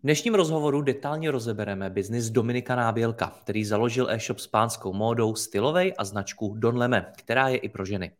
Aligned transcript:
V 0.00 0.02
dnešním 0.02 0.34
rozhovoru 0.34 0.82
detailně 0.82 1.30
rozebereme 1.30 1.90
biznis 1.90 2.30
Dominika 2.30 2.76
Nábělka, 2.76 3.32
který 3.40 3.64
založil 3.64 4.10
e-shop 4.10 4.38
s 4.38 4.46
pánskou 4.46 4.92
módou 4.92 5.34
Stylovej 5.34 5.94
a 5.98 6.04
značku 6.04 6.54
Don 6.58 6.76
Leme, 6.76 7.12
která 7.16 7.48
je 7.48 7.56
i 7.56 7.68
pro 7.68 7.84
ženy. 7.84 8.12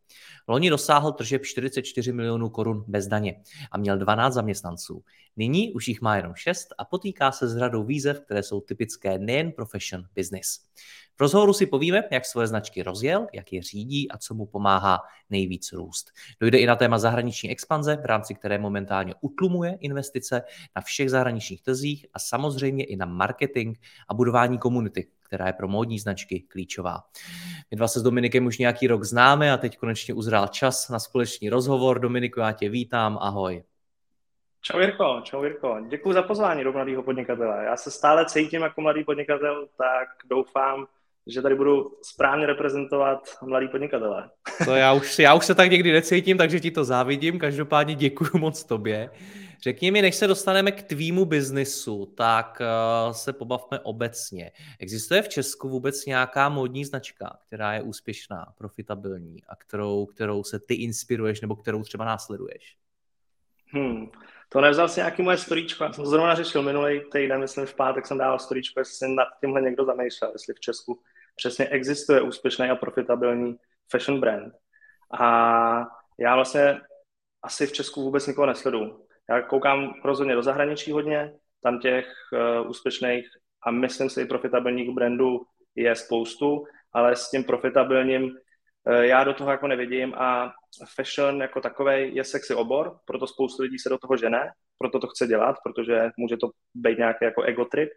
Loni 0.51 0.71
dosáhl 0.71 1.13
tržeb 1.13 1.43
44 1.43 2.13
milionů 2.13 2.51
korun 2.51 2.85
bez 2.89 3.07
daně 3.07 3.43
a 3.73 3.79
měl 3.79 3.99
12 3.99 4.35
zaměstnanců. 4.35 5.05
Nyní 5.37 5.73
už 5.73 5.89
jich 5.89 6.01
má 6.01 6.17
jenom 6.17 6.35
6 6.35 6.69
a 6.79 6.85
potýká 6.85 7.33
se 7.33 7.49
s 7.49 7.59
řadou 7.59 7.85
výzev, 7.85 8.21
které 8.21 8.43
jsou 8.43 8.61
typické 8.61 9.19
nejen 9.19 9.53
pro 9.53 9.67
fashion 9.67 10.05
business. 10.15 10.59
V 11.17 11.21
rozhovoru 11.21 11.53
si 11.53 11.67
povíme, 11.67 12.03
jak 12.11 12.27
svoje 12.27 12.47
značky 12.47 12.83
rozjel, 12.83 13.27
jak 13.33 13.53
je 13.53 13.63
řídí 13.63 14.11
a 14.11 14.19
co 14.19 14.35
mu 14.35 14.47
pomáhá 14.47 14.99
nejvíc 15.31 15.73
růst. 15.73 16.11
Dojde 16.41 16.59
i 16.59 16.67
na 16.67 16.77
téma 16.77 16.99
zahraniční 16.99 17.51
expanze, 17.51 17.97
v 17.97 18.07
rámci 18.07 18.35
které 18.35 18.59
momentálně 18.59 19.15
utlumuje 19.21 19.79
investice 19.81 20.43
na 20.77 20.83
všech 20.83 21.11
zahraničních 21.11 21.63
trzích 21.63 22.07
a 22.15 22.19
samozřejmě 22.19 22.85
i 22.85 22.97
na 22.97 23.07
marketing 23.07 23.79
a 24.09 24.15
budování 24.15 24.59
komunity, 24.59 25.07
která 25.31 25.47
je 25.47 25.53
pro 25.53 25.69
módní 25.69 25.99
značky 25.99 26.41
klíčová. 26.41 26.99
My 27.71 27.77
dva 27.77 27.89
se 27.89 28.01
s 28.01 28.03
Dominikem 28.03 28.47
už 28.47 28.59
nějaký 28.59 28.87
rok 28.87 29.05
známe 29.05 29.53
a 29.53 29.57
teď 29.57 29.79
konečně 29.79 30.15
uzrál 30.15 30.47
čas 30.49 30.89
na 30.89 30.99
společný 30.99 31.51
rozhovor. 31.51 32.01
Dominiku, 32.01 32.41
já 32.41 32.53
tě 32.53 32.69
vítám, 32.69 33.19
ahoj. 33.21 33.63
Čau 34.63 34.79
Jirko, 34.79 35.21
čau 35.25 35.43
Jirko. 35.43 35.77
Děkuji 35.89 36.13
za 36.13 36.23
pozvání 36.23 36.65
do 36.65 36.73
mladého 36.73 37.03
podnikatele. 37.03 37.65
Já 37.65 37.77
se 37.77 37.91
stále 37.91 38.27
cítím 38.27 38.63
jako 38.63 38.81
mladý 38.81 39.05
podnikatel, 39.05 39.69
tak 39.79 40.09
doufám, 40.31 40.87
že 41.31 41.43
tady 41.43 41.55
budu 41.55 41.99
správně 42.03 42.47
reprezentovat 42.47 43.29
mladý 43.43 43.69
podnikatele. 43.69 44.31
To 44.65 44.75
já 44.75 44.93
už, 44.93 45.19
já 45.19 45.35
už 45.35 45.47
se 45.47 45.55
tak 45.55 45.71
někdy 45.71 45.93
necítím, 45.93 46.39
takže 46.39 46.61
ti 46.61 46.71
to 46.71 46.85
závidím. 46.85 47.39
Každopádně 47.39 47.95
děkuji 47.95 48.31
moc 48.39 48.65
tobě. 48.65 49.11
Řekni 49.63 49.91
mi, 49.91 50.03
než 50.03 50.15
se 50.15 50.27
dostaneme 50.27 50.73
k 50.73 50.83
tvýmu 50.83 51.25
biznisu, 51.25 52.07
tak 52.07 52.61
uh, 52.61 53.13
se 53.13 53.33
pobavme 53.33 53.81
obecně. 53.81 54.51
Existuje 54.79 55.23
v 55.23 55.29
Česku 55.29 55.69
vůbec 55.69 56.07
nějaká 56.07 56.49
módní 56.49 56.85
značka, 56.85 57.39
která 57.47 57.75
je 57.75 57.83
úspěšná, 57.83 58.47
profitabilní 58.59 59.45
a 59.49 59.57
kterou, 59.57 60.07
kterou 60.07 60.45
se 60.45 60.61
ty 60.61 60.75
inspiruješ 60.75 61.41
nebo 61.41 61.57
kterou 61.57 61.83
třeba 61.83 62.05
následuješ? 62.05 62.77
Hmm. 63.73 64.11
To 64.49 64.61
nevzal 64.61 64.89
si 64.89 65.01
nějaký 65.01 65.23
moje 65.23 65.37
storíčko, 65.37 65.85
já 65.85 65.93
jsem 65.93 66.05
to 66.05 66.11
zrovna 66.11 66.35
řešil 66.35 66.63
minulý 66.63 67.01
týden, 67.13 67.41
myslím 67.41 67.67
v 67.67 67.75
pátek 67.75 68.07
jsem 68.07 68.19
dával 68.19 68.39
storíčko, 68.39 68.81
jestli 68.81 68.95
si 68.95 69.09
nad 69.09 69.29
tímhle 69.41 69.63
někdo 69.63 69.85
zamýšlel, 69.85 70.31
jestli 70.35 70.55
v 70.55 70.61
Česku 70.61 71.01
přesně 71.37 71.69
existuje 71.69 72.21
úspěšný 72.21 72.71
a 72.71 72.77
profitabilní 72.77 73.57
fashion 73.91 74.21
brand. 74.21 74.53
A 75.21 75.87
já 76.19 76.35
vlastně 76.35 76.81
asi 77.43 77.67
v 77.67 77.73
Česku 77.73 78.03
vůbec 78.03 78.27
nikoho 78.27 78.47
nesleduju. 78.47 79.07
Já 79.31 79.43
koukám 79.43 79.95
rozhodně 80.05 80.35
do 80.35 80.43
zahraničí 80.43 80.93
hodně, 80.93 81.33
tam 81.63 81.79
těch 81.79 82.07
uh, 82.33 82.71
úspěšných 82.71 83.27
a 83.67 83.71
myslím 83.71 84.11
si 84.11 84.23
i 84.23 84.27
profitabilních 84.27 84.91
brandů 84.91 85.41
je 85.75 85.97
spoustu, 85.97 86.65
ale 86.93 87.17
s 87.17 87.31
tím 87.31 87.45
profitabilním 87.45 88.23
uh, 88.23 88.95
já 88.95 89.25
do 89.25 89.35
toho 89.35 89.51
jako 89.51 89.67
nevidím 89.67 90.15
a 90.15 90.53
fashion 90.95 91.43
jako 91.43 91.61
takový 91.61 92.15
je 92.15 92.25
sexy 92.25 92.55
obor, 92.55 92.99
proto 93.05 93.27
spoustu 93.27 93.63
lidí 93.63 93.79
se 93.79 93.89
do 93.89 93.99
toho 93.99 94.17
žene, 94.17 94.51
proto 94.79 94.99
to 94.99 95.07
chce 95.07 95.27
dělat, 95.27 95.57
protože 95.65 96.11
může 96.17 96.37
to 96.37 96.51
být 96.75 96.99
nějaký 96.99 97.25
jako 97.25 97.43
ego 97.43 97.65
trip 97.65 97.91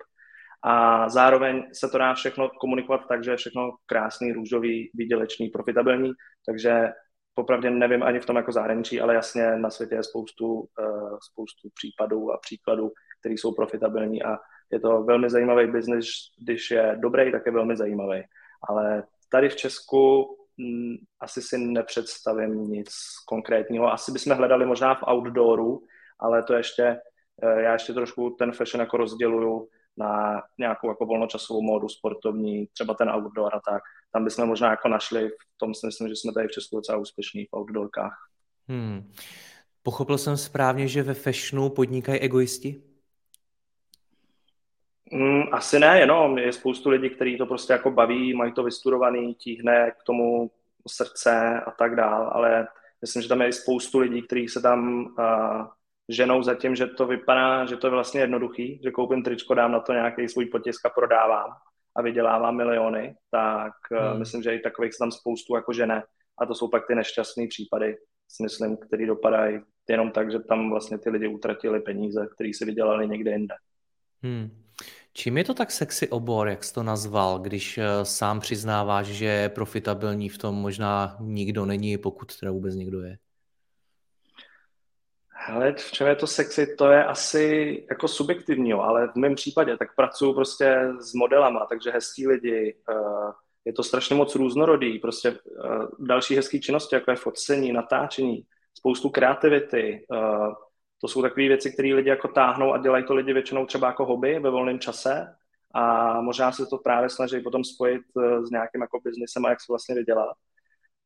a 0.63 1.09
zároveň 1.09 1.63
se 1.73 1.87
to 1.87 1.97
dá 1.97 2.13
všechno 2.13 2.49
komunikovat 2.49 3.01
tak, 3.07 3.23
že 3.23 3.31
je 3.31 3.37
všechno 3.37 3.71
krásný, 3.85 4.31
růžový, 4.31 4.91
výdělečný, 4.93 5.49
profitabilní, 5.49 6.11
takže 6.45 6.89
popravdě 7.33 7.69
nevím 7.69 8.03
ani 8.03 8.19
v 8.19 8.25
tom 8.25 8.35
jako 8.35 8.51
zahraničí, 8.51 9.01
ale 9.01 9.13
jasně 9.13 9.57
na 9.57 9.69
světě 9.69 9.95
je 9.95 10.03
spoustu, 10.03 10.53
uh, 10.53 11.17
spoustu 11.31 11.69
případů 11.73 12.31
a 12.31 12.37
příkladů, 12.37 12.91
které 13.19 13.33
jsou 13.33 13.53
profitabilní 13.53 14.23
a 14.23 14.37
je 14.71 14.79
to 14.79 15.03
velmi 15.03 15.29
zajímavý 15.29 15.67
biznis, 15.67 16.05
když 16.43 16.71
je 16.71 16.97
dobrý, 16.99 17.31
tak 17.31 17.45
je 17.45 17.51
velmi 17.51 17.77
zajímavý. 17.77 18.23
Ale 18.69 19.03
tady 19.29 19.49
v 19.49 19.55
Česku 19.55 20.27
m, 20.59 20.65
mm, 20.65 20.95
asi 21.19 21.41
si 21.41 21.57
nepředstavím 21.57 22.67
nic 22.67 22.89
konkrétního. 23.27 23.91
Asi 23.93 24.11
bychom 24.11 24.33
hledali 24.33 24.65
možná 24.65 24.95
v 24.95 25.03
outdooru, 25.07 25.83
ale 26.19 26.43
to 26.43 26.53
ještě, 26.53 26.97
uh, 27.43 27.59
já 27.59 27.73
ještě 27.73 27.93
trošku 27.93 28.29
ten 28.29 28.51
fashion 28.51 28.81
jako 28.81 28.97
rozděluju 28.97 29.67
na 29.97 30.43
nějakou 30.57 30.87
jako 30.87 31.05
volnočasovou 31.05 31.61
módu 31.61 31.89
sportovní, 31.89 32.67
třeba 32.73 32.93
ten 32.93 33.09
outdoor 33.09 33.55
a 33.55 33.59
tak. 33.59 33.83
Tam 34.11 34.23
bychom 34.23 34.47
možná 34.47 34.69
jako 34.69 34.87
našli, 34.87 35.29
v 35.29 35.57
tom 35.57 35.73
si 35.73 35.85
myslím, 35.85 36.07
že 36.07 36.15
jsme 36.15 36.33
tady 36.33 36.47
v 36.47 36.51
Česku 36.51 36.75
docela 36.75 36.97
úspěšní 36.97 37.45
v 37.45 37.57
outdoorkách. 37.57 38.29
Hmm. 38.67 39.11
Pochopil 39.83 40.17
jsem 40.17 40.37
správně, 40.37 40.87
že 40.87 41.03
ve 41.03 41.13
fashionu 41.13 41.69
podnikají 41.69 42.19
egoisti? 42.19 42.83
Mm, 45.11 45.43
asi 45.51 45.79
ne, 45.79 45.99
jenom 45.99 46.37
je 46.37 46.53
spoustu 46.53 46.89
lidí, 46.89 47.09
kteří 47.09 47.37
to 47.37 47.45
prostě 47.45 47.73
jako 47.73 47.91
baví, 47.91 48.33
mají 48.33 48.53
to 48.53 48.63
vystudovaný, 48.63 49.35
tíhne 49.35 49.91
k 49.91 50.03
tomu 50.03 50.51
srdce 50.87 51.61
a 51.65 51.71
tak 51.71 51.95
dál, 51.95 52.31
ale 52.33 52.67
myslím, 53.01 53.21
že 53.21 53.29
tam 53.29 53.41
je 53.41 53.47
i 53.47 53.53
spoustu 53.53 53.99
lidí, 53.99 54.21
kteří 54.21 54.47
se 54.47 54.61
tam 54.61 55.05
uh, 55.05 55.65
ženou 56.09 56.43
za 56.43 56.55
tím, 56.55 56.75
že 56.75 56.87
to 56.87 57.07
vypadá, 57.07 57.65
že 57.65 57.77
to 57.77 57.87
je 57.87 57.91
vlastně 57.91 58.21
jednoduchý, 58.21 58.81
že 58.83 58.91
koupím 58.91 59.23
tričko, 59.23 59.53
dám 59.53 59.71
na 59.71 59.79
to 59.79 59.93
nějaký 59.93 60.29
svůj 60.29 60.45
potisk 60.45 60.85
a 60.85 60.89
prodávám 60.89 61.49
a 61.95 62.01
vydělávám 62.01 62.57
miliony, 62.57 63.15
tak 63.31 63.73
eh, 63.91 64.09
hmm. 64.09 64.19
myslím, 64.19 64.43
že 64.43 64.55
i 64.55 64.59
takových 64.59 64.91
tam 64.99 65.11
spoustu 65.11 65.55
jako 65.55 65.73
žene 65.73 66.03
a 66.41 66.45
to 66.45 66.55
jsou 66.55 66.67
pak 66.67 66.87
ty 66.87 66.95
nešťastné 66.95 67.47
případy, 67.49 67.97
si 68.27 68.43
myslím, 68.43 68.77
který 68.77 69.05
dopadají 69.05 69.59
jenom 69.89 70.11
tak, 70.11 70.31
že 70.31 70.39
tam 70.39 70.69
vlastně 70.69 70.97
ty 70.97 71.09
lidi 71.09 71.27
utratili 71.27 71.79
peníze, 71.79 72.27
které 72.35 72.49
si 72.53 72.65
vydělali 72.65 73.07
někde 73.07 73.31
jinde. 73.31 73.55
Hmm. 74.21 74.63
Čím 75.13 75.37
je 75.37 75.43
to 75.43 75.53
tak 75.53 75.71
sexy 75.71 76.09
obor, 76.09 76.47
jak 76.47 76.63
jsi 76.63 76.73
to 76.73 76.83
nazval, 76.83 77.39
když 77.39 77.77
eh, 77.77 77.85
sám 78.03 78.39
přiznáváš, 78.39 79.07
že 79.07 79.49
profitabilní 79.49 80.29
v 80.29 80.37
tom 80.37 80.55
možná 80.55 81.17
nikdo 81.19 81.65
není, 81.65 81.97
pokud 81.97 82.39
teda 82.39 82.51
vůbec 82.51 82.75
někdo 82.75 83.01
je? 83.01 83.17
Hele, 85.45 85.73
v 85.73 85.91
čem 85.91 86.07
je 86.07 86.15
to 86.15 86.27
sexy, 86.27 86.75
to 86.75 86.91
je 86.91 87.05
asi 87.05 87.85
jako 87.89 88.07
subjektivní, 88.07 88.69
jo, 88.69 88.79
ale 88.79 89.07
v 89.07 89.15
mém 89.15 89.35
případě 89.35 89.77
tak 89.77 89.95
pracuji 89.95 90.33
prostě 90.33 90.89
s 90.99 91.13
modelama, 91.13 91.65
takže 91.65 91.91
hezký 91.91 92.27
lidi, 92.27 92.75
uh, 92.89 93.31
je 93.65 93.73
to 93.73 93.83
strašně 93.83 94.15
moc 94.15 94.35
různorodý, 94.35 94.99
prostě 94.99 95.31
uh, 95.31 95.87
další 95.99 96.35
hezký 96.35 96.61
činnosti, 96.61 96.95
jako 96.95 97.11
je 97.11 97.17
focení, 97.17 97.71
natáčení, 97.71 98.43
spoustu 98.73 99.09
kreativity, 99.09 100.05
uh, 100.11 100.53
to 101.01 101.07
jsou 101.07 101.21
takové 101.21 101.47
věci, 101.47 101.71
které 101.71 101.93
lidi 101.93 102.09
jako 102.09 102.27
táhnou 102.27 102.73
a 102.73 102.77
dělají 102.77 103.05
to 103.05 103.13
lidi 103.13 103.33
většinou 103.33 103.65
třeba 103.65 103.87
jako 103.87 104.05
hobby 104.05 104.39
ve 104.39 104.49
volném 104.49 104.79
čase 104.79 105.35
a 105.73 106.21
možná 106.21 106.51
se 106.51 106.65
to 106.65 106.77
právě 106.77 107.09
snaží 107.09 107.39
potom 107.39 107.63
spojit 107.63 108.01
s 108.47 108.51
nějakým 108.51 108.81
jako 108.81 108.99
biznisem 109.03 109.45
a 109.45 109.49
jak 109.49 109.61
se 109.61 109.65
vlastně 109.69 109.95
vydělat. 109.95 110.35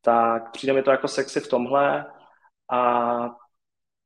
Tak 0.01 0.51
přijde 0.51 0.73
mi 0.73 0.83
to 0.83 0.91
jako 0.91 1.07
sexy 1.07 1.39
v 1.39 1.47
tomhle 1.47 2.05
a 2.71 3.29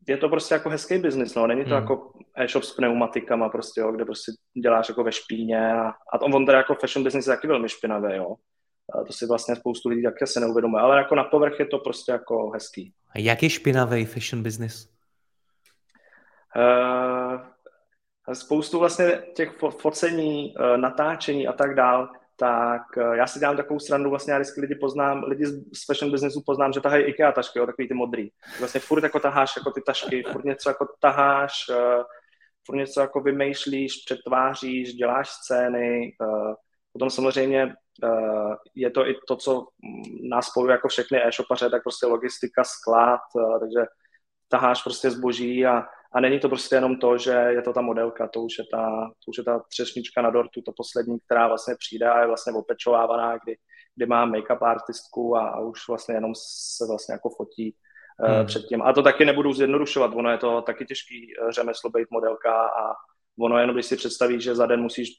je 0.07 0.17
to 0.17 0.29
prostě 0.29 0.53
jako 0.53 0.69
hezký 0.69 0.97
biznis, 0.97 1.35
no. 1.35 1.47
Není 1.47 1.63
to 1.63 1.69
hmm. 1.69 1.81
jako 1.81 2.11
e-shop 2.35 2.63
s 2.63 2.75
pneumatikama 2.75 3.49
prostě, 3.49 3.81
jo, 3.81 3.91
kde 3.91 4.05
prostě 4.05 4.31
děláš 4.63 4.89
jako 4.89 5.03
ve 5.03 5.11
špíně 5.11 5.73
a, 5.73 5.89
a 6.13 6.21
on, 6.21 6.35
on 6.35 6.45
teda 6.45 6.57
jako 6.57 6.75
fashion 6.75 7.03
business 7.03 7.27
je 7.27 7.35
taky 7.35 7.47
velmi 7.47 7.69
špinavé, 7.69 8.17
jo. 8.17 8.35
A 8.93 9.03
to 9.03 9.13
si 9.13 9.25
vlastně 9.25 9.55
spoustu 9.55 9.89
lidí 9.89 10.03
taky 10.03 10.27
se 10.27 10.39
neuvědomuje, 10.39 10.83
ale 10.83 10.97
jako 10.97 11.15
na 11.15 11.23
povrch 11.23 11.59
je 11.59 11.65
to 11.65 11.77
prostě 11.79 12.11
jako 12.11 12.49
hezký. 12.49 12.93
A 13.15 13.19
jak 13.19 13.43
je 13.43 13.49
špinavý 13.49 14.05
fashion 14.05 14.43
business? 14.43 14.89
Uh, 16.55 17.39
spoustu 18.33 18.79
vlastně 18.79 19.23
těch 19.35 19.51
focení, 19.79 20.55
uh, 20.55 20.77
natáčení 20.77 21.47
a 21.47 21.53
tak 21.53 21.75
dál, 21.75 22.09
tak 22.41 22.97
uh, 22.97 23.13
já 23.13 23.27
si 23.27 23.39
dělám 23.39 23.57
takovou 23.57 23.79
stranu, 23.79 24.09
vlastně 24.09 24.33
já 24.33 24.39
vždycky 24.39 24.61
lidi 24.61 24.75
poznám, 24.75 25.23
lidi 25.23 25.45
z 25.45 25.85
fashion 25.85 26.11
businessu 26.11 26.41
poznám, 26.45 26.73
že 26.73 26.81
tahají 26.81 27.03
IKEA 27.03 27.31
tašky, 27.31 27.59
jo, 27.59 27.65
takový 27.65 27.87
ty 27.87 27.93
modrý. 27.93 28.29
Vlastně 28.59 28.79
furt 28.79 29.03
jako 29.03 29.19
taháš 29.19 29.55
jako 29.57 29.71
ty 29.71 29.81
tašky, 29.81 30.23
furt 30.23 30.45
něco 30.45 30.69
jako 30.69 30.87
taháš, 30.99 31.53
uh, 31.69 32.03
furt 32.65 32.75
něco 32.75 33.01
jako 33.01 33.21
vymýšlíš, 33.21 33.93
přetváříš, 34.05 34.93
děláš 34.93 35.29
scény, 35.29 36.15
uh, 36.21 36.53
potom 36.93 37.09
samozřejmě 37.09 37.73
je 38.75 38.89
to 38.89 39.07
i 39.07 39.15
to, 39.27 39.35
co 39.35 39.67
nás 40.29 40.47
spojuje 40.47 40.71
jako 40.71 40.87
všechny 40.87 41.23
e-shopaře, 41.23 41.69
tak 41.69 41.83
prostě 41.83 42.05
logistika, 42.05 42.63
sklad, 42.63 43.19
takže 43.59 43.85
taháš 44.47 44.83
prostě 44.83 45.11
zboží 45.11 45.65
a, 45.65 45.83
a 46.13 46.19
není 46.19 46.39
to 46.39 46.49
prostě 46.49 46.75
jenom 46.75 46.97
to, 46.97 47.17
že 47.17 47.31
je 47.31 47.61
to 47.61 47.73
ta 47.73 47.81
modelka, 47.81 48.27
to 48.27 48.41
už 48.41 48.57
je 48.57 48.65
ta, 48.73 49.11
to 49.25 49.29
už 49.29 49.37
je 49.37 49.43
ta 49.43 49.59
třešnička 49.59 50.21
na 50.21 50.29
dortu, 50.29 50.61
to 50.61 50.71
poslední, 50.77 51.19
která 51.19 51.47
vlastně 51.47 51.75
přijde 51.79 52.05
a 52.05 52.21
je 52.21 52.27
vlastně 52.27 52.53
opečovávaná, 52.53 53.37
kdy, 53.43 53.55
kdy 53.95 54.05
má 54.05 54.25
make-up 54.25 54.61
artistku 54.61 55.35
a, 55.35 55.49
a 55.49 55.59
už 55.59 55.87
vlastně 55.87 56.15
jenom 56.15 56.31
se 56.77 56.85
vlastně 56.87 57.13
jako 57.13 57.29
fotí 57.29 57.75
uh, 58.19 58.35
hmm. 58.35 58.45
předtím. 58.45 58.81
A 58.81 58.93
to 58.93 59.03
taky 59.03 59.25
nebudu 59.25 59.53
zjednodušovat, 59.53 60.11
ono 60.15 60.31
je 60.31 60.37
to 60.37 60.61
taky 60.61 60.85
těžký 60.85 61.27
uh, 61.37 61.51
řemeslo 61.51 61.89
být 61.89 62.07
modelka 62.11 62.53
a 62.53 62.93
ono 63.39 63.57
jenom, 63.57 63.75
když 63.75 63.85
si 63.85 63.95
představíš, 63.95 64.43
že 64.43 64.55
za 64.55 64.65
den 64.65 64.81
musíš 64.81 65.09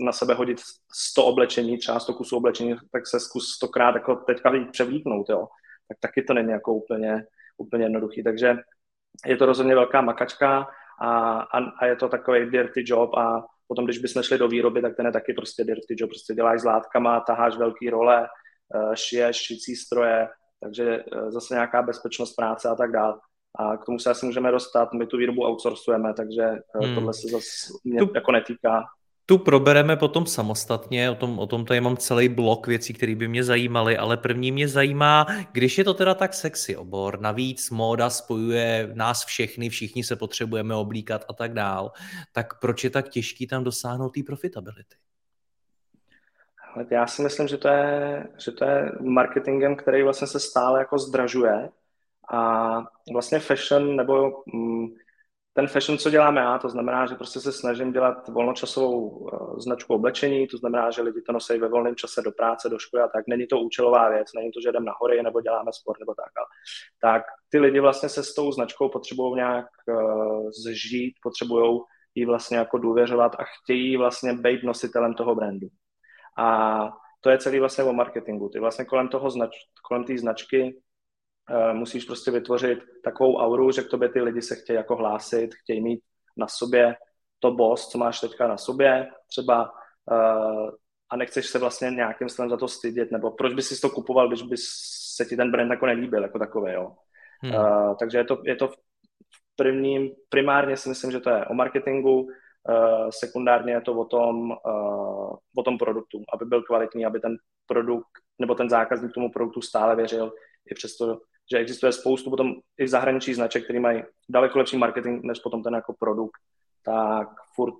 na 0.00 0.12
sebe 0.12 0.34
hodit 0.34 0.60
100 0.94 1.24
oblečení, 1.24 1.78
třeba 1.78 2.00
100 2.00 2.14
kusů 2.14 2.36
oblečení, 2.36 2.76
tak 2.92 3.06
se 3.06 3.20
zkus 3.20 3.52
stokrát 3.56 3.94
jako 3.94 4.16
teďka 4.16 4.52
převlíknout, 4.72 5.28
jo. 5.28 5.48
Tak 5.88 5.98
taky 6.00 6.22
to 6.22 6.34
není 6.34 6.50
jako 6.50 6.74
úplně, 6.74 7.24
úplně 7.58 7.84
jednoduchý. 7.84 8.22
Takže 8.22 8.56
je 9.26 9.36
to 9.36 9.46
rozhodně 9.46 9.74
velká 9.74 10.00
makačka 10.00 10.68
a, 11.00 11.40
a, 11.40 11.58
a 11.80 11.86
je 11.86 11.96
to 11.96 12.08
takový 12.08 12.50
dirty 12.50 12.84
job 12.86 13.14
a 13.14 13.44
potom, 13.68 13.84
když 13.84 13.98
bychom 13.98 14.22
šli 14.22 14.38
do 14.38 14.48
výroby, 14.48 14.82
tak 14.82 14.96
ten 14.96 15.06
je 15.06 15.12
taky 15.12 15.32
prostě 15.32 15.64
dirty 15.64 15.94
job, 15.96 16.10
prostě 16.10 16.34
děláš 16.34 16.60
s 16.60 16.64
látkama, 16.64 17.20
taháš 17.20 17.56
velký 17.56 17.90
role, 17.90 18.26
eh, 18.74 18.96
šiješ 18.96 19.36
šicí 19.36 19.76
stroje, 19.76 20.28
takže 20.62 21.04
eh, 21.12 21.30
zase 21.30 21.54
nějaká 21.54 21.82
bezpečnost 21.82 22.34
práce 22.34 22.68
a 22.68 22.74
tak 22.74 22.92
dále. 22.92 23.18
A 23.58 23.76
k 23.76 23.84
tomu 23.84 23.98
se 23.98 24.10
asi 24.10 24.26
můžeme 24.26 24.50
dostat, 24.50 24.92
my 24.92 25.06
tu 25.06 25.16
výrobu 25.16 25.42
outsourcujeme, 25.46 26.14
takže 26.14 26.42
eh, 26.42 26.86
hmm. 26.86 26.94
tohle 26.94 27.14
se 27.14 27.28
zase 27.28 27.72
mě 27.84 28.00
tu, 28.00 28.12
jako 28.14 28.32
netýká. 28.32 28.84
Tu 29.28 29.38
probereme 29.38 29.96
potom 29.96 30.26
samostatně, 30.26 31.10
o 31.10 31.14
tom, 31.14 31.38
o 31.38 31.46
tom 31.46 31.64
tady 31.64 31.80
mám 31.80 31.96
celý 31.96 32.28
blok 32.28 32.66
věcí, 32.66 32.92
které 32.92 33.14
by 33.14 33.28
mě 33.28 33.44
zajímaly, 33.44 33.96
ale 33.96 34.16
první 34.16 34.52
mě 34.52 34.68
zajímá, 34.68 35.26
když 35.52 35.78
je 35.78 35.84
to 35.84 35.94
teda 35.94 36.14
tak 36.14 36.34
sexy 36.34 36.76
obor, 36.76 37.20
navíc 37.20 37.70
móda 37.70 38.10
spojuje 38.10 38.90
nás 38.94 39.24
všechny, 39.24 39.68
všichni 39.68 40.04
se 40.04 40.16
potřebujeme 40.16 40.74
oblíkat 40.74 41.24
a 41.28 41.32
tak 41.32 41.52
dál, 41.52 41.92
tak 42.32 42.60
proč 42.60 42.84
je 42.84 42.90
tak 42.90 43.08
těžký 43.08 43.46
tam 43.46 43.64
dosáhnout 43.64 44.08
té 44.08 44.20
profitability? 44.26 44.96
Já 46.90 47.06
si 47.06 47.22
myslím, 47.22 47.48
že 47.48 47.56
to, 47.56 47.68
je, 47.68 48.26
že 48.38 48.52
to 48.52 48.64
je 48.64 48.92
marketingem, 49.00 49.76
který 49.76 50.02
vlastně 50.02 50.26
se 50.26 50.40
stále 50.40 50.78
jako 50.78 50.98
zdražuje. 50.98 51.68
A 52.32 52.78
vlastně 53.12 53.38
fashion 53.38 53.96
nebo 53.96 54.42
mm, 54.54 54.86
ten 55.56 55.68
fashion, 55.68 55.98
co 55.98 56.10
děláme 56.10 56.40
já, 56.40 56.58
to 56.58 56.68
znamená, 56.68 57.06
že 57.06 57.14
prostě 57.14 57.40
se 57.40 57.52
snažím 57.52 57.92
dělat 57.92 58.28
volnočasovou 58.28 59.08
uh, 59.08 59.58
značku 59.58 59.94
oblečení, 59.94 60.46
to 60.46 60.56
znamená, 60.56 60.90
že 60.90 61.02
lidi 61.02 61.22
to 61.22 61.32
nosí 61.32 61.58
ve 61.58 61.68
volném 61.68 61.96
čase 61.96 62.22
do 62.22 62.32
práce, 62.32 62.68
do 62.68 62.78
školy 62.78 63.02
a 63.02 63.08
tak. 63.08 63.24
Není 63.28 63.46
to 63.46 63.60
účelová 63.60 64.08
věc, 64.08 64.28
není 64.36 64.50
to, 64.52 64.60
že 64.60 64.72
jdeme 64.72 64.86
na 64.86 64.92
hory 65.00 65.22
nebo 65.22 65.40
děláme 65.40 65.72
sport 65.72 66.00
nebo 66.00 66.14
tak. 66.14 66.32
Ale, 66.36 66.46
tak 67.00 67.22
ty 67.48 67.58
lidi 67.58 67.80
vlastně 67.80 68.08
se 68.08 68.24
s 68.24 68.34
tou 68.34 68.52
značkou 68.52 68.88
potřebují 68.88 69.34
nějak 69.34 69.66
uh, 69.88 70.50
zžít, 70.50 71.14
potřebují 71.22 71.80
jí 72.14 72.24
vlastně 72.24 72.56
jako 72.56 72.78
důvěřovat 72.78 73.34
a 73.38 73.44
chtějí 73.44 73.96
vlastně 73.96 74.32
být 74.32 74.62
nositelem 74.62 75.14
toho 75.14 75.34
brandu. 75.34 75.66
A 76.38 76.90
to 77.20 77.30
je 77.30 77.38
celý 77.38 77.60
vlastně 77.60 77.84
o 77.84 77.92
marketingu. 77.92 78.48
Ty 78.48 78.58
vlastně 78.58 78.84
kolem 78.84 79.08
toho 79.08 79.30
znač, 79.30 79.50
kolem 79.88 80.04
té 80.04 80.18
značky 80.18 80.82
musíš 81.72 82.04
prostě 82.04 82.30
vytvořit 82.30 82.78
takovou 83.04 83.36
auru, 83.36 83.70
že 83.70 83.82
k 83.82 83.90
tobě 83.90 84.08
ty 84.08 84.20
lidi 84.20 84.42
se 84.42 84.54
chtějí 84.54 84.76
jako 84.76 84.96
hlásit, 84.96 85.54
chtějí 85.54 85.80
mít 85.80 86.00
na 86.36 86.48
sobě 86.48 86.96
to 87.38 87.50
boss, 87.50 87.88
co 87.88 87.98
máš 87.98 88.20
teďka 88.20 88.48
na 88.48 88.56
sobě, 88.56 89.08
třeba 89.28 89.72
uh, 90.10 90.70
a 91.10 91.16
nechceš 91.16 91.46
se 91.46 91.58
vlastně 91.58 91.90
nějakým 91.90 92.28
stylem 92.28 92.50
za 92.50 92.56
to 92.56 92.68
stydět, 92.68 93.10
nebo 93.10 93.30
proč 93.30 93.54
bys 93.54 93.68
si 93.68 93.80
to 93.80 93.90
kupoval, 93.90 94.28
když 94.28 94.42
by 94.42 94.56
se 95.14 95.24
ti 95.24 95.36
ten 95.36 95.50
brand 95.50 95.70
jako 95.70 95.86
nelíbil, 95.86 96.22
jako 96.22 96.38
takový, 96.38 96.72
jo. 96.72 96.96
Hmm. 97.42 97.54
Uh, 97.54 97.96
takže 98.00 98.18
je 98.18 98.24
to, 98.24 98.42
je 98.44 98.56
to 98.56 98.68
v 98.68 98.76
prvním, 99.56 100.10
primárně 100.28 100.76
si 100.76 100.88
myslím, 100.88 101.12
že 101.12 101.20
to 101.20 101.30
je 101.30 101.46
o 101.46 101.54
marketingu, 101.54 102.28
Uh, 102.68 103.08
sekundárně 103.10 103.72
je 103.72 103.80
to 103.80 103.92
o 103.94 104.04
tom, 104.04 104.50
uh, 104.50 105.36
o 105.56 105.62
tom 105.64 105.78
produktu, 105.78 106.22
aby 106.32 106.44
byl 106.44 106.62
kvalitní, 106.62 107.06
aby 107.06 107.20
ten 107.20 107.36
produkt 107.66 108.10
nebo 108.38 108.54
ten 108.54 108.70
zákazník 108.70 109.12
tomu 109.14 109.30
produktu 109.30 109.62
stále 109.62 109.96
věřil, 109.96 110.32
i 110.70 110.74
přesto, 110.74 111.20
že 111.50 111.58
existuje 111.58 111.92
spoustu 111.92 112.30
potom 112.30 112.54
i 112.78 112.84
v 112.84 112.88
zahraničí 112.88 113.34
značek, 113.34 113.64
který 113.64 113.78
mají 113.78 114.02
daleko 114.28 114.58
lepší 114.58 114.76
marketing 114.76 115.24
než 115.24 115.38
potom 115.38 115.62
ten 115.62 115.74
jako 115.74 115.92
produkt, 115.98 116.40
tak 116.84 117.28
furt 117.54 117.74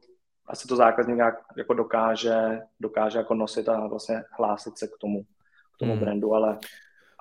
asi 0.48 0.68
to 0.68 0.76
zákazník 0.76 1.18
jako 1.56 1.74
dokáže, 1.74 2.60
dokáže 2.80 3.18
jako 3.18 3.34
nosit 3.34 3.68
a 3.68 3.86
vlastně 3.86 4.24
hlásit 4.38 4.78
se 4.78 4.86
k 4.86 4.96
tomu, 5.00 5.22
k 5.74 5.78
tomu 5.78 5.92
hmm. 5.92 6.00
brandu, 6.00 6.34
ale, 6.34 6.58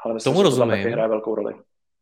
ale 0.04 0.14
myslím, 0.14 0.34
tomu 0.34 0.44
že 0.44 0.50
rozumím. 0.50 0.70
to 0.70 0.78
taky 0.78 0.90
hraje 0.90 1.10
velkou 1.10 1.36
roli. 1.36 1.54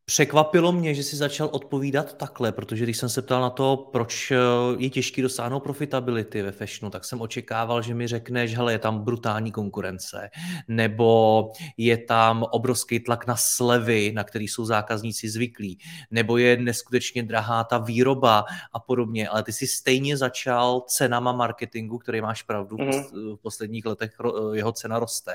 Překvapilo 0.05 0.71
mě, 0.71 0.93
že 0.93 1.03
jsi 1.03 1.15
začal 1.15 1.49
odpovídat 1.51 2.17
takhle, 2.17 2.51
protože 2.51 2.83
když 2.83 2.97
jsem 2.97 3.09
se 3.09 3.21
ptal 3.21 3.41
na 3.41 3.49
to, 3.49 3.89
proč 3.91 4.31
eh, 4.31 4.37
je 4.77 4.89
těžký 4.89 5.21
dosáhnout 5.21 5.59
profitability 5.59 6.41
ve 6.41 6.51
fashionu, 6.51 6.91
tak 6.91 7.05
jsem 7.05 7.21
očekával, 7.21 7.81
že 7.81 7.93
mi 7.93 8.07
řekneš, 8.07 8.55
hele, 8.55 8.71
je 8.71 8.79
tam 8.79 8.99
brutální 8.99 9.51
konkurence, 9.51 10.29
nebo 10.67 11.51
je 11.77 11.97
tam 11.97 12.45
obrovský 12.51 12.99
tlak 12.99 13.27
na 13.27 13.35
slevy, 13.35 14.11
na 14.15 14.23
který 14.23 14.47
jsou 14.47 14.65
zákazníci 14.65 15.29
zvyklí, 15.29 15.79
nebo 16.11 16.37
je 16.37 16.57
neskutečně 16.57 17.23
drahá 17.23 17.63
ta 17.63 17.77
výroba 17.77 18.45
a 18.73 18.79
podobně, 18.79 19.29
ale 19.29 19.43
ty 19.43 19.53
jsi 19.53 19.67
stejně 19.67 20.17
začal 20.17 20.81
cenama 20.81 21.31
marketingu, 21.31 21.97
který 21.97 22.21
máš 22.21 22.43
pravdu, 22.43 22.77
mm-hmm. 22.77 23.35
v 23.35 23.41
posledních 23.41 23.85
letech 23.85 24.11
jeho 24.53 24.71
cena 24.71 24.99
roste. 24.99 25.33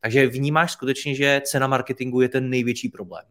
Takže 0.00 0.26
vnímáš 0.26 0.72
skutečně, 0.72 1.14
že 1.14 1.40
cena 1.44 1.66
marketingu 1.66 2.20
je 2.20 2.28
ten 2.28 2.50
největší 2.50 2.88
problém. 2.88 3.24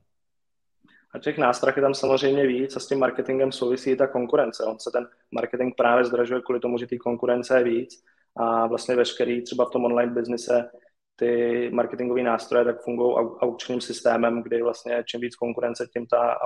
A 1.14 1.20
těch 1.20 1.38
nástrah 1.38 1.76
je 1.76 1.82
tam 1.82 1.94
samozřejmě 1.94 2.48
víc 2.48 2.76
a 2.76 2.80
s 2.80 2.88
tím 2.88 3.00
marketingem 3.00 3.52
souvisí 3.52 3.92
i 3.92 3.96
ta 3.96 4.08
konkurence. 4.08 4.64
On 4.64 4.80
se 4.80 4.92
ten 4.92 5.08
marketing 5.32 5.74
právě 5.78 6.06
zdražuje 6.06 6.42
kvůli 6.42 6.60
tomu, 6.60 6.78
že 6.78 6.88
té 6.88 6.98
konkurence 6.98 7.58
je 7.58 7.64
víc 7.64 8.04
a 8.38 8.68
vlastně 8.68 8.96
veškerý 8.96 9.44
třeba 9.44 9.66
v 9.66 9.70
tom 9.70 9.86
online 9.86 10.12
biznise 10.12 10.70
ty 11.16 11.70
marketingové 11.74 12.24
nástroje 12.24 12.66
tak 12.66 12.84
fungují 12.84 13.16
aukčním 13.16 13.82
systémem, 13.82 14.44
kdy 14.44 14.62
vlastně 14.62 15.04
čím 15.08 15.22
víc 15.22 15.36
konkurence, 15.36 15.88
tím 15.94 16.08
ta 16.08 16.38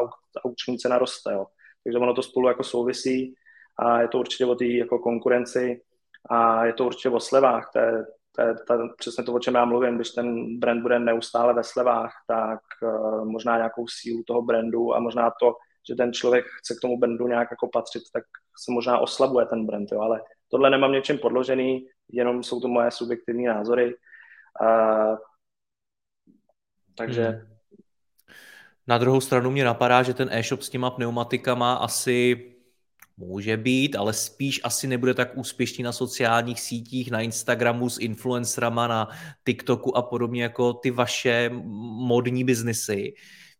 aukční 0.45 0.77
cena 0.77 0.97
roste. 0.97 1.33
Jo. 1.33 1.45
Takže 1.83 1.99
ono 1.99 2.13
to 2.13 2.23
spolu 2.23 2.47
jako 2.47 2.63
souvisí 2.63 3.35
a 3.79 4.01
je 4.01 4.07
to 4.07 4.19
určitě 4.19 4.45
o 4.45 4.55
té 4.55 4.65
jako 4.65 4.99
konkurenci 4.99 5.81
a 6.29 6.65
je 6.65 6.73
to 6.73 6.85
určitě 6.85 7.09
o 7.09 7.19
slevách. 7.19 7.69
To 7.73 7.79
je, 7.79 8.05
to 8.35 8.41
je 8.41 8.55
to, 8.67 8.89
přesně 8.97 9.23
to, 9.23 9.33
o 9.33 9.39
čem 9.39 9.55
já 9.55 9.65
mluvím. 9.65 9.95
Když 9.95 10.09
ten 10.09 10.59
brand 10.59 10.81
bude 10.81 10.99
neustále 10.99 11.53
ve 11.53 11.63
slevách, 11.63 12.13
tak 12.27 12.59
uh, 12.81 13.25
možná 13.25 13.57
nějakou 13.57 13.87
sílu 13.87 14.23
toho 14.27 14.41
brandu 14.41 14.95
a 14.95 14.99
možná 14.99 15.31
to, 15.39 15.55
že 15.87 15.95
ten 15.95 16.13
člověk 16.13 16.45
chce 16.45 16.75
k 16.75 16.81
tomu 16.81 16.97
brandu 16.97 17.27
nějak 17.27 17.47
jako 17.51 17.69
patřit, 17.73 18.03
tak 18.13 18.23
se 18.63 18.71
možná 18.71 18.99
oslabuje 18.99 19.45
ten 19.45 19.65
brand, 19.65 19.91
jo. 19.91 20.01
ale 20.01 20.21
tohle 20.51 20.69
nemám 20.69 20.91
něčem 20.91 21.17
podložený, 21.17 21.87
jenom 22.11 22.43
jsou 22.43 22.59
to 22.59 22.67
moje 22.67 22.91
subjektivní 22.91 23.45
názory. 23.45 23.95
Uh, 24.61 25.17
takže 26.97 27.23
hmm. 27.23 27.55
Na 28.87 28.97
druhou 28.97 29.21
stranu 29.21 29.51
mě 29.51 29.65
napadá, 29.65 30.03
že 30.03 30.13
ten 30.13 30.29
e-shop 30.31 30.61
s 30.61 30.69
těma 30.69 30.89
pneumatikama 30.89 31.73
asi 31.73 32.54
Může 33.17 33.57
být, 33.57 33.95
ale 33.95 34.13
spíš 34.13 34.61
asi 34.63 34.87
nebude 34.87 35.13
tak 35.13 35.37
úspěšný 35.37 35.83
na 35.83 35.91
sociálních 35.91 36.59
sítích, 36.61 37.11
na 37.11 37.21
Instagramu 37.21 37.89
s 37.89 37.99
influencerama, 37.99 38.87
na 38.87 39.07
TikToku 39.45 39.97
a 39.97 40.01
podobně 40.01 40.43
jako 40.43 40.73
ty 40.73 40.91
vaše 40.91 41.49
modní 42.07 42.43
biznesy. 42.43 43.13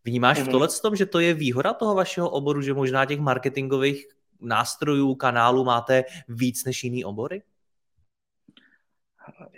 Vnímáš 0.05 0.38
mm-hmm. 0.38 0.41
v 0.41 0.43
mhm. 0.43 0.51
tohle 0.51 0.67
tom, 0.81 0.95
že 0.95 1.05
to 1.05 1.19
je 1.19 1.33
výhoda 1.33 1.74
toho 1.74 1.95
vašeho 1.95 2.29
oboru, 2.29 2.62
že 2.62 2.74
možná 2.74 3.05
těch 3.05 3.19
marketingových 3.19 4.05
nástrojů, 4.41 5.15
kanálů 5.15 5.63
máte 5.63 6.03
víc 6.27 6.65
než 6.65 6.83
jiný 6.83 7.05
obory? 7.05 7.41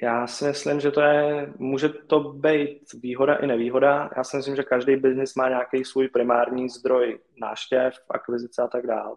Já 0.01 0.27
si 0.27 0.45
myslím, 0.45 0.79
že 0.79 0.91
to 0.91 1.01
je, 1.01 1.53
může 1.57 1.89
to 1.89 2.19
být 2.19 2.93
výhoda 2.93 3.35
i 3.35 3.47
nevýhoda. 3.47 4.09
Já 4.17 4.23
si 4.23 4.37
myslím, 4.37 4.55
že 4.55 4.63
každý 4.63 4.95
biznis 4.95 5.35
má 5.35 5.49
nějaký 5.49 5.85
svůj 5.85 6.07
primární 6.07 6.69
zdroj 6.69 7.19
náštěv, 7.41 7.93
akvizice 8.09 8.61
a 8.61 8.67
tak 8.67 8.87
dále. 8.87 9.15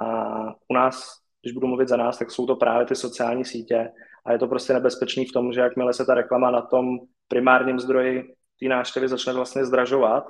A 0.00 0.34
u 0.68 0.74
nás, 0.74 1.18
když 1.42 1.54
budu 1.54 1.66
mluvit 1.66 1.88
za 1.88 1.96
nás, 1.96 2.18
tak 2.18 2.30
jsou 2.30 2.46
to 2.46 2.56
právě 2.56 2.86
ty 2.86 2.94
sociální 2.94 3.44
sítě 3.44 3.90
a 4.26 4.32
je 4.32 4.38
to 4.38 4.46
prostě 4.46 4.72
nebezpečný 4.72 5.26
v 5.26 5.32
tom, 5.32 5.52
že 5.52 5.60
jakmile 5.60 5.92
se 5.92 6.04
ta 6.04 6.14
reklama 6.14 6.50
na 6.50 6.62
tom 6.62 6.86
primárním 7.28 7.80
zdroji 7.80 8.34
té 8.60 8.68
návštěvy 8.68 9.08
začne 9.08 9.32
vlastně 9.32 9.64
zdražovat, 9.64 10.24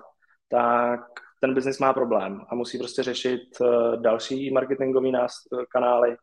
tak 0.48 1.00
ten 1.40 1.54
biznis 1.54 1.78
má 1.78 1.92
problém 1.92 2.40
a 2.48 2.54
musí 2.54 2.78
prostě 2.78 3.02
řešit 3.02 3.40
eh, 3.60 3.96
další 3.96 4.50
marketingový 4.50 5.12
kanály. 5.72 6.16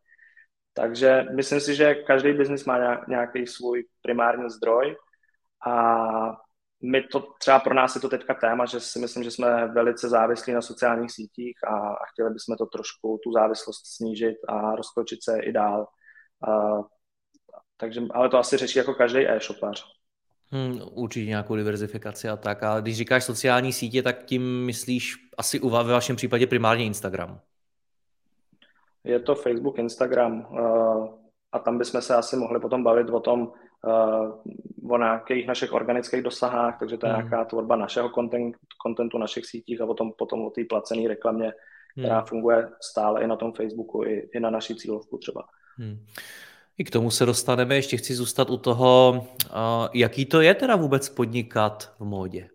Takže 0.74 1.26
myslím 1.36 1.60
si, 1.60 1.76
že 1.76 1.96
každý 1.96 2.34
biznis 2.34 2.66
má 2.66 3.06
nějaký 3.08 3.48
svůj 3.48 3.84
primární 4.02 4.50
zdroj 4.50 4.96
a 5.68 5.76
my 6.84 7.04
to, 7.04 7.20
třeba 7.40 7.60
pro 7.60 7.74
nás 7.74 7.96
je 7.96 8.02
to 8.02 8.10
teďka 8.10 8.34
téma, 8.34 8.66
že 8.66 8.80
si 8.80 9.00
myslím, 9.00 9.24
že 9.24 9.32
jsme 9.32 9.68
velice 9.68 10.10
závislí 10.10 10.54
na 10.54 10.62
sociálních 10.62 11.12
sítích 11.12 11.58
a, 11.68 11.76
a 11.76 12.06
chtěli 12.14 12.30
bychom 12.30 12.58
to 12.58 12.66
trošku, 12.66 13.20
tu 13.24 13.32
závislost 13.32 13.82
snížit 13.96 14.36
a 14.48 14.76
rozkročit 14.76 15.24
se 15.24 15.40
i 15.40 15.52
dál. 15.52 15.88
A, 16.48 16.80
takže, 17.78 18.02
ale 18.12 18.30
to 18.30 18.38
asi 18.38 18.58
řeší 18.58 18.80
jako 18.80 18.94
každý 18.94 19.28
e-shopař. 19.28 19.86
Hmm, 20.52 20.82
určitě 20.92 21.26
nějakou 21.26 21.56
diverzifikaci 21.56 22.30
a 22.30 22.38
tak. 22.38 22.64
A 22.64 22.80
když 22.80 22.98
říkáš 22.98 23.24
sociální 23.24 23.74
sítě, 23.74 24.04
tak 24.04 24.26
tím 24.26 24.66
myslíš 24.66 25.16
asi 25.38 25.60
u 25.60 25.70
ve 25.70 25.94
vašem 25.94 26.16
případě 26.16 26.48
primárně 26.48 26.86
Instagram. 26.86 27.40
Je 29.04 29.20
to 29.20 29.36
Facebook, 29.36 29.80
Instagram 29.80 30.48
uh, 30.52 31.08
a 31.52 31.60
tam 31.60 31.78
bychom 31.78 32.02
se 32.02 32.16
asi 32.16 32.36
mohli 32.36 32.60
potom 32.60 32.84
bavit 32.84 33.10
o 33.10 33.20
tom, 33.20 33.42
uh, 33.42 33.54
o 34.90 34.98
nějakých 34.98 35.48
našich 35.48 35.74
organických 35.74 36.22
dosahách, 36.22 36.80
takže 36.80 36.98
to 36.98 37.06
je 37.06 37.14
hmm. 37.14 37.22
nějaká 37.22 37.46
tvorba 37.46 37.76
našeho 37.76 38.10
content, 38.10 38.56
contentu, 38.88 39.18
našich 39.18 39.46
sítích 39.46 39.82
a 39.82 39.86
potom, 39.86 40.12
potom 40.18 40.46
o 40.46 40.50
té 40.50 40.64
placené 40.70 41.08
reklamě, 41.08 41.54
která 41.98 42.18
hmm. 42.18 42.26
funguje 42.26 42.70
stále 42.82 43.24
i 43.24 43.28
na 43.28 43.36
tom 43.36 43.54
Facebooku, 43.54 44.04
i, 44.04 44.30
i 44.34 44.40
na 44.40 44.50
naší 44.50 44.76
cílovku 44.76 45.18
třeba. 45.18 45.44
Hmm. 45.78 46.06
I 46.78 46.84
k 46.84 46.92
tomu 46.92 47.12
se 47.12 47.26
dostaneme, 47.26 47.76
ještě 47.76 47.98
chci 47.98 48.16
zůstat 48.16 48.50
u 48.50 48.58
toho, 48.58 49.14
uh, 49.14 49.88
jaký 49.94 50.26
to 50.26 50.42
je 50.42 50.54
teda 50.56 50.76
vůbec 50.76 51.10
podnikat 51.10 51.94
v 52.00 52.06
módě? 52.06 52.50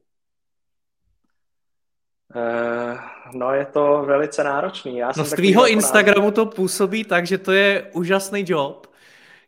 Uh, 2.34 2.98
no 3.34 3.54
je 3.54 3.66
to 3.66 4.02
velice 4.06 4.44
náročný. 4.44 4.96
Já 4.96 5.12
no 5.16 5.24
z 5.24 5.30
tvýho 5.30 5.68
Instagramu 5.68 6.30
to 6.30 6.46
působí 6.46 7.04
tak, 7.04 7.26
že 7.26 7.38
to 7.38 7.52
je 7.52 7.90
úžasný 7.92 8.44
job, 8.46 8.86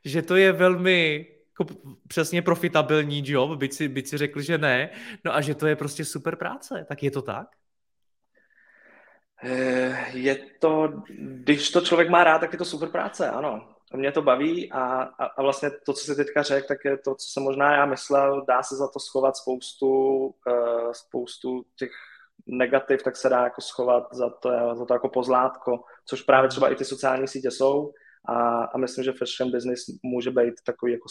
že 0.05 0.23
to 0.23 0.37
je 0.37 0.53
velmi 0.53 1.27
jako 1.61 1.75
přesně 2.09 2.43
profitabilní 2.43 3.23
job, 3.27 3.59
byť 3.59 3.73
si, 3.73 3.89
byť 3.89 4.09
si 4.09 4.19
řekl, 4.19 4.41
že 4.41 4.59
ne, 4.59 4.91
no 5.25 5.35
a 5.35 5.41
že 5.41 5.55
to 5.55 5.67
je 5.67 5.77
prostě 5.77 6.05
super 6.05 6.37
práce, 6.37 6.87
tak 6.89 7.03
je 7.03 7.11
to 7.11 7.23
tak? 7.23 7.47
Eh, 9.43 10.11
je 10.13 10.37
to, 10.61 11.03
když 11.19 11.71
to 11.71 11.81
člověk 11.81 12.09
má 12.09 12.25
rád, 12.25 12.39
tak 12.39 12.53
je 12.53 12.59
to 12.59 12.65
super 12.65 12.89
práce, 12.89 13.31
ano. 13.31 13.75
Mě 13.95 14.13
to 14.13 14.23
baví 14.23 14.73
a, 14.73 15.03
a, 15.03 15.25
a 15.25 15.43
vlastně 15.43 15.71
to, 15.71 15.93
co 15.93 16.05
jsi 16.05 16.17
teďka 16.17 16.43
řekl, 16.43 16.67
tak 16.69 16.79
je 16.85 16.99
to, 16.99 17.15
co 17.15 17.27
jsem 17.29 17.43
možná 17.43 17.77
já 17.77 17.87
myslel, 17.87 18.45
dá 18.49 18.63
se 18.63 18.77
za 18.77 18.89
to 18.89 19.01
schovat 19.01 19.37
spoustu, 19.37 19.89
uh, 20.27 20.93
spoustu 20.93 21.65
těch 21.77 21.91
negativ, 22.47 23.03
tak 23.03 23.17
se 23.17 23.29
dá 23.29 23.45
jako 23.45 23.61
schovat 23.61 24.09
za 24.13 24.31
to, 24.31 24.51
za 24.75 24.85
to 24.85 24.95
jako 24.95 25.09
pozlátko, 25.09 25.85
což 26.05 26.23
právě 26.23 26.49
třeba 26.49 26.73
i 26.73 26.77
ty 26.77 26.85
sociální 26.85 27.29
sítě 27.29 27.51
jsou 27.51 27.93
a, 28.29 28.65
a 28.65 28.79
myslím, 28.79 29.05
že 29.05 29.13
fashion 29.13 29.51
business 29.51 29.85
může 30.03 30.31
být 30.31 30.55
takový 30.67 30.93
jako 30.93 31.09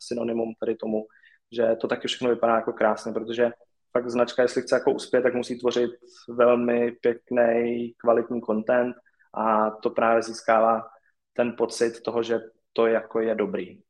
synonymum 0.00 0.54
tady 0.60 0.76
tomu, 0.76 1.06
že 1.52 1.76
to 1.80 1.88
taky 1.88 2.08
všechno 2.08 2.30
vypadá 2.30 2.54
jako 2.54 2.72
krásně, 2.72 3.12
protože 3.12 3.50
fakt 3.92 4.10
značka, 4.10 4.42
jestli 4.42 4.62
chce 4.62 4.74
jako 4.74 4.92
uspět, 4.92 5.22
tak 5.22 5.34
musí 5.34 5.58
tvořit 5.58 5.90
velmi 6.28 6.92
pěkný, 6.92 7.94
kvalitní 7.96 8.42
content 8.42 8.96
a 9.34 9.70
to 9.70 9.90
právě 9.90 10.22
získává 10.22 10.88
ten 11.32 11.54
pocit 11.58 12.02
toho, 12.02 12.22
že 12.22 12.40
to 12.72 12.86
jako 12.86 13.20
je 13.20 13.34
dobrý. 13.34 13.80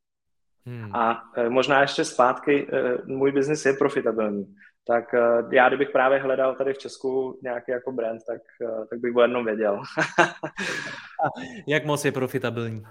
Hmm. 0.67 0.97
A 0.97 1.23
e, 1.37 1.49
možná 1.49 1.81
ještě 1.81 2.05
zpátky, 2.05 2.69
e, 2.73 2.99
můj 3.07 3.33
biznis 3.33 3.67
je 3.67 3.73
profitabilní. 3.73 4.55
Tak 4.87 5.15
e, 5.15 5.21
já, 5.53 5.69
kdybych 5.69 5.91
právě 5.91 6.19
hledal 6.19 6.55
tady 6.55 6.75
v 6.75 6.79
Česku 6.79 7.39
nějaký 7.43 7.73
jako 7.73 7.93
brand, 7.93 8.21
tak, 8.27 8.43
tak 8.91 8.99
bych 8.99 9.17
o 9.17 9.23
jednom 9.23 9.45
věděl. 9.45 9.83
Jak 11.67 11.85
moc 11.85 12.05
je 12.05 12.13
profitabilní? 12.13 12.83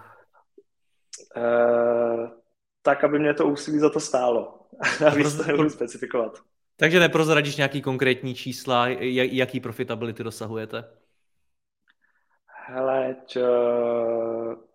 tak, 2.81 3.03
aby 3.03 3.19
mě 3.19 3.33
to 3.33 3.47
úsilí 3.47 3.79
za 3.79 3.89
to 3.89 3.99
stálo. 3.99 4.59
Víc 5.15 5.35
to 5.35 5.43
nebudu 5.43 5.69
specifikovat. 5.69 6.39
Takže 6.77 6.99
neprozradíš 6.99 7.57
nějaký 7.57 7.81
konkrétní 7.81 8.35
čísla, 8.35 8.87
jaký 8.87 9.59
profitability 9.59 10.23
dosahujete? 10.23 10.83
Hele, 12.65 13.15
čo, 13.25 13.41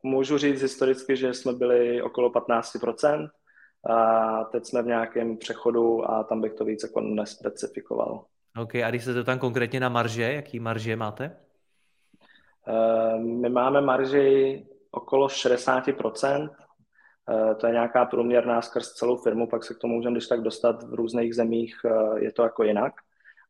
můžu 0.03 0.39
říct 0.39 0.63
historicky, 0.63 1.17
že 1.17 1.35
jsme 1.35 1.53
byli 1.53 2.03
okolo 2.03 2.31
15%, 2.31 3.29
a 3.91 4.45
teď 4.45 4.65
jsme 4.65 4.83
v 4.83 4.87
nějakém 4.87 5.37
přechodu 5.37 6.11
a 6.11 6.25
tam 6.25 6.41
bych 6.41 6.53
to 6.53 6.65
víc 6.65 6.83
jako 6.83 7.01
nespecifikoval. 7.01 8.25
OK, 8.59 8.75
a 8.75 8.91
když 8.91 9.05
se 9.05 9.15
to 9.15 9.25
tam 9.25 9.39
konkrétně 9.39 9.81
na 9.81 9.89
marže, 9.89 10.33
jaký 10.33 10.61
marže 10.61 10.97
máte? 10.97 11.37
Uh, 12.69 13.21
my 13.21 13.49
máme 13.49 13.81
marži 13.81 14.67
okolo 14.91 15.27
60%, 15.27 16.49
uh, 16.49 17.55
to 17.55 17.67
je 17.67 17.73
nějaká 17.73 18.05
průměrná 18.05 18.63
skrz 18.63 18.93
celou 18.93 19.17
firmu, 19.17 19.47
pak 19.47 19.65
se 19.65 19.75
k 19.75 19.79
tomu 19.79 19.95
můžeme 19.95 20.13
když 20.13 20.27
tak 20.27 20.41
dostat 20.41 20.83
v 20.83 20.95
různých 20.95 21.35
zemích, 21.35 21.77
uh, 21.85 22.19
je 22.19 22.33
to 22.33 22.43
jako 22.43 22.63
jinak. 22.63 22.93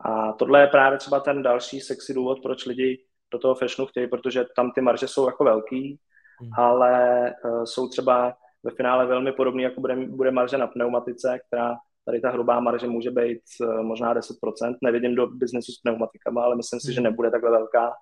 A 0.00 0.32
tohle 0.32 0.60
je 0.60 0.66
právě 0.66 0.98
třeba 0.98 1.20
ten 1.20 1.42
další 1.42 1.80
sexy 1.80 2.14
důvod, 2.14 2.42
proč 2.42 2.66
lidi 2.66 3.04
do 3.32 3.38
toho 3.38 3.54
fashionu 3.54 3.86
chtějí, 3.86 4.08
protože 4.08 4.44
tam 4.56 4.72
ty 4.72 4.80
marže 4.80 5.08
jsou 5.08 5.26
jako 5.26 5.44
velký, 5.44 6.00
hmm. 6.40 6.50
ale 6.56 7.34
jsou 7.64 7.88
třeba 7.88 8.36
ve 8.64 8.70
finále 8.70 9.06
velmi 9.06 9.32
podobný, 9.32 9.62
jako 9.62 9.80
bude, 9.80 9.96
bude 9.96 10.30
marže 10.30 10.58
na 10.58 10.66
pneumatice, 10.66 11.38
která 11.46 11.76
tady 12.04 12.20
ta 12.20 12.30
hrubá 12.30 12.60
marže 12.60 12.86
může 12.86 13.10
být 13.10 13.40
uh, 13.60 13.82
možná 13.82 14.14
10%. 14.14 14.76
Nevidím 14.82 15.14
do 15.14 15.26
biznesu 15.26 15.72
s 15.72 15.80
pneumatikama, 15.80 16.42
ale 16.42 16.56
myslím 16.56 16.80
si, 16.80 16.92
že 16.92 17.00
hmm. 17.00 17.04
nebude 17.04 17.30
takhle 17.30 17.50
velká. 17.50 17.92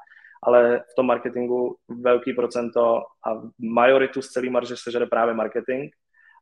Ale 0.42 0.85
v 0.92 0.95
tom 0.95 1.07
marketingu 1.07 1.76
velký 1.88 2.33
procento 2.33 3.02
a 3.26 3.42
majoritu 3.59 4.23
z 4.23 4.28
celé 4.28 4.50
marže 4.50 4.76
sežere 4.76 5.07
právě 5.07 5.35
marketing. 5.35 5.92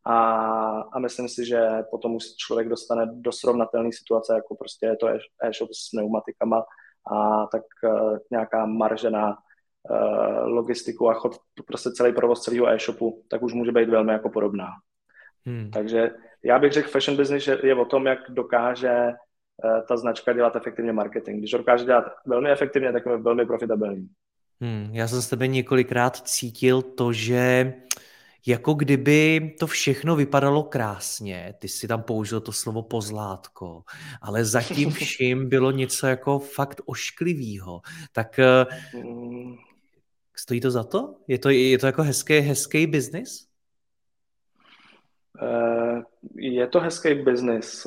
A, 0.07 0.17
a 0.93 0.99
myslím 0.99 1.29
si, 1.29 1.45
že 1.45 1.69
potom 1.91 2.15
už 2.15 2.25
člověk 2.37 2.69
dostane 2.69 3.07
do 3.13 3.33
srovnatelné 3.33 3.91
situace, 3.93 4.35
jako 4.35 4.55
prostě 4.55 4.87
je 4.87 4.97
to 4.97 5.09
e-shop 5.43 5.71
s 5.73 5.91
pneumatikama, 5.91 6.65
a 7.13 7.47
tak 7.47 7.63
uh, 7.85 8.19
nějaká 8.31 8.67
marže 8.67 9.11
na 9.11 9.37
logistiku 10.45 11.11
a 11.11 11.15
chod, 11.15 11.33
prostě 11.67 11.91
celý 11.91 12.13
provoz 12.13 12.43
celého 12.43 12.69
e-shopu, 12.69 13.23
tak 13.29 13.43
už 13.43 13.53
může 13.53 13.73
být 13.73 13.89
velmi 13.89 14.13
jako 14.13 14.31
podobná. 14.31 14.69
Hmm. 15.47 15.71
Takže 15.71 16.11
já 16.45 16.59
bych 16.59 16.73
řekl, 16.73 16.89
fashion 16.89 17.17
business 17.17 17.47
je, 17.47 17.67
je 17.67 17.75
o 17.75 17.85
tom, 17.85 18.07
jak 18.07 18.19
dokáže 18.29 19.07
uh, 19.65 19.81
ta 19.89 19.97
značka 19.97 20.33
dělat 20.33 20.57
efektivně 20.57 20.93
marketing. 20.93 21.39
Když 21.39 21.51
dokáže 21.51 21.85
dělat 21.85 22.05
velmi 22.27 22.51
efektivně, 22.51 22.93
tak 22.93 23.07
je 23.07 23.17
velmi 23.17 23.47
profitabilní. 23.47 24.09
Hmm, 24.61 24.91
já 24.93 25.09
jsem 25.09 25.23
s 25.23 25.29
tebe 25.29 25.47
několikrát 25.47 26.17
cítil 26.17 26.83
to, 26.83 27.13
že 27.13 27.73
jako 28.47 28.75
kdyby 28.75 29.55
to 29.59 29.67
všechno 29.67 30.17
vypadalo 30.17 30.63
krásně, 30.63 31.55
ty 31.59 31.69
si 31.69 31.89
tam 31.89 32.03
použil 32.03 32.41
to 32.41 32.53
slovo 32.53 32.83
pozlátko, 32.83 33.83
ale 34.23 34.45
zatím 34.45 34.91
vším 34.91 35.49
bylo 35.49 35.71
něco 35.71 36.07
jako 36.07 36.39
fakt 36.39 36.81
ošklivýho. 36.87 37.81
Tak 38.13 38.39
eh, 38.39 38.67
mm. 38.95 39.57
Stojí 40.37 40.61
to 40.61 40.71
za 40.71 40.85
to? 40.85 41.15
Je 41.29 41.39
to, 41.39 41.51
je 41.51 41.79
to 41.79 41.87
jako 41.87 42.03
hezký, 42.03 42.39
hezký 42.39 42.87
biznis? 42.87 43.47
Uh, 45.43 46.03
je 46.35 46.67
to 46.67 46.81
hezký 46.81 47.15
biznis, 47.15 47.87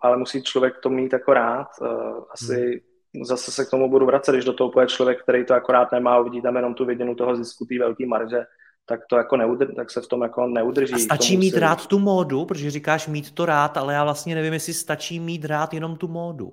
ale 0.00 0.16
musí 0.16 0.42
člověk 0.42 0.74
to 0.82 0.90
mít 0.90 1.12
jako 1.12 1.34
rád. 1.34 1.68
Uh, 1.80 2.24
asi 2.30 2.82
hmm. 3.14 3.24
zase 3.24 3.52
se 3.52 3.64
k 3.64 3.70
tomu 3.70 3.90
budu 3.90 4.06
vracet, 4.06 4.32
když 4.32 4.44
do 4.44 4.52
toho 4.52 4.70
pojede 4.70 4.90
člověk, 4.90 5.22
který 5.22 5.44
to 5.44 5.54
akorát 5.54 5.92
nemá, 5.92 6.18
uvidí 6.18 6.42
tam 6.42 6.56
jenom 6.56 6.74
tu 6.74 6.84
vidinu 6.84 7.14
toho 7.14 7.36
zisku, 7.36 7.64
té 7.64 7.78
velké 7.78 8.06
marže, 8.06 8.44
tak 8.88 9.00
to 9.10 9.16
jako 9.16 9.36
neudr- 9.36 9.74
tak 9.76 9.90
se 9.90 10.00
v 10.00 10.06
tom 10.06 10.22
jako 10.22 10.46
neudrží. 10.46 10.94
A 10.94 10.98
stačí 10.98 11.36
mít 11.36 11.50
si... 11.50 11.60
rád 11.60 11.86
tu 11.86 11.98
módu, 11.98 12.44
protože 12.44 12.70
říkáš 12.70 13.08
mít 13.08 13.34
to 13.34 13.46
rád, 13.46 13.76
ale 13.76 13.94
já 13.94 14.04
vlastně 14.04 14.34
nevím, 14.34 14.52
jestli 14.52 14.74
stačí 14.74 15.20
mít 15.20 15.44
rád 15.44 15.74
jenom 15.74 15.96
tu 15.96 16.08
módu. 16.08 16.52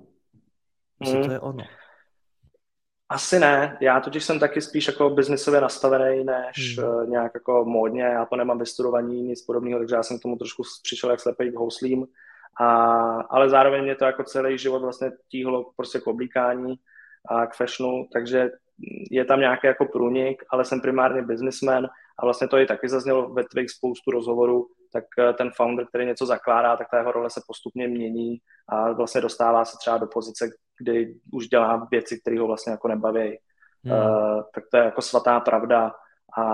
Jestli 1.00 1.16
hmm. 1.16 1.26
to 1.26 1.32
je 1.32 1.40
ono. 1.40 1.64
Asi 3.14 3.38
ne, 3.38 3.78
já 3.80 4.00
totiž 4.00 4.24
jsem 4.24 4.40
taky 4.40 4.60
spíš 4.60 4.86
jako 4.86 5.10
biznisově 5.10 5.60
nastavený, 5.60 6.24
než 6.24 6.78
hmm. 6.78 6.88
uh, 6.88 7.08
nějak 7.08 7.32
jako 7.34 7.64
módně, 7.64 8.02
já 8.02 8.24
to 8.24 8.36
nemám 8.36 8.58
vystudovaní, 8.58 9.22
nic 9.22 9.44
podobného, 9.44 9.78
takže 9.78 9.94
já 9.94 10.02
jsem 10.02 10.18
k 10.18 10.22
tomu 10.22 10.36
trošku 10.36 10.62
přišel 10.82 11.10
jak 11.10 11.20
slepej 11.20 11.52
k 11.52 11.56
houslím, 11.56 12.06
a, 12.60 12.66
ale 13.30 13.50
zároveň 13.50 13.82
mě 13.82 13.94
to 13.94 14.04
jako 14.04 14.24
celý 14.24 14.58
život 14.58 14.82
vlastně 14.82 15.12
tíhlo 15.28 15.70
prostě 15.76 16.00
k 16.00 16.06
oblíkání 16.06 16.74
a 17.28 17.46
k 17.46 17.54
fashionu, 17.54 18.06
takže 18.12 18.50
je 19.10 19.24
tam 19.24 19.40
nějaký 19.40 19.66
jako 19.66 19.84
průnik, 19.84 20.42
ale 20.50 20.64
jsem 20.64 20.80
primárně 20.80 21.22
businessman 21.22 21.88
a 22.18 22.24
vlastně 22.24 22.48
to 22.48 22.58
i 22.58 22.66
taky 22.66 22.88
zaznělo 22.88 23.28
ve 23.28 23.44
tvých 23.44 23.70
spoustu 23.70 24.10
rozhovorů, 24.10 24.66
tak 24.92 25.04
eh, 25.18 25.32
ten 25.32 25.50
founder, 25.56 25.86
který 25.86 26.06
něco 26.06 26.26
zakládá, 26.26 26.76
tak 26.76 26.86
ta 26.90 26.98
jeho 26.98 27.12
role 27.12 27.30
se 27.30 27.40
postupně 27.46 27.88
mění 27.88 28.38
a 28.68 28.92
vlastně 28.92 29.20
dostává 29.20 29.64
se 29.64 29.76
třeba 29.80 29.98
do 29.98 30.06
pozice, 30.06 30.50
kdy 30.78 31.14
už 31.32 31.48
dělá 31.48 31.88
věci, 31.90 32.20
které 32.20 32.40
ho 32.40 32.46
vlastně 32.46 32.72
jako 32.72 32.88
nebaví. 32.88 33.38
Hmm. 33.84 33.98
Uh, 33.98 34.42
tak 34.54 34.64
to 34.70 34.76
je 34.76 34.84
jako 34.84 35.02
svatá 35.02 35.40
pravda 35.40 35.92
a 36.38 36.44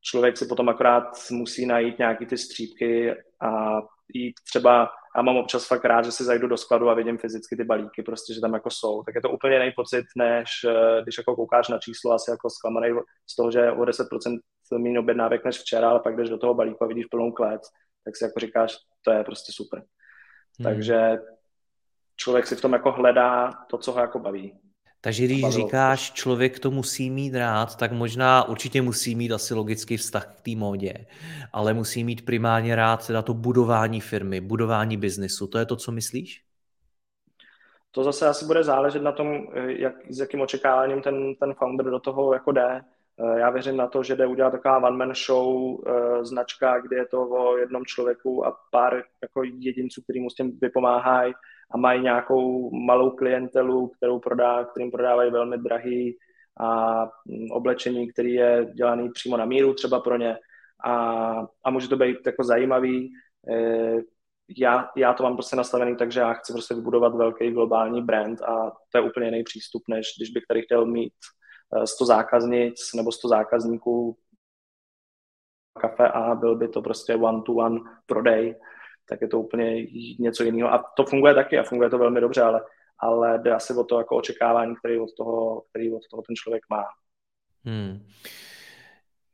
člověk 0.00 0.36
si 0.36 0.46
potom 0.46 0.68
akorát 0.68 1.04
musí 1.30 1.66
najít 1.66 1.98
nějaký 1.98 2.26
ty 2.26 2.38
střípky 2.38 3.14
a 3.40 3.80
jít 4.14 4.34
třeba, 4.50 4.90
já 5.16 5.22
mám 5.22 5.36
občas 5.36 5.66
fakt 5.66 5.84
rád, 5.84 6.04
že 6.04 6.12
si 6.12 6.24
zajdu 6.24 6.48
do 6.48 6.56
skladu 6.56 6.88
a 6.88 6.94
vidím 6.94 7.18
fyzicky 7.18 7.56
ty 7.56 7.64
balíky, 7.64 8.02
prostě, 8.02 8.34
že 8.34 8.40
tam 8.40 8.54
jako 8.54 8.70
jsou, 8.70 9.02
tak 9.02 9.14
je 9.14 9.20
to 9.20 9.30
úplně 9.30 9.54
jiný 9.54 9.72
pocit, 9.76 10.04
než 10.16 10.48
eh, 10.68 11.02
když 11.02 11.18
jako 11.18 11.36
koukáš 11.36 11.68
na 11.68 11.78
číslo, 11.78 12.12
asi 12.12 12.30
jako 12.30 12.50
zklamaný 12.50 12.88
z 13.30 13.36
toho, 13.36 13.50
že 13.50 13.70
o 13.70 13.82
10% 13.82 14.38
méně 14.78 14.98
objednávek 15.00 15.44
než 15.44 15.58
včera, 15.58 15.90
ale 15.90 16.00
pak 16.00 16.16
jdeš 16.16 16.28
do 16.28 16.38
toho 16.38 16.54
balíku 16.54 16.84
a 16.84 16.86
vidíš 16.86 17.06
plnou 17.06 17.32
klec, 17.32 17.62
tak 18.04 18.16
si 18.16 18.24
jako 18.24 18.40
říkáš, 18.40 18.76
to 19.02 19.10
je 19.10 19.24
prostě 19.24 19.52
super. 19.52 19.78
Hmm. 19.78 20.64
Takže 20.64 21.18
člověk 22.16 22.46
si 22.46 22.56
v 22.56 22.60
tom 22.60 22.72
jako 22.72 22.92
hledá 22.92 23.52
to, 23.70 23.78
co 23.78 23.92
ho 23.92 24.00
jako 24.00 24.18
baví. 24.18 24.58
Takže 25.00 25.24
když 25.24 25.48
říkáš, 25.48 26.12
člověk 26.12 26.58
to 26.58 26.70
musí 26.70 27.10
mít 27.10 27.34
rád, 27.34 27.76
tak 27.76 27.92
možná 27.92 28.48
určitě 28.48 28.82
musí 28.82 29.14
mít 29.14 29.32
asi 29.32 29.54
logický 29.54 29.96
vztah 29.96 30.26
k 30.36 30.40
té 30.40 30.50
módě, 30.56 31.06
ale 31.52 31.74
musí 31.74 32.04
mít 32.04 32.24
primárně 32.24 32.76
rád 32.76 33.06
teda 33.06 33.22
to 33.22 33.34
budování 33.34 34.00
firmy, 34.00 34.40
budování 34.40 34.96
biznesu. 34.96 35.46
To 35.46 35.58
je 35.58 35.66
to, 35.66 35.76
co 35.76 35.92
myslíš? 35.92 36.42
To 37.90 38.04
zase 38.04 38.26
asi 38.26 38.44
bude 38.44 38.64
záležet 38.64 39.02
na 39.02 39.12
tom, 39.12 39.46
jak, 39.66 39.94
s 40.08 40.18
jakým 40.18 40.40
očekáváním 40.40 41.02
ten, 41.02 41.34
ten 41.34 41.54
founder 41.54 41.86
do 41.86 42.00
toho 42.00 42.34
jako 42.34 42.52
jde. 42.52 42.80
Eh, 43.20 43.38
já 43.40 43.50
věřím 43.50 43.76
na 43.76 43.86
to, 43.86 44.02
že 44.02 44.16
jde 44.16 44.26
udělat 44.26 44.50
taková 44.50 44.88
one-man 44.88 45.14
show 45.26 45.76
eh, 45.86 46.24
značka, 46.24 46.80
kde 46.80 46.96
je 46.96 47.06
to 47.06 47.28
o 47.28 47.56
jednom 47.56 47.84
člověku 47.84 48.46
a 48.46 48.56
pár 48.70 49.02
jako 49.22 49.42
jedinců, 49.58 50.02
který 50.02 50.20
mu 50.20 50.30
s 50.30 50.34
tím 50.34 50.58
vypomáhají 50.62 51.34
a 51.70 51.76
mají 51.76 52.02
nějakou 52.02 52.70
malou 52.70 53.10
klientelu, 53.10 53.88
kterou 53.88 54.18
prodá, 54.18 54.64
kterým 54.64 54.90
prodávají 54.90 55.30
velmi 55.30 55.58
drahý 55.58 56.16
a 56.60 57.02
mm, 57.04 57.50
oblečení, 57.50 58.12
který 58.12 58.34
je 58.34 58.66
dělaný 58.74 59.10
přímo 59.10 59.36
na 59.36 59.44
míru 59.44 59.74
třeba 59.74 60.00
pro 60.00 60.16
ně. 60.16 60.38
A, 60.84 60.94
a 61.64 61.70
může 61.70 61.88
to 61.88 61.96
být 61.96 62.26
jako 62.26 62.44
zajímavý. 62.44 63.12
Eh, 63.50 63.96
já, 64.58 64.88
já 64.96 65.12
to 65.12 65.22
mám 65.22 65.34
prostě 65.34 65.56
nastavený 65.56 65.96
tak, 65.96 66.12
že 66.12 66.20
já 66.20 66.32
chci 66.32 66.52
prostě 66.52 66.74
vybudovat 66.74 67.14
velký 67.14 67.50
globální 67.50 68.02
brand 68.02 68.42
a 68.42 68.70
to 68.92 68.98
je 68.98 69.02
úplně 69.10 69.26
jiný 69.26 69.42
přístup, 69.42 69.82
než 69.88 70.06
když 70.18 70.30
bych 70.30 70.44
tady 70.48 70.62
chtěl 70.62 70.86
mít 70.86 71.12
100 71.84 72.04
eh, 72.04 72.06
zákaznic 72.06 72.74
nebo 72.94 73.12
100 73.12 73.28
zákazníků. 73.28 74.16
Kafe 75.80 76.08
a 76.08 76.34
byl 76.34 76.56
by 76.56 76.68
to 76.68 76.82
prostě 76.82 77.14
one-to-one 77.14 77.80
prodej, 78.06 78.56
tak 79.08 79.20
je 79.20 79.28
to 79.28 79.40
úplně 79.40 79.86
něco 80.18 80.44
jiného. 80.44 80.72
A 80.72 80.84
to 80.96 81.04
funguje 81.04 81.34
taky 81.34 81.58
a 81.58 81.62
funguje 81.62 81.90
to 81.90 81.98
velmi 81.98 82.20
dobře, 82.20 82.42
ale, 82.42 82.60
ale 82.98 83.38
jde 83.38 83.54
asi 83.54 83.74
o 83.74 83.84
to 83.84 83.98
jako 83.98 84.16
očekávání, 84.16 84.76
který 84.76 84.98
od 84.98 85.14
toho, 85.16 85.62
který 85.70 85.92
od 85.92 86.02
toho 86.10 86.22
ten 86.22 86.36
člověk 86.36 86.62
má. 86.70 86.84
Hmm. 87.64 88.06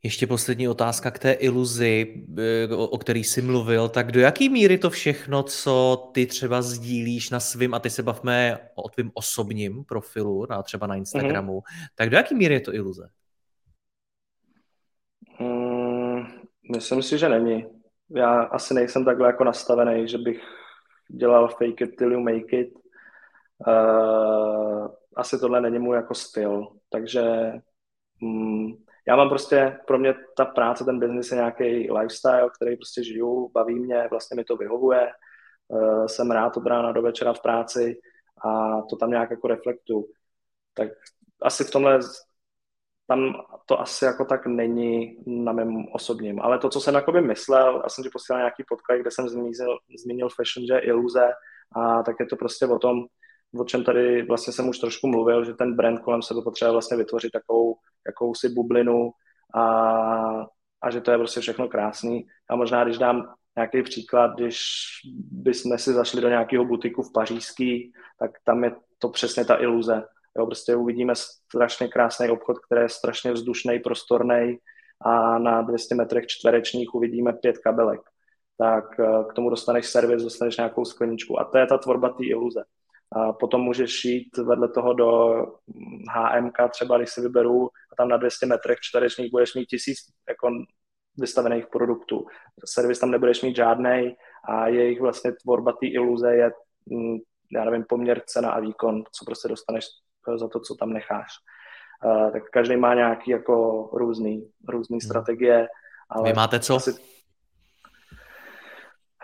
Ještě 0.05 0.27
poslední 0.27 0.69
otázka 0.69 1.11
k 1.11 1.19
té 1.19 1.33
iluzi, 1.33 2.25
eh, 2.39 2.75
o 2.75 2.99
který 2.99 3.25
jsi 3.25 3.43
mluvil. 3.43 3.89
Tak 3.89 4.13
do 4.13 4.21
jaký 4.21 4.49
míry 4.49 4.79
to 4.79 4.91
všechno, 4.91 5.43
co 5.43 6.11
ty 6.15 6.27
třeba 6.27 6.63
sdílíš 6.63 7.31
na 7.31 7.41
svým, 7.41 7.75
a 7.75 7.79
ty 7.79 7.91
se 7.91 8.03
bavme 8.03 8.59
o 8.75 8.89
tvým 8.89 9.11
osobním 9.15 9.85
profilu, 9.85 10.47
na, 10.51 10.63
třeba 10.63 10.87
na 10.87 10.97
Instagramu, 10.97 11.61
mm-hmm. 11.61 11.87
tak 11.95 12.11
do 12.11 12.17
jaký 12.17 12.35
míry 12.35 12.55
je 12.55 12.61
to 12.61 12.75
iluze? 12.75 13.09
Hmm, 15.39 16.25
myslím 16.73 17.03
si, 17.03 17.19
že 17.19 17.29
není. 17.29 17.82
Já 18.15 18.43
asi 18.43 18.75
nejsem 18.75 19.05
takhle 19.05 19.27
jako 19.27 19.45
nastavený, 19.45 20.09
že 20.09 20.19
bych 20.19 20.43
dělal 21.09 21.49
fake 21.49 21.81
it 21.81 21.97
till 21.97 22.13
you 22.13 22.21
make 22.21 22.57
it. 22.57 22.75
Uh, 23.67 24.89
asi 25.17 25.39
tohle 25.39 25.61
není 25.61 25.79
můj 25.79 25.97
jako 25.97 26.15
styl, 26.15 26.69
takže 26.91 27.53
um, 28.23 28.85
já 29.09 29.17
mám 29.17 29.29
prostě, 29.29 29.81
pro 29.87 29.99
mě 29.99 30.15
ta 30.37 30.45
práce, 30.45 30.85
ten 30.85 30.99
biznis 30.99 31.31
je 31.31 31.37
nějaký 31.37 31.93
lifestyle, 31.93 32.51
který 32.57 32.77
prostě 32.77 33.05
žiju, 33.05 33.51
baví 33.55 33.79
mě, 33.79 34.09
vlastně 34.11 34.35
mi 34.35 34.45
to 34.45 34.57
vyhovuje, 34.57 35.13
uh, 35.69 36.07
jsem 36.07 36.31
rád 36.31 36.57
od 36.57 36.67
rána 36.67 36.93
do 36.93 37.03
večera 37.03 37.33
v 37.33 37.43
práci 37.43 38.01
a 38.45 38.83
to 38.83 38.97
tam 38.97 39.11
nějak 39.11 39.31
jako 39.31 39.49
reflektu. 39.49 40.07
Tak 40.75 40.89
asi 41.43 41.65
v 41.65 41.71
tomhle 41.71 42.01
tam 43.07 43.33
to 43.67 43.81
asi 43.81 44.05
jako 44.05 44.25
tak 44.25 44.47
není 44.47 45.17
na 45.27 45.53
mém 45.53 45.85
osobním. 45.93 46.41
Ale 46.41 46.59
to, 46.59 46.69
co 46.69 46.81
jsem 46.81 46.95
jakoby 46.95 47.21
myslel, 47.21 47.81
já 47.83 47.89
jsem 47.89 48.05
ti 48.05 48.11
posílal 48.11 48.41
nějaký 48.41 48.65
podklad, 48.69 48.99
kde 48.99 49.11
jsem 49.11 49.29
zmínil, 49.29 49.79
zmínil 50.05 50.29
fashion, 50.29 50.67
že 50.67 50.75
je 50.75 50.81
iluze 50.81 51.33
a 51.77 52.03
tak 52.03 52.17
je 52.21 52.27
to 52.27 52.37
prostě 52.37 52.67
o 52.67 52.79
tom, 52.79 53.05
o 53.59 53.65
čem 53.65 53.85
tady 53.85 54.23
vlastně 54.23 54.53
jsem 54.53 54.69
už 54.69 54.79
trošku 54.79 55.07
mluvil, 55.07 55.45
že 55.45 55.55
ten 55.55 55.77
brand 55.77 56.01
kolem 56.01 56.23
sebe 56.23 56.41
potřebuje 56.45 56.73
vlastně 56.73 56.97
vytvořit 56.97 57.33
takovou 57.33 57.77
jakousi 58.07 58.49
bublinu 58.49 59.11
a, 59.55 59.63
a 60.83 60.91
že 60.91 61.01
to 61.01 61.11
je 61.11 61.19
prostě 61.19 61.41
všechno 61.41 61.69
krásný. 61.69 62.27
A 62.51 62.57
možná, 62.57 62.85
když 62.85 62.99
dám 62.99 63.35
nějaký 63.57 63.83
příklad, 63.83 64.35
když 64.35 64.59
bychom 65.31 65.79
si 65.79 65.93
zašli 65.93 66.21
do 66.21 66.29
nějakého 66.29 66.65
butiku 66.65 67.03
v 67.03 67.13
pařížský, 67.13 67.93
tak 68.19 68.31
tam 68.45 68.65
je 68.65 68.73
to 68.99 69.09
přesně 69.09 69.45
ta 69.45 69.61
iluze. 69.61 70.03
Jo, 70.39 70.47
prostě 70.47 70.77
uvidíme 70.77 71.15
strašně 71.17 71.89
krásný 71.89 72.31
obchod, 72.31 72.59
který 72.59 72.81
je 72.81 72.89
strašně 72.89 73.33
vzdušný, 73.33 73.79
prostorný 73.79 74.59
a 75.01 75.39
na 75.39 75.63
200 75.63 75.95
metrech 75.95 76.27
čtverečních 76.27 76.95
uvidíme 76.95 77.33
pět 77.33 77.59
kabelek. 77.59 78.01
Tak 78.59 79.01
eh, 79.01 79.25
k 79.31 79.33
tomu 79.33 79.51
dostaneš 79.51 79.87
servis, 79.87 80.23
dostaneš 80.23 80.57
nějakou 80.57 80.85
skleničku 80.85 81.41
a 81.41 81.45
to 81.45 81.59
je 81.59 81.67
ta 81.67 81.79
tvorba 81.79 82.09
té 82.09 82.25
iluze. 82.25 82.65
A 83.13 83.33
potom 83.33 83.61
můžeš 83.61 84.05
jít 84.05 84.37
vedle 84.37 84.69
toho 84.69 84.93
do 84.93 85.37
HMK, 86.09 86.57
třeba 86.71 86.99
když 86.99 87.11
si 87.11 87.21
vyberu 87.21 87.67
a 87.67 87.97
tam 87.97 88.09
na 88.09 88.17
200 88.17 88.47
metrech 88.47 88.79
čtverečních 88.81 89.31
budeš 89.31 89.55
mít 89.55 89.67
tisíc 89.67 89.99
jako 90.29 90.51
vystavených 91.19 91.67
produktů. 91.67 92.27
Servis 92.65 92.99
tam 92.99 93.11
nebudeš 93.11 93.43
mít 93.43 93.57
žádný 93.57 94.17
a 94.49 94.69
jejich 94.69 95.01
vlastně 95.01 95.33
tvorba 95.43 95.73
té 95.73 95.87
iluze 95.87 96.35
je, 96.35 96.51
mm, 96.87 97.17
já 97.53 97.65
nevím, 97.65 97.85
poměr 97.89 98.23
cena 98.27 98.51
a 98.51 98.61
výkon, 98.61 99.05
co 99.13 99.25
prostě 99.25 99.49
dostaneš 99.49 99.85
za 100.37 100.49
to, 100.49 100.61
co 100.61 100.75
tam 100.75 100.93
necháš. 100.93 101.29
Uh, 102.05 102.31
tak 102.33 102.43
každý 102.53 102.77
má 102.77 102.95
nějaký 102.95 103.31
jako 103.31 103.89
různý, 103.93 104.51
různý 104.69 104.95
hmm. 104.95 105.01
strategie. 105.01 105.69
Ale 106.11 106.29
Vy 106.29 106.33
máte 106.33 106.61
co? 106.61 106.77
Asi... 106.77 106.93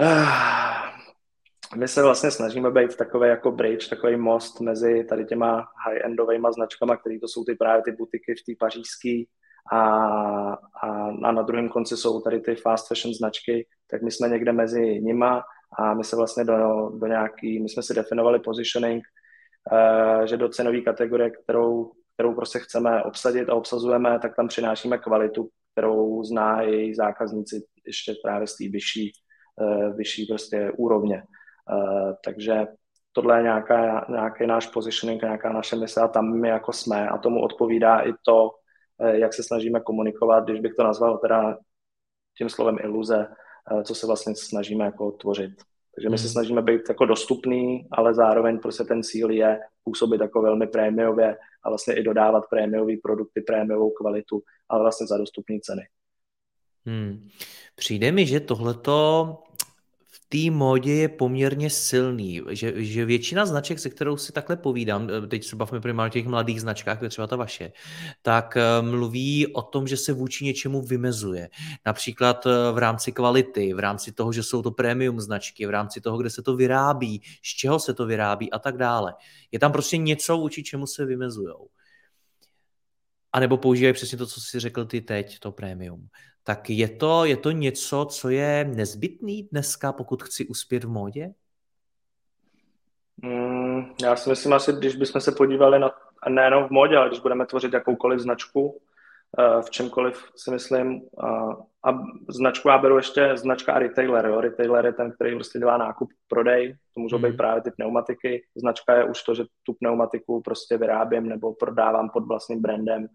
Uh, 0.00 0.28
my 1.76 1.88
se 1.88 2.02
vlastně 2.02 2.30
snažíme 2.30 2.70
být 2.70 2.96
takový 2.96 3.28
jako 3.28 3.50
bridge, 3.50 3.88
takový 3.88 4.16
most 4.16 4.61
mezi 4.61 5.04
tady 5.04 5.24
těma 5.24 5.68
high-endovými 5.87 6.52
značkama, 6.52 6.96
které 6.96 7.18
to 7.20 7.28
jsou 7.28 7.44
ty 7.44 7.54
právě 7.54 7.82
ty 7.82 7.92
butiky 7.92 8.34
v 8.34 8.44
té 8.46 8.52
pařížské 8.58 9.22
a, 9.72 9.80
a, 9.80 10.58
a 11.24 11.32
na 11.32 11.42
druhém 11.42 11.68
konci 11.68 11.96
jsou 11.96 12.20
tady 12.20 12.40
ty 12.40 12.54
fast 12.54 12.88
fashion 12.88 13.14
značky, 13.14 13.66
tak 13.90 14.02
my 14.02 14.11
jsme 14.11 14.28
někde 14.28 14.52
mezi 14.52 15.00
nima 15.00 15.42
a 15.78 15.94
my 15.94 16.04
se 16.04 16.16
vlastně 16.16 16.44
do, 16.44 16.90
do 16.98 17.06
nějaký, 17.06 17.61
my 17.62 17.68
jsme 17.68 17.82
si 17.82 17.94
definovali 17.94 18.38
positioning, 18.38 19.04
uh, 19.04 19.17
že 20.24 20.37
do 20.37 20.48
cenové 20.48 20.81
kategorie, 20.81 21.31
kterou, 21.31 21.92
kterou 22.14 22.35
prostě 22.35 22.59
chceme 22.59 23.02
obsadit 23.02 23.48
a 23.48 23.54
obsazujeme, 23.54 24.18
tak 24.18 24.37
tam 24.37 24.48
přinášíme 24.48 24.98
kvalitu, 24.98 25.48
kterou 25.72 26.24
zná 26.24 26.62
její 26.62 26.94
zákazníci 26.94 27.66
ještě 27.87 28.14
právě 28.24 28.46
z 28.46 28.57
té 28.57 28.64
vyšší, 28.68 29.12
uh, 29.61 29.96
vyšší 29.96 30.26
prostě 30.26 30.72
úrovně. 30.76 31.22
Uh, 31.72 32.12
takže 32.24 32.66
tohle 33.12 33.38
je 33.38 33.42
nějaká, 33.42 34.07
nějaký 34.09 34.46
náš 34.46 34.66
positioning, 34.66 35.22
nějaká 35.22 35.52
naše 35.52 35.76
mise 35.76 36.00
a 36.00 36.09
tam 36.09 36.40
my 36.40 36.48
jako 36.48 36.72
jsme 36.72 37.09
a 37.09 37.18
tomu 37.18 37.42
odpovídá 37.42 38.00
i 38.00 38.12
to, 38.26 38.50
jak 39.00 39.35
se 39.35 39.42
snažíme 39.42 39.81
komunikovat, 39.81 40.44
když 40.44 40.61
bych 40.61 40.74
to 40.74 40.85
nazval 40.85 41.18
teda 41.18 41.59
tím 42.38 42.48
slovem 42.48 42.76
iluze, 42.81 43.26
co 43.85 43.94
se 43.94 44.07
vlastně 44.07 44.35
snažíme 44.37 44.85
jako 44.85 45.11
tvořit. 45.12 45.50
Takže 45.98 46.08
my 46.08 46.18
se 46.18 46.24
hmm. 46.24 46.32
snažíme 46.32 46.62
být 46.62 46.80
jako 46.88 47.06
dostupný, 47.06 47.88
ale 47.90 48.14
zároveň 48.14 48.58
prostě 48.58 48.84
ten 48.84 49.02
cíl 49.02 49.30
je 49.30 49.61
působit 49.84 50.20
jako 50.20 50.42
velmi 50.42 50.66
prémiově 50.66 51.37
a 51.62 51.68
vlastně 51.68 51.94
i 51.94 52.02
dodávat 52.02 52.44
prémiové 52.50 52.92
produkty, 53.02 53.40
prémiovou 53.40 53.90
kvalitu, 53.90 54.42
ale 54.68 54.82
vlastně 54.82 55.06
za 55.06 55.18
dostupné 55.18 55.58
ceny. 55.62 55.82
Hmm. 56.87 57.28
Přijde 57.76 58.12
mi, 58.12 58.26
že 58.26 58.40
tohleto 58.40 59.38
té 60.29 60.51
módě 60.51 60.93
je 60.93 61.09
poměrně 61.09 61.71
silný, 61.71 62.43
že, 62.51 62.85
že 62.85 63.05
většina 63.05 63.47
značek, 63.47 63.79
se 63.79 63.91
kterou 63.91 64.17
si 64.17 64.33
takhle 64.33 64.57
povídám, 64.57 65.09
eh, 65.25 65.27
teď 65.27 65.45
se 65.45 65.57
bavíme 65.57 65.81
primárně 65.81 66.11
o 66.11 66.12
těch 66.12 66.27
mladých 66.27 66.61
značkách, 66.61 66.99
třeba 67.09 67.27
ta 67.27 67.37
vaše, 67.37 67.73
tak 68.23 68.57
eh, 68.57 68.83
mluví 68.83 69.47
o 69.47 69.62
tom, 69.62 69.88
že 69.88 69.97
se 69.97 70.12
vůči 70.12 70.45
něčemu 70.45 70.83
vymezuje. 70.83 71.49
Například 71.87 72.47
eh, 72.47 72.73
v 72.73 72.79
rámci 72.79 73.12
kvality, 73.12 73.75
v 73.75 73.79
rámci 73.79 74.12
toho, 74.12 74.33
že 74.33 74.43
jsou 74.43 74.62
to 74.62 74.71
premium 74.71 75.21
značky, 75.21 75.67
v 75.67 75.71
rámci 75.71 76.01
toho, 76.01 76.19
kde 76.19 76.31
se 76.31 76.43
to 76.43 76.57
vyrábí, 76.57 77.23
z 77.43 77.57
čeho 77.57 77.79
se 77.79 77.95
to 77.95 78.07
vyrábí 78.07 78.53
a 78.53 78.59
tak 78.59 78.77
dále. 78.77 79.14
Je 79.53 79.59
tam 79.59 79.73
prostě 79.73 79.97
něco, 79.97 80.37
vůči 80.37 80.62
čemu 80.62 80.87
se 80.87 81.05
vymezujou. 81.05 81.69
A 83.33 83.41
nebo 83.41 83.57
používají 83.57 83.93
přesně 83.93 84.19
to, 84.19 84.27
co 84.27 84.41
jsi 84.41 84.61
řekl 84.61 84.85
ty 84.85 85.01
teď, 85.01 85.38
to 85.38 85.53
prémium 85.53 86.09
tak 86.48 86.70
je 86.70 86.88
to, 86.88 87.24
je 87.24 87.37
to 87.37 87.50
něco, 87.50 88.06
co 88.11 88.28
je 88.28 88.64
nezbytný 88.64 89.48
dneska, 89.52 89.92
pokud 89.92 90.22
chci 90.22 90.46
uspět 90.46 90.84
v 90.84 90.88
módě? 90.88 91.34
Mm, 93.22 93.84
já 94.02 94.16
si 94.16 94.30
myslím 94.30 94.52
asi, 94.52 94.72
když 94.72 94.96
bychom 94.96 95.20
se 95.20 95.32
podívali 95.32 95.78
na, 95.78 95.90
nejenom 96.28 96.64
v 96.64 96.70
módě, 96.70 96.96
ale 96.96 97.08
když 97.08 97.20
budeme 97.20 97.46
tvořit 97.46 97.72
jakoukoliv 97.72 98.20
značku, 98.20 98.68
uh, 98.68 99.61
v 99.62 99.70
čemkoliv 99.70 100.30
si 100.37 100.50
myslím, 100.50 101.00
uh, 101.22 101.52
a 101.84 101.98
značku 102.28 102.68
já 102.68 102.78
beru 102.78 102.96
ještě 102.96 103.37
značka 103.37 103.72
a 103.72 103.78
retailer, 103.78 104.26
jo. 104.26 104.40
retailer 104.40 104.87
je 104.87 104.92
ten, 104.92 105.12
který 105.12 105.34
prostě 105.34 105.58
dělá 105.58 105.76
nákup, 105.76 106.08
prodej, 106.28 106.76
to 106.94 107.00
můžou 107.00 107.18
být 107.18 107.30
mm. 107.30 107.37
právě 107.37 107.62
ty 107.62 107.70
pneumatiky, 107.70 108.42
značka 108.56 108.94
je 108.94 109.04
už 109.04 109.22
to, 109.22 109.34
že 109.34 109.44
tu 109.62 109.72
pneumatiku 109.72 110.42
prostě 110.42 110.78
vyrábím 110.78 111.28
nebo 111.28 111.54
prodávám 111.54 112.11
pod 112.11 112.26
vlastním 112.26 112.62
brandem, 112.62 113.08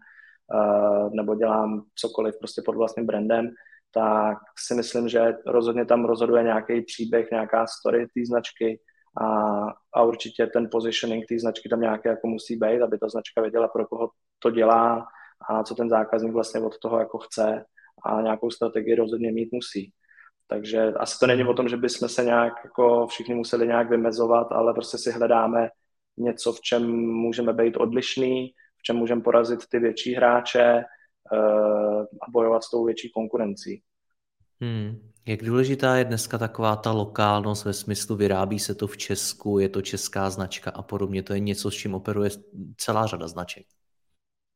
nebo 1.12 1.34
dělám 1.34 1.84
cokoliv 1.94 2.34
prostě 2.38 2.62
pod 2.64 2.76
vlastním 2.76 3.06
brandem, 3.06 3.50
tak 3.94 4.38
si 4.58 4.74
myslím, 4.74 5.08
že 5.08 5.36
rozhodně 5.46 5.84
tam 5.84 6.04
rozhoduje 6.04 6.42
nějaký 6.42 6.82
příběh, 6.82 7.30
nějaká 7.30 7.66
story 7.66 8.06
té 8.06 8.20
značky 8.26 8.80
a, 9.20 9.26
a 9.94 10.02
určitě 10.02 10.46
ten 10.46 10.68
positioning 10.72 11.24
té 11.28 11.38
značky 11.38 11.68
tam 11.68 11.80
nějaké 11.80 12.08
jako 12.08 12.26
musí 12.26 12.56
být, 12.56 12.82
aby 12.82 12.98
ta 12.98 13.08
značka 13.08 13.40
věděla, 13.40 13.68
pro 13.68 13.86
koho 13.86 14.10
to 14.38 14.50
dělá 14.50 15.06
a 15.50 15.62
co 15.62 15.74
ten 15.74 15.88
zákazník 15.88 16.32
vlastně 16.32 16.60
od 16.60 16.78
toho 16.78 16.98
jako 16.98 17.18
chce 17.18 17.64
a 18.04 18.20
nějakou 18.20 18.50
strategii 18.50 18.94
rozhodně 18.94 19.32
mít 19.32 19.48
musí. 19.52 19.92
Takže 20.48 20.92
asi 20.92 21.18
to 21.18 21.26
není 21.26 21.44
o 21.44 21.54
tom, 21.54 21.68
že 21.68 21.76
bychom 21.76 22.08
se 22.08 22.24
nějak 22.24 22.52
jako 22.64 23.06
všichni 23.06 23.34
museli 23.34 23.66
nějak 23.66 23.90
vymezovat, 23.90 24.46
ale 24.52 24.74
prostě 24.74 24.98
si 24.98 25.10
hledáme 25.10 25.68
něco, 26.16 26.52
v 26.52 26.60
čem 26.60 26.96
můžeme 26.96 27.52
být 27.52 27.76
odlišný, 27.76 28.54
v 28.84 28.86
čem 28.86 28.96
můžeme 28.96 29.20
porazit 29.20 29.66
ty 29.68 29.78
větší 29.78 30.14
hráče 30.14 30.84
uh, 31.32 32.00
a 32.02 32.30
bojovat 32.30 32.64
s 32.64 32.70
tou 32.70 32.84
větší 32.84 33.10
konkurencí. 33.10 33.82
Hmm. 34.60 35.10
Jak 35.26 35.42
důležitá 35.42 35.96
je 35.96 36.04
dneska 36.04 36.38
taková 36.38 36.76
ta 36.76 36.92
lokálnost 36.92 37.64
ve 37.64 37.72
smyslu 37.72 38.16
vyrábí 38.16 38.58
se 38.58 38.74
to 38.74 38.86
v 38.86 38.96
Česku, 38.96 39.58
je 39.58 39.68
to 39.68 39.82
česká 39.82 40.30
značka 40.30 40.70
a 40.70 40.82
podobně. 40.82 41.22
To 41.22 41.34
je 41.34 41.40
něco, 41.40 41.70
s 41.70 41.74
čím 41.74 41.94
operuje 41.94 42.30
celá 42.76 43.06
řada 43.06 43.28
značek. 43.28 43.66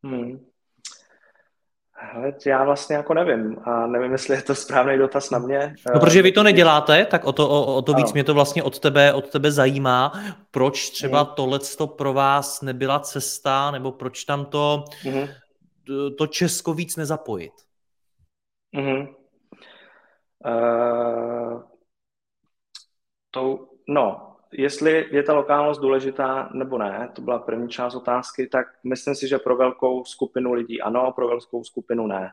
Hmm. 0.04 0.46
Hele, 2.00 2.32
já 2.46 2.64
vlastně 2.64 2.96
jako 2.96 3.14
nevím 3.14 3.56
a 3.64 3.86
nevím, 3.86 4.12
jestli 4.12 4.34
je 4.34 4.42
to 4.42 4.54
správný 4.54 4.98
dotaz 4.98 5.30
na 5.30 5.38
mě. 5.38 5.74
No, 5.94 6.00
protože 6.00 6.22
vy 6.22 6.32
to 6.32 6.42
neděláte, 6.42 7.04
tak 7.06 7.24
o 7.24 7.32
to, 7.32 7.48
o, 7.48 7.76
o 7.76 7.82
to 7.82 7.94
víc 7.94 8.04
ano. 8.04 8.12
mě 8.14 8.24
to 8.24 8.34
vlastně 8.34 8.62
od 8.62 8.78
tebe, 8.78 9.12
od 9.12 9.30
tebe 9.30 9.52
zajímá. 9.52 10.12
Proč 10.50 10.90
třeba 10.90 11.22
mm. 11.22 11.28
tohleto 11.36 11.86
pro 11.86 12.12
vás 12.12 12.62
nebyla 12.62 13.00
cesta, 13.00 13.70
nebo 13.70 13.92
proč 13.92 14.24
tam 14.24 14.44
to, 14.44 14.84
mm. 15.04 15.26
to 16.18 16.26
Česko 16.26 16.74
víc 16.74 16.96
nezapojit? 16.96 17.52
Mm. 18.72 19.06
Uh, 20.46 21.62
to, 23.30 23.68
no, 23.88 24.27
jestli 24.52 25.06
je 25.10 25.22
ta 25.22 25.32
lokálnost 25.32 25.80
důležitá 25.80 26.50
nebo 26.54 26.78
ne, 26.78 27.10
to 27.14 27.22
byla 27.22 27.38
první 27.38 27.68
část 27.68 27.94
otázky, 27.94 28.46
tak 28.46 28.66
myslím 28.84 29.14
si, 29.14 29.28
že 29.28 29.38
pro 29.38 29.56
velkou 29.56 30.04
skupinu 30.04 30.52
lidí 30.52 30.80
ano, 30.80 31.12
pro 31.12 31.28
velkou 31.28 31.64
skupinu 31.64 32.06
ne. 32.06 32.30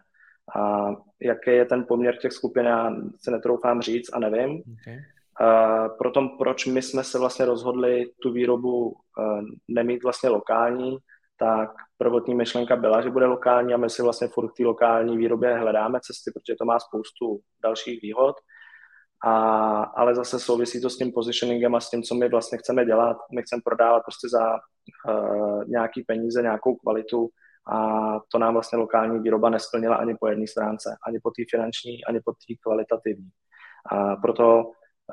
A 0.55 0.89
jaký 1.21 1.49
je 1.49 1.65
ten 1.65 1.85
poměr 1.87 2.17
těch 2.17 2.31
skupin, 2.31 2.65
já 2.65 2.95
se 3.19 3.31
netroufám 3.31 3.81
říct 3.81 4.13
a 4.13 4.19
nevím. 4.19 4.63
Okay. 4.81 4.99
A 5.39 5.89
proto, 5.89 6.29
proč 6.37 6.65
my 6.65 6.81
jsme 6.81 7.03
se 7.03 7.19
vlastně 7.19 7.45
rozhodli 7.45 8.05
tu 8.21 8.31
výrobu 8.31 8.95
eh, 9.19 9.41
nemít 9.67 10.03
vlastně 10.03 10.29
lokální, 10.29 10.97
tak 11.39 11.69
prvotní 11.97 12.35
myšlenka 12.35 12.75
byla, 12.75 13.01
že 13.01 13.09
bude 13.09 13.25
lokální 13.25 13.73
a 13.73 13.77
my 13.77 13.89
si 13.89 14.01
vlastně 14.01 14.27
furt 14.27 14.53
té 14.53 14.63
lokální 14.63 15.17
výrobě 15.17 15.57
hledáme 15.57 15.99
cesty, 16.01 16.31
protože 16.31 16.55
to 16.59 16.65
má 16.65 16.79
spoustu 16.79 17.39
dalších 17.63 18.01
výhod. 18.01 18.35
A, 19.25 19.83
ale 19.83 20.15
zase 20.15 20.39
souvisí 20.39 20.81
to 20.81 20.89
s 20.89 20.97
tím 20.97 21.11
positioningem 21.11 21.75
a 21.75 21.79
s 21.79 21.89
tím, 21.89 22.03
co 22.03 22.15
my 22.15 22.29
vlastně 22.29 22.57
chceme 22.57 22.85
dělat. 22.85 23.17
My 23.35 23.41
chceme 23.41 23.61
prodávat 23.65 24.03
prostě 24.03 24.27
za 24.29 24.53
uh, 24.53 25.63
nějaký 25.67 26.03
peníze, 26.03 26.41
nějakou 26.41 26.75
kvalitu 26.75 27.29
a 27.71 28.01
to 28.31 28.39
nám 28.39 28.53
vlastně 28.53 28.77
lokální 28.77 29.19
výroba 29.19 29.49
nesplnila 29.49 29.95
ani 29.95 30.15
po 30.19 30.27
jedné 30.27 30.47
stránce, 30.47 30.97
ani 31.07 31.19
po 31.23 31.31
té 31.31 31.43
finanční, 31.49 32.05
ani 32.05 32.19
po 32.25 32.31
té 32.31 32.53
kvalitativní. 32.63 33.29
A 33.91 34.15
proto 34.15 34.63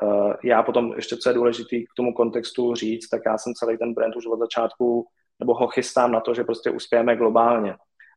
uh, 0.03 0.33
já 0.45 0.63
potom 0.63 0.93
ještě, 0.97 1.17
co 1.17 1.29
je 1.29 1.35
důležité 1.35 1.77
k 1.77 1.97
tomu 1.97 2.15
kontextu 2.15 2.75
říct, 2.75 3.09
tak 3.09 3.23
já 3.27 3.39
jsem 3.39 3.55
celý 3.55 3.79
ten 3.79 3.95
brand 3.95 4.17
už 4.17 4.27
od 4.27 4.39
začátku, 4.39 5.07
nebo 5.41 5.55
ho 5.55 5.69
chystám 5.69 6.13
na 6.13 6.21
to, 6.21 6.35
že 6.35 6.45
prostě 6.45 6.71
uspějeme 6.71 7.17
globálně. 7.17 7.77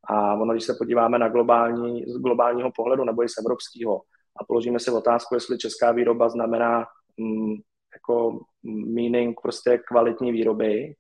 A 0.10 0.34
ono, 0.34 0.54
když 0.54 0.64
se 0.64 0.76
podíváme 0.78 1.20
na 1.20 1.30
globální, 1.30 2.04
z 2.08 2.18
globálního 2.18 2.72
pohledu 2.76 3.04
nebo 3.04 3.24
i 3.24 3.30
z 3.30 3.38
evropského, 3.38 4.02
a 4.38 4.44
položíme 4.44 4.80
si 4.80 4.92
otázku, 4.92 5.36
jestli 5.36 5.58
česká 5.58 5.92
výroba 5.92 6.30
znamená 6.30 6.86
mm, 7.18 7.56
jako 7.94 8.40
meaning 8.64 9.42
prostě 9.42 9.78
kvalitní 9.78 10.32
výroby, 10.32 10.96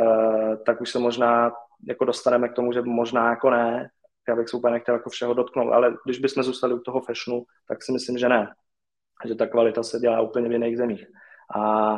uh, 0.00 0.56
tak 0.66 0.80
už 0.80 0.90
se 0.90 0.98
možná 0.98 1.52
jako 1.88 2.04
dostaneme 2.04 2.48
k 2.48 2.52
tomu, 2.52 2.72
že 2.72 2.82
možná 2.82 3.30
jako 3.30 3.50
ne, 3.50 3.90
já 4.28 4.36
bych 4.36 4.48
se 4.48 4.56
úplně 4.56 4.72
nechtěl 4.72 4.94
jako 4.94 5.10
všeho 5.10 5.34
dotknout, 5.34 5.72
ale 5.72 5.96
když 6.04 6.18
bychom 6.18 6.42
zůstali 6.42 6.74
u 6.74 6.78
toho 6.78 7.00
fashionu, 7.00 7.44
tak 7.68 7.82
si 7.82 7.92
myslím, 7.92 8.18
že 8.18 8.28
ne. 8.28 8.54
Že 9.24 9.34
ta 9.34 9.46
kvalita 9.46 9.82
se 9.82 9.98
dělá 9.98 10.20
úplně 10.20 10.48
v 10.48 10.52
jiných 10.52 10.76
zemích. 10.76 11.06
A 11.54 11.94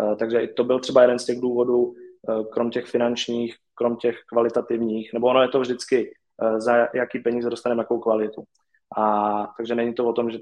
uh, 0.00 0.16
takže 0.16 0.46
to 0.46 0.64
byl 0.64 0.80
třeba 0.80 1.02
jeden 1.02 1.18
z 1.18 1.24
těch 1.24 1.40
důvodů, 1.40 1.82
uh, 1.84 2.46
krom 2.52 2.70
těch 2.70 2.86
finančních, 2.86 3.56
krom 3.74 3.96
těch 3.96 4.16
kvalitativních, 4.28 5.12
nebo 5.12 5.26
ono 5.26 5.42
je 5.42 5.48
to 5.48 5.60
vždycky, 5.60 6.14
za 6.58 6.88
jaký 6.94 7.18
peníze 7.18 7.50
dostaneme 7.50 7.80
jakou 7.80 8.00
kvalitu. 8.00 8.44
A 8.96 9.46
takže 9.56 9.74
není 9.74 9.94
to 9.94 10.06
o 10.06 10.12
tom, 10.12 10.30
že 10.30 10.38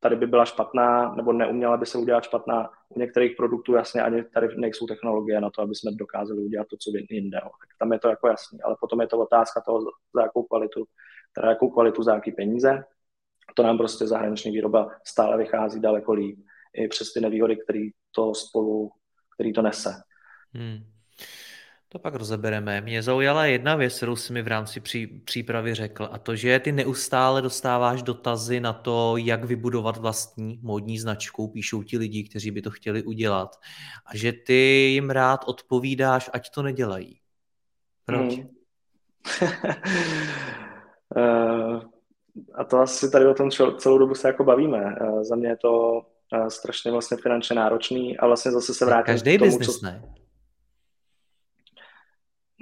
tady 0.00 0.16
by 0.16 0.26
byla 0.26 0.44
špatná, 0.44 1.14
nebo 1.14 1.32
neuměla 1.32 1.76
by 1.76 1.86
se 1.86 1.98
udělat 1.98 2.24
špatná. 2.24 2.70
U 2.88 2.98
některých 2.98 3.36
produktů 3.36 3.74
jasně 3.74 4.02
ani 4.02 4.24
tady 4.24 4.48
nejsou 4.56 4.86
technologie 4.86 5.40
na 5.40 5.50
to, 5.50 5.62
aby 5.62 5.74
jsme 5.74 5.92
dokázali 5.92 6.40
udělat 6.40 6.66
to, 6.68 6.76
co 6.76 6.90
jinde. 7.10 7.38
Tak 7.40 7.68
tam 7.78 7.92
je 7.92 7.98
to 7.98 8.08
jako 8.08 8.28
jasný, 8.28 8.62
ale 8.62 8.76
potom 8.80 9.00
je 9.00 9.06
to 9.06 9.18
otázka 9.18 9.60
toho, 9.60 9.80
za 10.14 10.22
jakou 10.22 10.42
kvalitu, 10.42 10.84
teda 11.34 11.48
jakou 11.48 11.70
kvalitu, 11.70 12.02
za 12.02 12.14
jaký 12.14 12.32
peníze. 12.32 12.84
To 13.54 13.62
nám 13.62 13.78
prostě 13.78 14.06
zahraniční 14.06 14.50
výroba 14.50 14.90
stále 15.06 15.36
vychází 15.36 15.80
daleko 15.80 16.12
líp, 16.12 16.38
i 16.74 16.88
přes 16.88 17.12
ty 17.12 17.20
nevýhody, 17.20 17.56
který 17.56 17.90
to 18.14 18.34
spolu, 18.34 18.90
který 19.34 19.52
to 19.52 19.62
nese. 19.62 19.94
Hmm. 20.52 20.78
To 21.92 21.98
pak 21.98 22.14
rozebereme. 22.14 22.80
Mě 22.80 23.02
zaujala 23.02 23.44
jedna 23.44 23.76
věc, 23.76 23.96
kterou 23.96 24.16
jsi 24.16 24.32
mi 24.32 24.42
v 24.42 24.48
rámci 24.48 24.80
pří, 24.80 25.06
přípravy 25.06 25.74
řekl, 25.74 26.08
a 26.12 26.18
to, 26.18 26.36
že 26.36 26.58
ty 26.58 26.72
neustále 26.72 27.42
dostáváš 27.42 28.02
dotazy 28.02 28.60
na 28.60 28.72
to, 28.72 29.16
jak 29.16 29.44
vybudovat 29.44 29.96
vlastní 29.96 30.60
módní 30.62 30.98
značku, 30.98 31.48
píšou 31.48 31.82
ti 31.82 31.98
lidi, 31.98 32.24
kteří 32.24 32.50
by 32.50 32.62
to 32.62 32.70
chtěli 32.70 33.02
udělat, 33.02 33.56
a 34.06 34.16
že 34.16 34.32
ty 34.32 34.54
jim 34.92 35.10
rád 35.10 35.44
odpovídáš, 35.46 36.30
ať 36.32 36.50
to 36.50 36.62
nedělají. 36.62 37.20
Proč? 38.04 38.34
Hmm. 38.34 38.48
uh, 41.16 41.82
a 42.54 42.64
to 42.64 42.78
asi 42.78 43.10
tady 43.10 43.26
o 43.26 43.34
tom 43.34 43.50
celou 43.78 43.98
dobu 43.98 44.14
se 44.14 44.28
jako 44.28 44.44
bavíme. 44.44 44.96
Uh, 45.00 45.22
za 45.22 45.36
mě 45.36 45.48
je 45.48 45.56
to 45.56 46.02
uh, 46.32 46.46
strašně 46.46 46.90
vlastně 46.90 47.16
finančně 47.16 47.56
náročný 47.56 48.18
a 48.18 48.26
vlastně 48.26 48.52
zase 48.52 48.74
se 48.74 48.84
vrátím 48.84 49.06
Každý 49.06 49.36
k 49.36 49.38
tomu, 49.38 49.50
business, 49.50 49.78
co... 49.80 49.86
ne? 49.86 50.21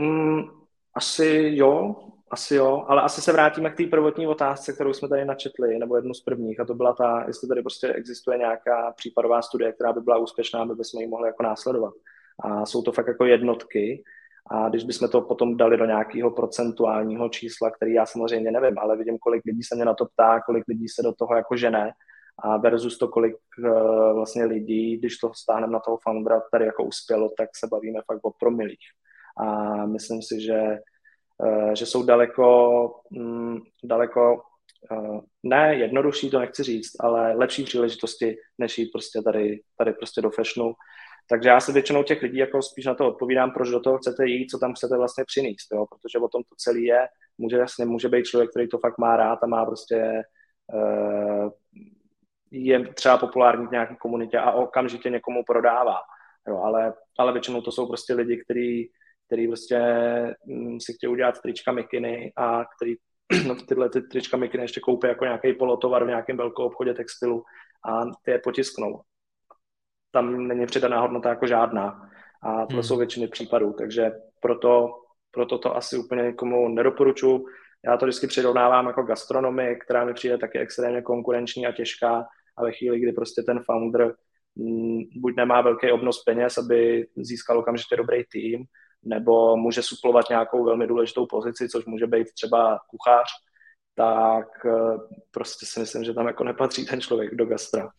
Mm, 0.00 0.42
asi 0.94 1.50
jo, 1.54 1.96
asi 2.30 2.54
jo, 2.54 2.84
ale 2.88 3.02
asi 3.02 3.20
se 3.20 3.32
vrátíme 3.32 3.70
k 3.70 3.76
té 3.76 3.84
prvotní 3.86 4.26
otázce, 4.26 4.72
kterou 4.72 4.92
jsme 4.92 5.08
tady 5.08 5.24
načetli, 5.24 5.78
nebo 5.78 5.96
jednu 5.96 6.14
z 6.14 6.20
prvních, 6.20 6.60
a 6.60 6.64
to 6.64 6.74
byla 6.74 6.92
ta, 6.92 7.24
jestli 7.26 7.48
tady 7.48 7.62
prostě 7.62 7.92
existuje 7.92 8.38
nějaká 8.38 8.92
případová 8.96 9.42
studie, 9.42 9.72
která 9.72 9.92
by 9.92 10.00
byla 10.00 10.18
úspěšná, 10.18 10.62
aby 10.62 10.74
bychom 10.74 11.00
ji 11.00 11.06
mohli 11.06 11.28
jako 11.28 11.42
následovat. 11.42 11.94
A 12.44 12.66
jsou 12.66 12.82
to 12.82 12.92
fakt 12.92 13.06
jako 13.06 13.24
jednotky, 13.24 14.04
a 14.50 14.68
když 14.68 14.84
bychom 14.84 15.08
to 15.08 15.20
potom 15.20 15.56
dali 15.56 15.76
do 15.76 15.84
nějakého 15.84 16.30
procentuálního 16.30 17.28
čísla, 17.28 17.70
který 17.70 17.92
já 17.92 18.06
samozřejmě 18.06 18.50
nevím, 18.50 18.78
ale 18.78 18.96
vidím, 18.96 19.18
kolik 19.18 19.42
lidí 19.44 19.62
se 19.62 19.74
mě 19.74 19.84
na 19.84 19.94
to 19.94 20.06
ptá, 20.06 20.40
kolik 20.40 20.64
lidí 20.68 20.88
se 20.88 21.02
do 21.02 21.12
toho 21.12 21.36
jako 21.36 21.56
žene, 21.56 21.92
a 22.42 22.56
versus 22.56 22.98
to, 22.98 23.08
kolik 23.08 23.36
uh, 23.58 24.14
vlastně 24.14 24.44
lidí, 24.44 24.96
když 24.96 25.18
to 25.18 25.30
stáhneme 25.34 25.72
na 25.72 25.80
toho 25.80 25.98
foundera, 26.02 26.42
tady 26.52 26.64
jako 26.64 26.84
uspělo, 26.84 27.28
tak 27.38 27.48
se 27.56 27.66
bavíme 27.66 28.00
fakt 28.06 28.20
o 28.22 28.30
promilích 28.40 28.86
a 29.40 29.86
myslím 29.86 30.22
si, 30.22 30.40
že, 30.40 30.60
eh, 31.44 31.76
že 31.76 31.86
jsou 31.86 32.02
daleko, 32.02 32.78
mm, 33.10 33.58
daleko 33.84 34.42
eh, 34.92 35.20
ne 35.42 35.74
jednodušší, 35.74 36.30
to 36.30 36.38
nechci 36.38 36.62
říct, 36.62 36.92
ale 37.00 37.34
lepší 37.34 37.64
příležitosti, 37.64 38.36
než 38.58 38.78
jít 38.78 38.90
prostě 38.92 39.22
tady, 39.22 39.60
tady 39.78 39.92
prostě 39.92 40.20
do 40.20 40.30
fashionu. 40.30 40.74
Takže 41.30 41.48
já 41.48 41.60
se 41.60 41.72
většinou 41.72 42.02
těch 42.02 42.22
lidí 42.22 42.38
jako 42.38 42.62
spíš 42.62 42.86
na 42.86 42.94
to 42.94 43.08
odpovídám, 43.08 43.52
proč 43.52 43.68
do 43.68 43.80
toho 43.80 43.98
chcete 43.98 44.26
jít, 44.26 44.48
co 44.48 44.58
tam 44.58 44.74
chcete 44.74 44.96
vlastně 44.96 45.24
přinést, 45.24 45.68
jo? 45.72 45.86
protože 45.86 46.18
o 46.18 46.28
tom 46.28 46.42
to 46.42 46.54
celé 46.58 46.80
je. 46.80 47.08
Může 47.38 47.56
jasně, 47.56 47.84
může 47.84 48.08
být 48.08 48.24
člověk, 48.24 48.50
který 48.50 48.68
to 48.68 48.78
fakt 48.78 48.98
má 48.98 49.16
rád 49.16 49.38
a 49.42 49.46
má 49.46 49.64
prostě 49.64 50.22
uh, 50.74 51.50
je 52.50 52.88
třeba 52.94 53.18
populární 53.18 53.66
v 53.66 53.70
nějaké 53.70 53.94
komunitě 53.94 54.38
a 54.38 54.52
okamžitě 54.52 55.10
někomu 55.10 55.44
prodává. 55.44 55.96
Jo, 56.48 56.58
ale, 56.58 56.94
ale 57.18 57.32
většinou 57.32 57.60
to 57.60 57.72
jsou 57.72 57.86
prostě 57.86 58.14
lidi, 58.14 58.42
kteří 58.44 58.90
který 59.30 59.46
prostě 59.46 59.78
mm, 60.46 60.80
si 60.80 60.92
chtějí 60.92 61.12
udělat 61.12 61.40
trička 61.40 61.72
mikiny 61.72 62.32
a 62.36 62.64
který 62.64 62.94
no, 63.46 63.54
tyhle 63.54 63.88
ty 63.90 64.02
trička 64.02 64.36
mikiny 64.36 64.64
ještě 64.64 64.80
koupí 64.80 65.06
jako 65.06 65.24
nějaký 65.24 65.52
polotovar 65.52 66.04
v 66.04 66.08
nějakém 66.08 66.36
velkou 66.36 66.64
obchodě 66.64 66.94
textilu 66.94 67.42
a 67.88 68.04
ty 68.24 68.30
je 68.30 68.38
potisknou. 68.38 69.00
Tam 70.10 70.48
není 70.48 70.66
přidaná 70.66 71.00
hodnota 71.00 71.28
jako 71.28 71.46
žádná. 71.46 72.10
A 72.42 72.66
to 72.66 72.74
hmm. 72.74 72.82
jsou 72.82 72.96
většiny 72.96 73.28
případů, 73.28 73.72
takže 73.78 74.12
proto, 74.40 74.88
proto 75.30 75.58
to 75.58 75.76
asi 75.76 75.98
úplně 75.98 76.22
nikomu 76.22 76.68
nedoporučuji. 76.68 77.44
Já 77.84 77.96
to 77.96 78.06
vždycky 78.06 78.26
přirovnávám 78.26 78.86
jako 78.86 79.02
gastronomii, 79.02 79.76
která 79.76 80.04
mi 80.04 80.14
přijde 80.14 80.38
taky 80.38 80.58
extrémně 80.58 81.02
konkurenční 81.02 81.66
a 81.66 81.72
těžká 81.72 82.24
a 82.58 82.64
ve 82.64 82.72
chvíli, 82.72 83.00
kdy 83.00 83.12
prostě 83.12 83.42
ten 83.42 83.60
founder 83.66 84.14
mm, 84.56 85.00
buď 85.16 85.36
nemá 85.36 85.60
velký 85.60 85.92
obnos 85.92 86.22
peněz, 86.24 86.58
aby 86.58 87.06
získal 87.16 87.58
okamžitě 87.58 87.96
dobrý 87.96 88.22
tým, 88.32 88.64
nebo 89.02 89.56
může 89.56 89.82
suplovat 89.82 90.28
nějakou 90.30 90.64
velmi 90.64 90.86
důležitou 90.86 91.26
pozici, 91.26 91.68
což 91.68 91.84
může 91.84 92.06
být 92.06 92.32
třeba 92.32 92.78
kuchař, 92.90 93.28
tak 93.94 94.66
eh, 94.66 94.98
prostě 95.30 95.66
si 95.66 95.80
myslím, 95.80 96.04
že 96.04 96.14
tam 96.14 96.26
jako 96.26 96.44
nepatří 96.44 96.86
ten 96.86 97.00
člověk 97.00 97.34
do 97.34 97.46
gastra. 97.46 97.90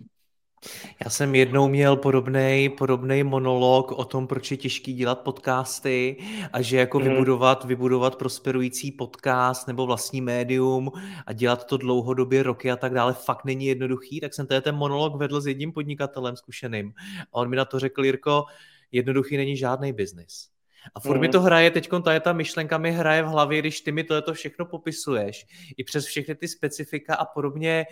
Já 1.05 1.09
jsem 1.09 1.35
jednou 1.35 1.67
měl 1.67 1.95
podobný 1.95 2.69
podobný 2.77 3.23
monolog 3.23 3.91
o 3.91 4.05
tom, 4.05 4.27
proč 4.27 4.51
je 4.51 4.57
těžký 4.57 4.93
dělat 4.93 5.19
podcasty 5.19 6.17
a 6.53 6.61
že 6.61 6.77
jako 6.77 6.99
mm. 6.99 7.09
vybudovat, 7.09 7.63
vybudovat 7.63 8.15
prosperující 8.15 8.91
podcast 8.91 9.67
nebo 9.67 9.85
vlastní 9.85 10.21
médium 10.21 10.91
a 11.25 11.33
dělat 11.33 11.65
to 11.65 11.77
dlouhodobě 11.77 12.43
roky 12.43 12.71
a 12.71 12.75
tak 12.75 12.93
dále 12.93 13.13
fakt 13.13 13.45
není 13.45 13.65
jednoduchý, 13.65 14.19
tak 14.19 14.33
jsem 14.33 14.47
tady 14.47 14.61
ten 14.61 14.75
monolog 14.75 15.15
vedl 15.15 15.41
s 15.41 15.47
jedním 15.47 15.71
podnikatelem 15.71 16.35
zkušeným 16.35 16.93
a 17.21 17.35
on 17.35 17.49
mi 17.49 17.55
na 17.55 17.65
to 17.65 17.79
řekl, 17.79 18.05
Jirko, 18.05 18.45
jednoduchý 18.91 19.37
není 19.37 19.57
žádný 19.57 19.93
biznis. 19.93 20.47
A 20.95 20.99
furt 20.99 21.15
mm. 21.15 21.21
mi 21.21 21.29
to 21.29 21.41
hraje, 21.41 21.71
teď 21.71 21.89
ta, 22.03 22.19
ta 22.19 22.33
myšlenka 22.33 22.77
mi 22.77 22.91
hraje 22.91 23.23
v 23.23 23.25
hlavě, 23.25 23.59
když 23.59 23.81
ty 23.81 23.91
mi 23.91 24.03
to 24.03 24.33
všechno 24.33 24.65
popisuješ, 24.65 25.45
i 25.77 25.83
přes 25.83 26.05
všechny 26.05 26.35
ty 26.35 26.47
specifika 26.47 27.15
a 27.15 27.25
podobně, 27.25 27.85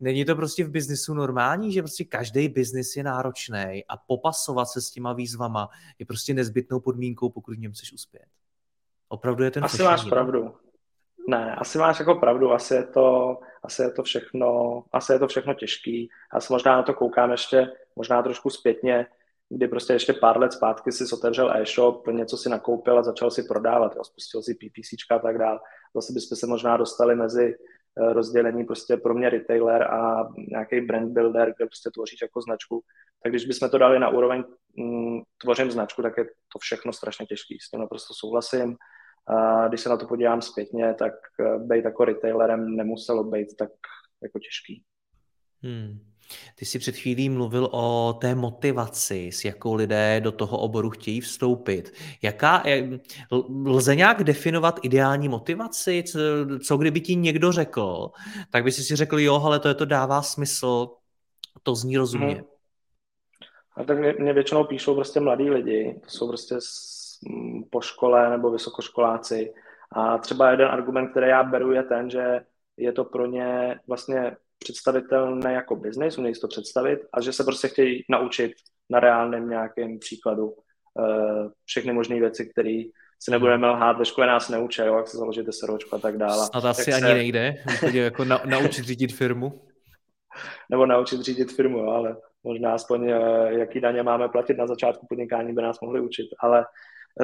není 0.00 0.24
to 0.24 0.36
prostě 0.36 0.64
v 0.64 0.70
biznisu 0.70 1.14
normální, 1.14 1.72
že 1.72 1.82
prostě 1.82 2.04
každý 2.04 2.48
biznis 2.48 2.96
je 2.96 3.02
náročný 3.02 3.84
a 3.88 3.96
popasovat 4.06 4.68
se 4.68 4.80
s 4.80 4.90
těma 4.90 5.12
výzvama 5.12 5.68
je 5.98 6.06
prostě 6.06 6.34
nezbytnou 6.34 6.80
podmínkou, 6.80 7.30
pokud 7.30 7.54
v 7.54 7.58
něm 7.58 7.72
chceš 7.72 7.92
uspět. 7.92 8.26
Opravdu 9.08 9.44
je 9.44 9.50
ten 9.50 9.64
Asi 9.64 9.82
máš 9.82 10.04
pravdu. 10.04 10.54
Ne, 11.28 11.54
asi 11.54 11.78
máš 11.78 11.98
jako 11.98 12.14
pravdu, 12.14 12.52
asi 12.52 12.74
je 12.74 12.84
to, 12.84 13.38
asi 13.62 13.82
je 13.82 13.90
to 13.90 14.02
všechno, 14.02 14.82
asi 14.92 15.12
je 15.12 15.18
to 15.18 15.28
všechno 15.28 15.54
těžký. 15.54 16.08
Se 16.38 16.52
možná 16.52 16.76
na 16.76 16.82
to 16.82 16.94
koukám 16.94 17.30
ještě, 17.30 17.72
možná 17.96 18.22
trošku 18.22 18.50
zpětně, 18.50 19.06
kdy 19.56 19.68
prostě 19.68 19.92
ještě 19.92 20.12
pár 20.12 20.38
let 20.38 20.52
zpátky 20.52 20.92
si 20.92 21.04
otevřel 21.14 21.56
e-shop, 21.56 22.06
něco 22.06 22.36
si 22.36 22.48
nakoupil 22.48 22.98
a 22.98 23.02
začal 23.02 23.30
si 23.30 23.42
prodávat, 23.42 23.96
jo, 23.96 24.04
spustil 24.04 24.42
si 24.42 24.54
PPC 24.54 24.90
a 25.10 25.18
tak 25.18 25.38
dále. 25.38 25.60
Zase 25.94 26.12
bychom 26.12 26.36
se 26.36 26.46
možná 26.46 26.76
dostali 26.76 27.16
mezi 27.16 27.54
eh, 27.54 28.12
rozdělení 28.12 28.64
prostě 28.64 28.96
pro 28.96 29.14
mě 29.14 29.30
retailer 29.30 29.82
a 29.82 30.28
nějaký 30.48 30.80
brand 30.80 31.12
builder, 31.12 31.54
kde 31.56 31.66
prostě 31.66 31.90
tvoříš 31.90 32.22
jako 32.22 32.40
značku. 32.40 32.82
Tak 33.22 33.32
když 33.32 33.44
bychom 33.44 33.70
to 33.70 33.78
dali 33.78 33.98
na 33.98 34.08
úroveň 34.08 34.44
mm, 34.76 35.20
tvořím 35.40 35.70
značku, 35.70 36.02
tak 36.02 36.18
je 36.18 36.24
to 36.24 36.58
všechno 36.58 36.92
strašně 36.92 37.26
těžký. 37.26 37.58
S 37.60 37.70
tím 37.70 37.80
naprosto 37.80 38.14
souhlasím. 38.14 38.76
A 39.26 39.68
když 39.68 39.80
se 39.80 39.88
na 39.88 39.96
to 39.96 40.06
podívám 40.06 40.42
zpětně, 40.42 40.94
tak 40.94 41.12
eh, 41.40 41.58
být 41.58 41.84
jako 41.84 42.04
retailerem 42.04 42.76
nemuselo 42.76 43.24
být 43.24 43.56
tak 43.58 43.70
jako 44.22 44.38
těžký. 44.38 44.82
Hmm. 45.62 46.11
Ty 46.54 46.64
jsi 46.64 46.78
před 46.78 46.96
chvílí 46.96 47.28
mluvil 47.28 47.68
o 47.72 48.12
té 48.20 48.34
motivaci, 48.34 49.30
s 49.32 49.44
jakou 49.44 49.74
lidé 49.74 50.20
do 50.20 50.32
toho 50.32 50.58
oboru 50.58 50.90
chtějí 50.90 51.20
vstoupit. 51.20 51.92
Jaká, 52.22 52.62
lze 53.64 53.96
nějak 53.96 54.24
definovat 54.24 54.80
ideální 54.82 55.28
motivaci? 55.28 56.04
Co, 56.06 56.18
co 56.66 56.76
kdyby 56.76 57.00
ti 57.00 57.16
někdo 57.16 57.52
řekl, 57.52 58.10
tak 58.50 58.64
by 58.64 58.72
si 58.72 58.82
si 58.82 58.96
řekl, 58.96 59.18
jo, 59.18 59.42
ale 59.44 59.60
to 59.60 59.68
je 59.68 59.74
to 59.74 59.84
dává 59.84 60.22
smysl, 60.22 60.88
to 61.62 61.74
zní 61.74 61.96
rozumně. 61.96 62.34
Hmm. 62.34 62.44
A 63.76 63.84
tak 63.84 63.98
mě, 63.98 64.14
mě 64.18 64.32
většinou 64.32 64.64
píšou 64.64 64.94
prostě 64.94 65.20
mladí 65.20 65.50
lidi, 65.50 66.00
to 66.04 66.10
jsou 66.10 66.28
prostě 66.28 66.54
po 67.70 67.80
škole 67.80 68.30
nebo 68.30 68.50
vysokoškoláci. 68.50 69.52
A 69.92 70.18
třeba 70.18 70.50
jeden 70.50 70.68
argument, 70.68 71.10
který 71.10 71.28
já 71.28 71.42
beru, 71.42 71.72
je 71.72 71.82
ten, 71.82 72.10
že 72.10 72.40
je 72.76 72.92
to 72.92 73.04
pro 73.04 73.26
ně 73.26 73.80
vlastně 73.86 74.36
představitelné 74.62 75.52
jako 75.52 75.76
biznis, 75.76 76.18
umějí 76.18 76.34
to 76.40 76.48
představit 76.48 77.00
a 77.12 77.20
že 77.20 77.32
se 77.32 77.44
prostě 77.44 77.68
chtějí 77.68 78.04
naučit 78.08 78.52
na 78.90 79.00
reálném 79.00 79.48
nějakém 79.48 79.98
příkladu 79.98 80.46
uh, 80.48 81.50
všechny 81.64 81.92
možné 81.92 82.20
věci, 82.20 82.50
které 82.52 82.82
si 83.22 83.30
nebudeme 83.30 83.70
lhát, 83.70 83.98
ve 83.98 84.04
škole 84.04 84.26
nás 84.26 84.48
neučí, 84.48 84.82
jo, 84.82 84.96
jak 84.96 85.08
se 85.08 85.16
založit 85.16 85.46
SROčko 85.54 85.96
a 85.96 85.98
tak 85.98 86.18
dále. 86.18 86.46
Snad 86.46 86.64
asi 86.64 86.92
ani 86.92 87.02
se... 87.02 87.14
nejde, 87.14 87.54
jako 87.92 88.24
na, 88.24 88.42
naučit 88.44 88.84
řídit 88.84 89.12
firmu. 89.12 89.66
Nebo 90.70 90.86
naučit 90.86 91.20
řídit 91.20 91.52
firmu, 91.52 91.78
jo, 91.78 91.90
ale 91.90 92.16
možná 92.44 92.74
aspoň 92.74 93.12
uh, 93.12 93.46
jaký 93.46 93.80
daně 93.80 94.02
máme 94.02 94.28
platit 94.28 94.58
na 94.58 94.66
začátku 94.66 95.06
podnikání 95.06 95.52
by 95.52 95.62
nás 95.62 95.80
mohli 95.80 96.00
učit, 96.00 96.26
ale 96.40 96.64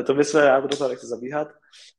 to 0.06 0.14
by 0.14 0.24
se, 0.24 0.44
já 0.44 0.60
do 0.60 0.68
toho 0.68 0.90
nechci 0.90 1.06
zabíhat, 1.06 1.48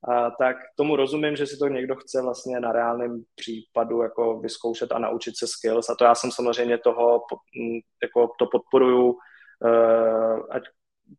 a, 0.07 0.29
tak 0.31 0.57
tomu 0.75 0.95
rozumím, 0.95 1.35
že 1.35 1.47
si 1.47 1.57
to 1.57 1.67
někdo 1.67 1.95
chce 1.95 2.21
vlastně 2.21 2.59
na 2.59 2.71
reálném 2.71 3.23
případu 3.35 4.01
jako 4.01 4.39
vyzkoušet 4.39 4.91
a 4.91 4.99
naučit 4.99 5.37
se 5.37 5.47
skills 5.47 5.89
a 5.89 5.95
to 5.95 6.03
já 6.03 6.15
jsem 6.15 6.31
samozřejmě 6.31 6.77
toho, 6.77 7.21
mm, 7.61 7.79
jako 8.03 8.29
to 8.39 8.45
podporuju, 8.45 9.09
uh, 9.09 10.45
ať 10.49 10.63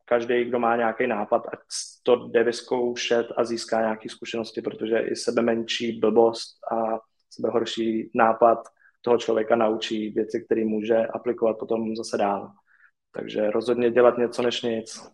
každý, 0.04 0.44
kdo 0.44 0.59
má 0.59 0.76
nějaký 0.76 1.06
nápad, 1.06 1.46
ať 1.52 1.59
to 2.02 2.28
jde 2.28 2.44
vyzkoušet 2.44 3.26
a 3.37 3.44
získá 3.44 3.80
nějaké 3.80 4.09
zkušenosti, 4.09 4.62
protože 4.62 4.98
i 4.98 5.16
sebe 5.16 5.42
menší 5.42 5.98
blbost 6.00 6.59
a 6.72 6.98
sebe 7.30 7.50
horší 7.50 8.11
nápad 8.14 8.59
toho 9.00 9.18
člověka 9.18 9.56
naučí 9.56 10.11
věci, 10.11 10.44
které 10.44 10.64
může 10.64 11.06
aplikovat 11.06 11.59
potom 11.59 11.96
zase 11.96 12.18
dál. 12.18 12.52
Takže 13.12 13.50
rozhodně 13.50 13.90
dělat 13.90 14.18
něco 14.18 14.42
než 14.42 14.62
nic. 14.62 15.11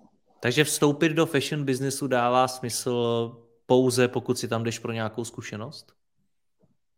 Takže 0.47 0.65
vstoupit 0.65 1.09
do 1.09 1.27
fashion 1.27 1.65
businessu 1.65 2.07
dává 2.07 2.49
smysl 2.49 3.31
pouze, 3.67 4.09
pokud 4.09 4.39
si 4.39 4.49
tam 4.49 4.65
jdeš 4.65 4.79
pro 4.79 4.93
nějakou 4.93 5.25
zkušenost? 5.25 5.93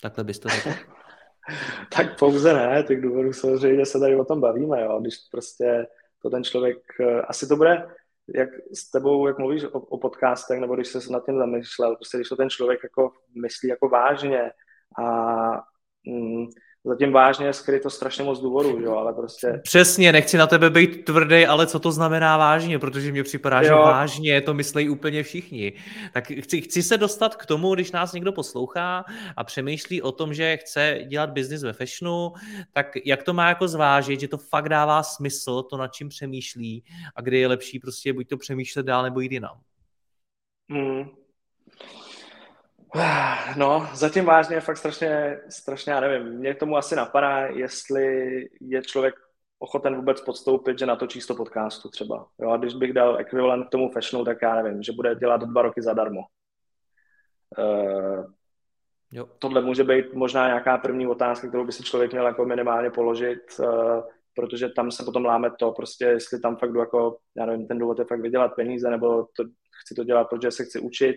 Takhle 0.03 0.25
bys 0.25 0.39
to 0.39 0.49
řekl? 0.49 0.71
tak 1.97 2.19
pouze 2.19 2.55
ne, 2.55 2.83
těch 2.83 3.01
důvodů 3.01 3.33
samozřejmě 3.33 3.87
se 3.87 4.01
tady 4.01 4.17
o 4.17 4.25
tom 4.25 4.41
bavíme, 4.41 4.83
jo. 4.83 5.01
když 5.01 5.15
prostě 5.31 5.87
to 6.23 6.31
ten 6.31 6.45
člověk, 6.45 6.79
eh, 7.01 7.23
asi 7.23 7.49
to 7.49 7.57
bude, 7.57 7.87
jak 8.35 8.49
s 8.75 8.91
tebou, 8.91 9.27
jak 9.27 9.39
mluvíš 9.39 9.65
o, 9.65 9.81
o 9.81 9.99
podcastech, 9.99 10.61
nebo 10.61 10.75
když 10.75 10.89
se 10.89 11.13
nad 11.13 11.27
tím 11.27 11.39
zamýšlel, 11.39 11.97
prostě 11.97 12.19
když 12.19 12.29
to 12.29 12.37
ten 12.37 12.51
člověk 12.51 12.81
jako 12.83 13.13
myslí 13.43 13.69
jako 13.69 13.89
vážně 13.89 14.53
a 14.99 15.05
mm, 16.07 16.47
zatím 16.85 17.12
vážně 17.12 17.47
je 17.47 17.53
skryto 17.53 17.91
strašně 17.91 18.25
moc 18.25 18.41
důvodů, 18.41 18.81
jo, 18.81 18.97
ale 18.97 19.14
prostě... 19.14 19.61
Přesně, 19.62 20.12
nechci 20.12 20.37
na 20.37 20.47
tebe 20.47 20.71
být 20.71 21.05
tvrdý, 21.05 21.47
ale 21.47 21.67
co 21.67 21.79
to 21.79 21.93
znamená 21.93 22.37
vážně, 22.37 22.79
protože 22.79 23.12
mně 23.12 23.23
připadá, 23.23 23.61
jo. 23.61 23.64
že 23.64 23.73
vážně 23.73 24.41
to 24.41 24.55
myslejí 24.55 24.88
úplně 24.88 25.23
všichni. 25.23 25.73
Tak 26.14 26.25
chci, 26.41 26.61
chci 26.61 26.83
se 26.83 26.99
dostat 26.99 27.37
k 27.37 27.47
tomu, 27.47 27.75
když 27.75 27.93
nás 27.93 28.12
někdo 28.12 28.33
poslouchá 28.33 29.05
a 29.37 29.45
přemýšlí 29.45 30.03
o 30.03 30.12
tom, 30.12 30.35
že 30.35 30.57
chce 30.57 31.01
dělat 31.07 31.31
biznis 31.31 31.62
ve 31.62 31.73
fashionu, 31.73 32.33
tak 32.73 32.87
jak 33.05 33.23
to 33.23 33.33
má 33.33 33.49
jako 33.49 33.69
zvážit, 33.69 34.21
že 34.21 34.29
to 34.29 34.38
fakt 34.38 34.69
dává 34.69 35.03
smysl, 35.03 35.62
to 35.62 35.77
nad 35.77 35.93
čím 35.93 36.09
přemýšlí 36.09 36.85
a 37.17 37.21
kdy 37.21 37.38
je 37.38 37.49
lepší 37.49 37.79
prostě 37.79 38.12
buď 38.12 38.29
to 38.29 38.37
přemýšlet 38.37 38.87
dál 38.87 39.03
nebo 39.03 39.21
jít 39.21 39.33
jinam. 39.33 39.61
Hmm. 40.71 41.28
No, 43.57 43.88
zatím 43.94 44.24
vážně 44.24 44.57
je 44.57 44.61
fakt 44.61 44.77
strašně, 44.77 45.40
strašně, 45.48 45.92
já 45.92 46.01
nevím, 46.01 46.29
mě 46.29 46.55
k 46.55 46.59
tomu 46.59 46.77
asi 46.77 46.96
napadá, 46.96 47.46
jestli 47.46 48.05
je 48.61 48.83
člověk 48.83 49.14
ochoten 49.59 49.96
vůbec 49.96 50.20
podstoupit, 50.20 50.79
že 50.79 50.87
natočí 50.87 51.20
100 51.20 51.35
podcastu 51.35 51.88
třeba. 51.88 52.27
Jo, 52.40 52.51
a 52.51 52.57
když 52.57 52.74
bych 52.74 52.92
dal 52.92 53.18
ekvivalent 53.18 53.66
k 53.66 53.70
tomu 53.70 53.90
fashionu, 53.90 54.24
tak 54.24 54.42
já 54.42 54.62
nevím, 54.62 54.83
že 54.83 54.92
bude 54.92 55.14
dělat 55.14 55.40
dva 55.40 55.62
roky 55.62 55.83
zadarmo. 55.83 56.20
Uh, 57.59 58.24
jo. 59.12 59.29
Tohle 59.38 59.62
může 59.62 59.85
být 59.85 60.14
možná 60.14 60.46
nějaká 60.46 60.79
první 60.79 61.07
otázka, 61.07 61.48
kterou 61.48 61.66
by 61.66 61.72
si 61.72 61.83
člověk 61.83 62.12
měl 62.12 62.27
jako 62.27 62.44
minimálně 62.44 62.90
položit, 62.90 63.40
uh, 63.59 64.03
protože 64.35 64.68
tam 64.68 64.90
se 64.90 65.05
potom 65.05 65.24
láme 65.24 65.51
to, 65.59 65.72
prostě 65.72 66.05
jestli 66.05 66.40
tam 66.40 66.57
fakt 66.57 66.72
jdu 66.72 66.81
jako, 66.81 67.18
já 67.37 67.46
nevím, 67.46 67.66
ten 67.66 67.79
důvod 67.79 67.98
je 67.98 68.05
fakt 68.05 68.20
vydělat 68.20 68.55
peníze, 68.57 68.90
nebo 68.90 69.27
to, 69.37 69.44
chci 69.83 69.94
to 69.94 70.05
dělat, 70.05 70.24
protože 70.24 70.51
se 70.51 70.64
chci 70.64 70.81
učit, 70.81 71.16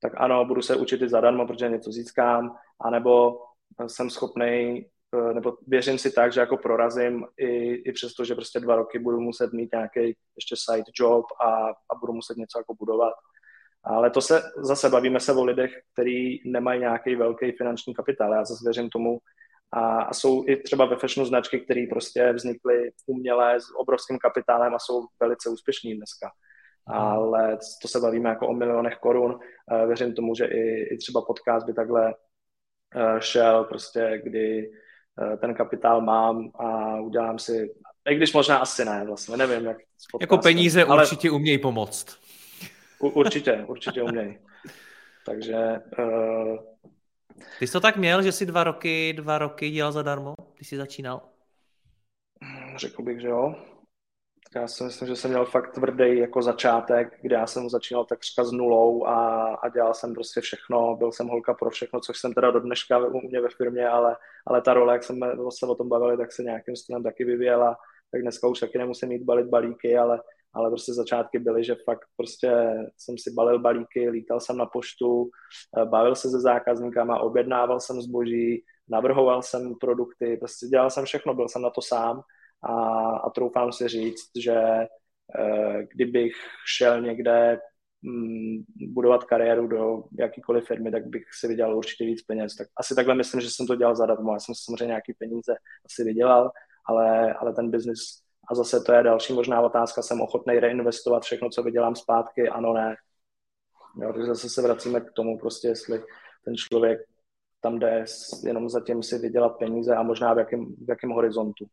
tak 0.00 0.12
ano, 0.16 0.44
budu 0.44 0.62
se 0.62 0.76
učit 0.76 1.02
i 1.02 1.08
zadarmo, 1.08 1.46
protože 1.46 1.68
něco 1.68 1.92
získám, 1.92 2.56
anebo 2.80 3.38
jsem 3.86 4.10
schopný, 4.10 4.86
eh, 5.14 5.34
nebo 5.34 5.56
věřím 5.66 5.98
si 5.98 6.10
tak, 6.10 6.32
že 6.32 6.40
jako 6.40 6.56
prorazím 6.56 7.24
i, 7.36 7.74
i 7.74 7.92
přesto, 7.92 8.24
že 8.24 8.34
prostě 8.34 8.60
dva 8.60 8.76
roky 8.76 8.98
budu 8.98 9.20
muset 9.20 9.52
mít 9.52 9.68
nějaký 9.72 10.16
ještě 10.36 10.54
side 10.56 10.90
job 11.00 11.24
a, 11.44 11.68
a 11.68 11.94
budu 12.00 12.12
muset 12.12 12.36
něco 12.36 12.58
jako 12.58 12.74
budovat. 12.74 13.14
Ale 13.84 14.10
to 14.10 14.20
se 14.20 14.42
zase 14.56 14.90
bavíme 14.90 15.20
se 15.20 15.32
o 15.32 15.44
lidech, 15.44 15.72
kteří 15.92 16.42
nemají 16.46 16.80
nějaký 16.80 17.16
velký 17.16 17.52
finanční 17.52 17.94
kapitál. 17.94 18.32
Já 18.32 18.44
zase 18.44 18.64
věřím 18.64 18.90
tomu, 18.90 19.18
a, 19.72 20.14
jsou 20.14 20.44
i 20.48 20.56
třeba 20.56 20.84
ve 20.84 20.96
fashionu 20.96 21.26
značky, 21.26 21.60
které 21.60 21.86
prostě 21.90 22.32
vznikly 22.32 22.90
uměle 23.06 23.60
s 23.60 23.64
obrovským 23.76 24.18
kapitálem 24.18 24.74
a 24.74 24.78
jsou 24.78 25.06
velice 25.20 25.50
úspěšní 25.50 25.94
dneska 25.94 26.30
ale 26.86 27.58
to 27.82 27.88
se 27.88 28.00
bavíme 28.00 28.28
jako 28.28 28.48
o 28.48 28.54
milionech 28.54 28.96
korun. 28.96 29.38
Eh, 29.72 29.86
věřím 29.86 30.14
tomu, 30.14 30.34
že 30.34 30.44
i, 30.44 30.94
i 30.94 30.96
třeba 30.96 31.22
podcast 31.22 31.66
by 31.66 31.74
takhle 31.74 32.14
eh, 32.94 33.20
šel, 33.20 33.64
prostě 33.64 34.20
kdy 34.24 34.70
eh, 35.22 35.36
ten 35.36 35.54
kapitál 35.54 36.00
mám 36.00 36.50
a 36.54 37.00
udělám 37.00 37.38
si, 37.38 37.74
i 38.10 38.14
když 38.14 38.32
možná 38.32 38.56
asi 38.56 38.84
ne, 38.84 39.04
vlastně 39.06 39.36
nevím, 39.36 39.66
jak 39.66 39.76
Jako 40.20 40.38
peníze 40.38 40.84
ale 40.84 41.02
určitě 41.02 41.30
umějí 41.30 41.58
pomoct. 41.58 42.18
U, 42.98 43.08
určitě, 43.08 43.64
určitě 43.68 44.02
umějí. 44.02 44.38
Takže... 45.26 45.56
Uh... 45.98 46.56
Ty 47.58 47.66
jsi 47.66 47.72
to 47.72 47.80
tak 47.80 47.96
měl, 47.96 48.22
že 48.22 48.32
jsi 48.32 48.46
dva 48.46 48.64
roky, 48.64 49.12
dva 49.12 49.38
roky 49.38 49.70
dělal 49.70 49.92
zadarmo, 49.92 50.34
když 50.54 50.68
jsi 50.68 50.76
začínal? 50.76 51.20
Řekl 52.76 53.02
bych, 53.02 53.20
že 53.20 53.28
jo. 53.28 53.54
Já 54.56 54.68
si 54.68 54.84
myslím, 54.84 55.08
že 55.08 55.16
jsem 55.16 55.30
měl 55.30 55.44
fakt 55.44 55.74
tvrdý 55.74 56.18
jako 56.18 56.42
začátek, 56.42 57.18
kde 57.22 57.36
já 57.36 57.46
jsem 57.46 57.70
začínal 57.70 58.04
takřka 58.04 58.44
s 58.44 58.52
nulou 58.52 59.06
a, 59.06 59.46
a 59.54 59.68
dělal 59.68 59.94
jsem 59.94 60.14
prostě 60.14 60.40
všechno, 60.40 60.96
byl 60.96 61.12
jsem 61.12 61.28
holka 61.28 61.54
pro 61.54 61.70
všechno, 61.70 62.00
což 62.00 62.18
jsem 62.18 62.32
teda 62.34 62.50
do 62.50 62.60
dneška 62.60 62.98
u 62.98 63.20
mě 63.20 63.40
ve 63.40 63.48
firmě, 63.48 63.88
ale, 63.88 64.16
ale 64.46 64.62
ta 64.62 64.74
role, 64.74 64.92
jak 64.92 65.04
jsme 65.04 65.28
se 65.58 65.66
o 65.66 65.74
tom 65.74 65.88
bavili, 65.88 66.16
tak 66.16 66.32
se 66.32 66.42
nějakým 66.42 66.76
stylem 66.76 67.02
taky 67.02 67.24
vyvíjela, 67.24 67.76
tak 68.12 68.22
dneska 68.22 68.48
už 68.48 68.60
taky 68.60 68.78
nemusím 68.78 69.08
mít 69.08 69.22
balit 69.22 69.46
balíky, 69.46 69.98
ale, 69.98 70.22
ale 70.52 70.70
prostě 70.70 70.92
začátky 70.92 71.38
byly, 71.38 71.64
že 71.64 71.76
fakt 71.84 72.06
prostě 72.16 72.50
jsem 72.98 73.18
si 73.18 73.30
balil 73.30 73.58
balíky, 73.58 74.10
lítal 74.10 74.40
jsem 74.40 74.56
na 74.56 74.66
poštu, 74.66 75.30
eh, 75.78 75.84
bavil 75.84 76.14
se 76.14 76.30
se 76.30 76.40
zákazníkama, 76.40 77.20
objednával 77.20 77.80
jsem 77.80 78.00
zboží, 78.00 78.64
navrhoval 78.88 79.42
jsem 79.42 79.74
produkty, 79.80 80.36
prostě 80.36 80.66
dělal 80.66 80.90
jsem 80.90 81.04
všechno, 81.04 81.34
byl 81.34 81.48
jsem 81.48 81.62
na 81.62 81.70
to 81.70 81.82
sám 81.82 82.22
a, 82.68 83.10
a 83.16 83.30
troufám 83.30 83.72
si 83.72 83.88
říct, 83.88 84.30
že 84.36 84.54
eh, 84.54 85.86
kdybych 85.94 86.32
šel 86.76 87.00
někde 87.00 87.58
mm, 88.02 88.64
budovat 88.92 89.24
kariéru 89.24 89.66
do 89.66 90.04
jakýkoliv 90.18 90.66
firmy, 90.66 90.90
tak 90.90 91.06
bych 91.06 91.22
si 91.38 91.48
vydělal 91.48 91.76
určitě 91.76 92.04
víc 92.04 92.22
peněz. 92.22 92.56
Tak 92.56 92.68
asi 92.76 92.94
takhle 92.94 93.14
myslím, 93.14 93.40
že 93.40 93.50
jsem 93.50 93.66
to 93.66 93.76
dělal 93.76 93.96
zadarmo. 93.96 94.32
Já 94.32 94.40
jsem 94.40 94.54
samozřejmě 94.54 94.86
nějaký 94.86 95.14
peníze 95.18 95.54
asi 95.84 96.04
vydělal, 96.04 96.50
ale, 96.88 97.34
ale 97.34 97.52
ten 97.52 97.70
biznis 97.70 98.26
a 98.50 98.54
zase 98.54 98.80
to 98.80 98.92
je 98.92 99.02
další 99.02 99.32
možná 99.32 99.60
otázka, 99.60 100.02
jsem 100.02 100.20
ochotný 100.20 100.58
reinvestovat 100.58 101.22
všechno, 101.22 101.50
co 101.50 101.62
vydělám 101.62 101.96
zpátky, 101.96 102.48
ano, 102.48 102.72
ne. 102.72 102.96
Jo, 104.02 104.12
takže 104.12 104.26
zase 104.26 104.48
se 104.48 104.62
vracíme 104.62 105.00
k 105.00 105.12
tomu 105.12 105.38
prostě, 105.38 105.68
jestli 105.68 106.02
ten 106.44 106.56
člověk 106.56 107.00
tam 107.60 107.78
jde 107.78 108.04
jenom 108.44 108.68
zatím 108.68 109.02
si 109.02 109.18
vydělat 109.18 109.58
peníze 109.58 109.96
a 109.96 110.02
možná 110.02 110.34
v 110.34 110.38
jakém, 110.38 110.66
v 110.66 110.88
jakém 110.88 111.10
horizontu. 111.10 111.66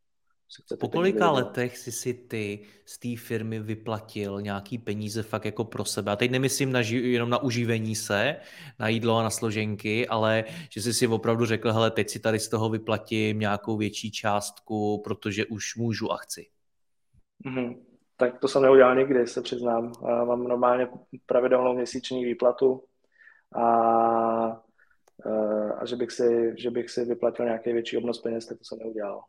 Po 0.80 0.88
kolika 0.88 1.30
letech 1.30 1.78
jsi 1.78 1.92
si 1.92 2.14
ty 2.14 2.66
z 2.84 2.98
té 2.98 3.22
firmy 3.26 3.60
vyplatil 3.60 4.40
nějaký 4.40 4.78
peníze 4.78 5.22
fakt 5.22 5.44
jako 5.44 5.64
pro 5.64 5.84
sebe? 5.84 6.12
A 6.12 6.16
teď 6.16 6.30
nemyslím 6.30 6.72
na 6.72 6.80
ži- 6.80 7.04
jenom 7.04 7.30
na 7.30 7.42
uživení 7.42 7.94
se, 7.94 8.36
na 8.78 8.88
jídlo 8.88 9.16
a 9.16 9.22
na 9.22 9.30
složenky, 9.30 10.08
ale 10.08 10.44
že 10.70 10.82
jsi 10.82 10.94
si 10.94 11.06
opravdu 11.06 11.46
řekl, 11.46 11.72
hele, 11.72 11.90
teď 11.90 12.10
si 12.10 12.18
tady 12.18 12.38
z 12.38 12.48
toho 12.48 12.68
vyplatím 12.68 13.38
nějakou 13.38 13.76
větší 13.76 14.10
částku, 14.10 15.02
protože 15.04 15.46
už 15.46 15.76
můžu 15.76 16.12
a 16.12 16.16
chci. 16.16 16.46
Mm-hmm. 17.46 17.76
Tak 18.16 18.38
to 18.38 18.48
jsem 18.48 18.62
neudělal 18.62 18.96
nikdy, 18.96 19.26
se 19.26 19.42
přiznám. 19.42 19.92
Mám 20.02 20.44
normálně 20.44 20.88
pravidelnou 21.26 21.74
měsíční 21.74 22.24
výplatu 22.24 22.84
a, 23.54 23.66
a 25.78 25.86
že, 25.86 25.96
bych 25.96 26.10
si, 26.10 26.54
že 26.58 26.70
bych 26.70 26.90
si 26.90 27.04
vyplatil 27.04 27.44
nějaký 27.44 27.72
větší 27.72 27.96
obnos 27.96 28.18
peněz, 28.18 28.46
tak 28.46 28.58
to 28.58 28.64
jsem 28.64 28.78
neudělal. 28.78 29.22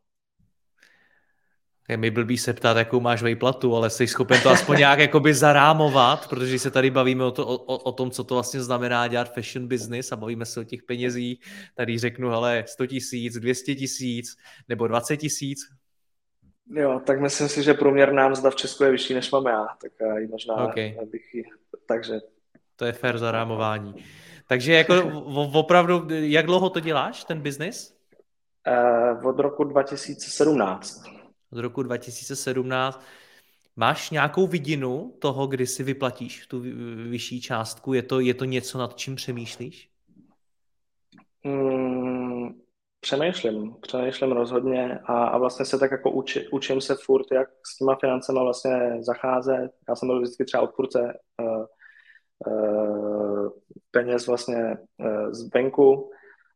Je 1.90 1.98
mi 1.98 2.12
blbý 2.12 2.38
se 2.38 2.54
ptát, 2.54 2.78
jakou 2.78 3.00
máš 3.00 3.24
výplatu, 3.24 3.76
ale 3.76 3.90
jsi 3.90 4.08
schopen 4.08 4.42
to 4.42 4.50
aspoň 4.50 4.78
nějak 4.78 5.00
jakoby 5.00 5.34
zarámovat, 5.34 6.28
protože 6.30 6.60
se 6.60 6.72
tady 6.72 6.92
bavíme 6.92 7.24
o, 7.24 7.32
to, 7.32 7.48
o, 7.48 7.78
o 7.78 7.92
tom, 7.92 8.12
co 8.12 8.24
to 8.24 8.34
vlastně 8.34 8.62
znamená 8.62 9.08
dělat 9.08 9.34
fashion 9.34 9.68
business 9.68 10.12
a 10.12 10.16
bavíme 10.16 10.46
se 10.46 10.60
o 10.60 10.64
těch 10.64 10.84
penězích. 10.84 11.40
Tady 11.76 11.98
řeknu, 11.98 12.30
hele, 12.30 12.64
100 12.68 12.86
tisíc, 12.86 13.34
200 13.34 13.76
tisíc 13.76 14.38
nebo 14.70 14.88
20 14.88 15.18
tisíc. 15.18 15.60
Jo, 16.76 17.02
tak 17.06 17.22
myslím 17.22 17.50
si, 17.50 17.64
že 17.64 17.74
průměrná 17.74 18.30
mzda 18.30 18.50
v 18.50 18.56
Česku 18.56 18.84
je 18.84 18.92
vyšší, 18.92 19.14
než 19.14 19.32
mám 19.32 19.46
já, 19.46 19.68
tak 19.82 19.92
i 20.20 20.28
možná 20.28 20.56
okay. 20.56 20.98
bych 21.12 21.34
ji, 21.34 21.44
takže... 21.88 22.14
To 22.76 22.86
je 22.86 22.92
fair 22.92 23.18
zarámování. 23.18 23.96
Takže 24.48 24.74
jako 24.74 25.24
opravdu, 25.54 26.08
jak 26.10 26.46
dlouho 26.46 26.70
to 26.70 26.80
děláš, 26.80 27.24
ten 27.24 27.42
biznis? 27.42 27.96
Uh, 28.68 29.28
od 29.28 29.40
roku 29.40 29.64
2017 29.64 31.16
od 31.52 31.60
roku 31.60 31.84
2017. 31.84 33.04
Máš 33.76 34.10
nějakou 34.10 34.48
vidinu 34.48 35.14
toho, 35.20 35.48
kdy 35.48 35.68
si 35.68 35.84
vyplatíš 35.84 36.48
tu 36.48 36.60
vyšší 37.10 37.42
částku? 37.42 37.94
Je 37.94 38.04
to, 38.04 38.20
je 38.20 38.34
to 38.34 38.46
něco, 38.46 38.78
nad 38.78 38.96
čím 38.96 39.16
přemýšlíš? 39.16 39.90
Hmm, 41.46 42.50
přemýšlím, 43.00 43.76
přemýšlím 43.82 44.32
rozhodně 44.32 45.00
a, 45.06 45.26
a 45.26 45.38
vlastně 45.38 45.66
se 45.66 45.80
tak 45.80 45.92
jako 45.92 46.12
uči, 46.12 46.48
učím 46.52 46.82
se 46.82 46.96
furt, 47.06 47.26
jak 47.32 47.50
s 47.66 47.78
těma 47.78 47.96
financema 47.96 48.44
vlastně 48.44 48.98
zacházet. 49.00 49.72
Já 49.90 49.96
jsem 49.96 50.08
byl 50.08 50.22
vždycky 50.22 50.46
třeba 50.46 50.64
odpůrce 50.64 51.20
uh, 51.42 51.66
uh, 52.48 53.50
peněz 53.92 54.28
vlastně 54.28 54.78
uh, 54.98 55.32
z 55.32 55.44
banku, 55.44 56.12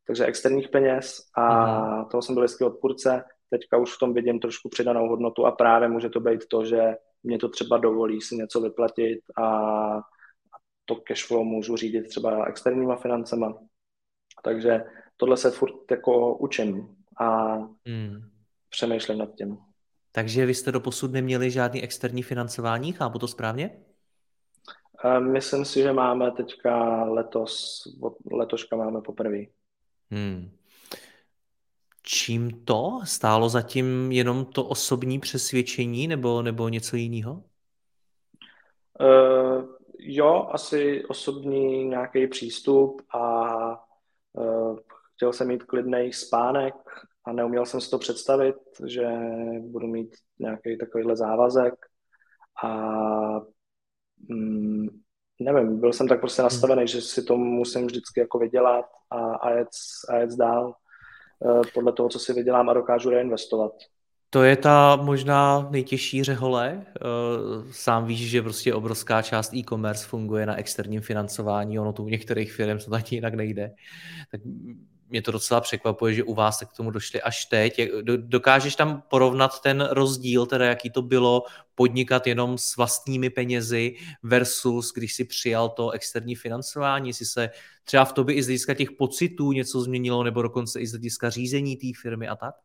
takže 0.08 0.26
externích 0.26 0.70
peněz 0.70 1.22
a 1.36 1.48
Aha. 1.48 2.06
toho 2.12 2.22
jsem 2.22 2.36
byl 2.36 2.44
vždycky 2.44 2.64
odpůrce 2.64 3.24
teďka 3.50 3.78
už 3.78 3.96
v 3.96 4.00
tom 4.00 4.14
vidím 4.14 4.40
trošku 4.40 4.70
přidanou 4.70 5.10
hodnotu 5.10 5.46
a 5.46 5.52
právě 5.52 5.88
může 5.88 6.10
to 6.10 6.20
být 6.20 6.48
to, 6.48 6.66
že 6.66 6.96
mě 7.24 7.38
to 7.38 7.50
třeba 7.50 7.78
dovolí 7.78 8.22
si 8.22 8.36
něco 8.36 8.62
vyplatit 8.62 9.20
a 9.42 9.48
to 10.86 10.96
cashflow 10.96 11.44
můžu 11.44 11.76
řídit 11.76 12.08
třeba 12.08 12.46
externíma 12.46 12.96
financema. 12.96 13.54
Takže 14.44 14.84
tohle 15.18 15.38
se 15.38 15.52
furt 15.52 15.92
jako 15.92 16.38
učím 16.38 16.96
a 17.20 17.56
hmm. 17.88 18.22
přemýšlím 18.70 19.18
nad 19.18 19.36
tím. 19.36 19.58
Takže 20.12 20.46
vy 20.46 20.54
jste 20.54 20.72
do 20.72 20.80
posud 20.80 21.12
neměli 21.12 21.52
žádný 21.52 21.84
externí 21.84 22.24
financování, 22.24 22.94
chápu 22.94 23.20
to 23.20 23.28
správně? 23.28 23.84
Myslím 25.20 25.66
si, 25.66 25.82
že 25.82 25.94
máme 25.94 26.32
teďka 26.32 27.04
letos, 27.04 27.84
letoška 28.32 28.76
máme 28.76 29.02
poprvé. 29.02 29.38
Hmm. 30.12 30.59
Čím 32.12 32.66
to? 32.66 33.00
Stálo 33.04 33.50
zatím 33.50 34.12
jenom 34.12 34.46
to 34.46 34.66
osobní 34.66 35.20
přesvědčení 35.20 36.08
nebo, 36.08 36.42
nebo 36.42 36.70
něco 36.70 36.96
jiného? 36.96 37.44
Uh, 39.00 39.66
jo, 40.00 40.50
asi 40.52 41.06
osobní 41.06 41.86
nějaký 41.86 42.28
přístup 42.28 43.02
a 43.16 43.52
uh, 44.34 44.78
chtěl 45.16 45.34
jsem 45.34 45.48
mít 45.48 45.64
klidný 45.64 46.14
spánek 46.14 46.76
a 47.26 47.32
neuměl 47.32 47.66
jsem 47.66 47.82
si 47.82 47.90
to 47.90 47.98
představit, 47.98 48.56
že 48.86 49.08
budu 49.60 49.88
mít 49.88 50.16
nějaký 50.40 50.78
takovýhle 50.78 51.16
závazek 51.16 51.74
a 52.64 52.72
mm, 54.30 54.88
nevím, 55.40 55.80
byl 55.80 55.94
jsem 55.94 56.08
tak 56.08 56.20
prostě 56.20 56.42
nastavený, 56.42 56.80
hmm. 56.80 56.88
že 56.88 57.02
si 57.02 57.24
to 57.24 57.38
musím 57.38 57.86
vždycky 57.86 58.20
jako 58.20 58.40
vydělat 58.40 58.86
a, 59.10 59.36
a, 59.36 59.50
jet, 59.50 59.70
a 60.10 60.16
jet 60.16 60.30
dál. 60.30 60.76
Eh, 61.46 61.62
podle 61.74 61.94
toho, 61.94 62.10
co 62.10 62.20
si 62.20 62.34
vydělám 62.34 62.70
a 62.70 62.74
dokážu 62.74 63.10
reinvestovat. 63.10 63.72
To 64.30 64.44
je 64.44 64.56
ta 64.56 64.96
možná 64.96 65.68
nejtěžší 65.72 66.24
řehole. 66.24 66.86
Eh, 66.86 67.00
sám 67.72 68.06
víš, 68.06 68.30
že 68.30 68.42
prostě 68.42 68.74
obrovská 68.74 69.22
část 69.22 69.54
e-commerce 69.54 70.08
funguje 70.08 70.46
na 70.46 70.56
externím 70.56 71.02
financování, 71.02 71.80
ono 71.80 71.94
tu 71.94 72.04
u 72.04 72.10
některých 72.10 72.52
firm 72.54 72.78
to 72.78 72.92
taky 72.92 73.16
jinak 73.16 73.34
nejde. 73.34 73.72
Tak 74.32 74.42
mě 75.10 75.22
to 75.22 75.32
docela 75.32 75.62
překvapuje, 75.62 76.14
že 76.14 76.24
u 76.24 76.34
vás 76.34 76.58
se 76.58 76.66
k 76.66 76.74
tomu 76.74 76.92
došli 76.92 77.22
až 77.22 77.46
teď. 77.46 77.82
Dokážeš 78.18 78.76
tam 78.76 79.04
porovnat 79.10 79.62
ten 79.62 79.88
rozdíl, 79.92 80.46
teda 80.46 80.66
jaký 80.66 80.90
to 80.90 81.02
bylo 81.02 81.44
podnikat 81.76 82.28
jenom 82.28 82.58
s 82.58 82.78
vlastními 82.78 83.30
penězi 83.30 83.96
versus 84.24 84.94
když 84.94 85.14
si 85.14 85.26
přijal 85.26 85.70
to 85.70 85.90
externí 85.90 86.36
financování, 86.36 87.10
jestli 87.10 87.26
se 87.26 87.50
třeba 87.84 88.06
v 88.06 88.14
tobě 88.14 88.36
i 88.36 88.44
z 88.44 88.46
hlediska 88.46 88.74
těch 88.74 88.92
pocitů 88.92 89.52
něco 89.52 89.82
změnilo, 89.82 90.24
nebo 90.24 90.42
dokonce 90.42 90.82
i 90.82 90.88
z 90.88 90.92
hlediska 90.92 91.30
řízení 91.30 91.78
té 91.78 91.88
firmy 92.02 92.28
a 92.28 92.36
tak? 92.36 92.56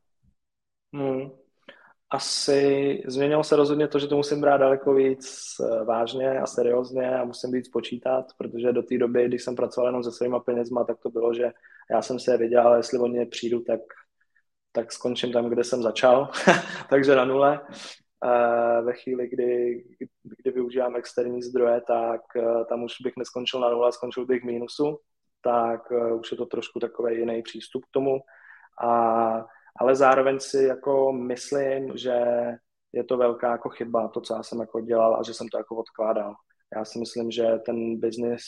Hmm. 0.94 1.43
Asi 2.10 3.02
změnilo 3.06 3.44
se 3.44 3.56
rozhodně 3.56 3.88
to, 3.88 3.98
že 3.98 4.06
to 4.06 4.16
musím 4.16 4.40
brát 4.40 4.56
daleko 4.56 4.94
víc 4.94 5.54
eh, 5.60 5.84
vážně 5.84 6.40
a 6.40 6.46
seriózně 6.46 7.18
a 7.18 7.24
musím 7.24 7.52
víc 7.52 7.68
počítat, 7.68 8.24
protože 8.38 8.72
do 8.72 8.82
té 8.82 8.98
doby, 8.98 9.28
když 9.28 9.42
jsem 9.44 9.56
pracoval 9.56 9.88
jenom 9.88 10.04
se 10.04 10.12
svýma 10.12 10.40
penězma, 10.40 10.84
tak 10.84 10.98
to 10.98 11.10
bylo, 11.10 11.34
že 11.34 11.52
já 11.90 12.02
jsem 12.02 12.18
se 12.20 12.32
je 12.32 12.38
viděl, 12.38 12.74
jestli 12.74 12.98
o 12.98 13.06
ně 13.06 13.26
přijdu, 13.26 13.60
tak, 13.60 13.80
tak 14.72 14.92
skončím 14.92 15.32
tam, 15.32 15.48
kde 15.48 15.64
jsem 15.64 15.82
začal, 15.82 16.30
takže 16.90 17.16
na 17.16 17.24
nule. 17.24 17.60
E, 18.24 18.82
ve 18.82 18.92
chvíli, 18.92 19.28
kdy, 19.28 19.84
kdy 20.22 20.50
využívám 20.50 20.96
externí 20.96 21.42
zdroje, 21.42 21.80
tak 21.80 22.20
e, 22.36 22.64
tam 22.64 22.82
už 22.82 22.92
bych 23.02 23.12
neskončil 23.18 23.60
na 23.60 23.70
nule, 23.70 23.92
skončil 23.92 24.26
bych 24.26 24.42
v 24.42 24.46
mínusu, 24.46 24.98
tak 25.42 25.80
už 26.20 26.30
je 26.30 26.36
to 26.36 26.46
trošku 26.46 26.80
takový 26.80 27.18
jiný 27.18 27.42
přístup 27.42 27.84
k 27.84 27.90
tomu. 27.92 28.18
A, 28.82 29.44
ale 29.80 29.96
zároveň 29.96 30.40
si 30.40 30.62
jako 30.64 31.12
myslím, 31.12 31.96
že 31.96 32.20
je 32.92 33.04
to 33.04 33.16
velká 33.16 33.50
jako 33.50 33.68
chyba, 33.68 34.08
to, 34.08 34.20
co 34.20 34.34
já 34.34 34.42
jsem 34.42 34.60
jako 34.60 34.80
dělal 34.80 35.16
a 35.16 35.22
že 35.22 35.34
jsem 35.34 35.48
to 35.48 35.58
jako 35.58 35.76
odkládal. 35.76 36.34
Já 36.76 36.84
si 36.84 36.98
myslím, 36.98 37.30
že 37.30 37.58
ten 37.66 38.00
biznis 38.00 38.42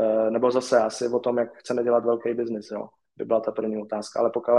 Eh, 0.00 0.30
nebo 0.30 0.50
zase 0.50 0.78
asi 0.78 1.08
o 1.08 1.18
tom, 1.18 1.38
jak 1.38 1.56
chceme 1.56 1.84
dělat 1.84 2.04
velký 2.04 2.34
biznis, 2.34 2.70
jo, 2.70 2.88
by 3.16 3.24
byla 3.24 3.40
ta 3.40 3.52
první 3.52 3.82
otázka, 3.82 4.20
ale 4.20 4.30
pokud 4.30 4.52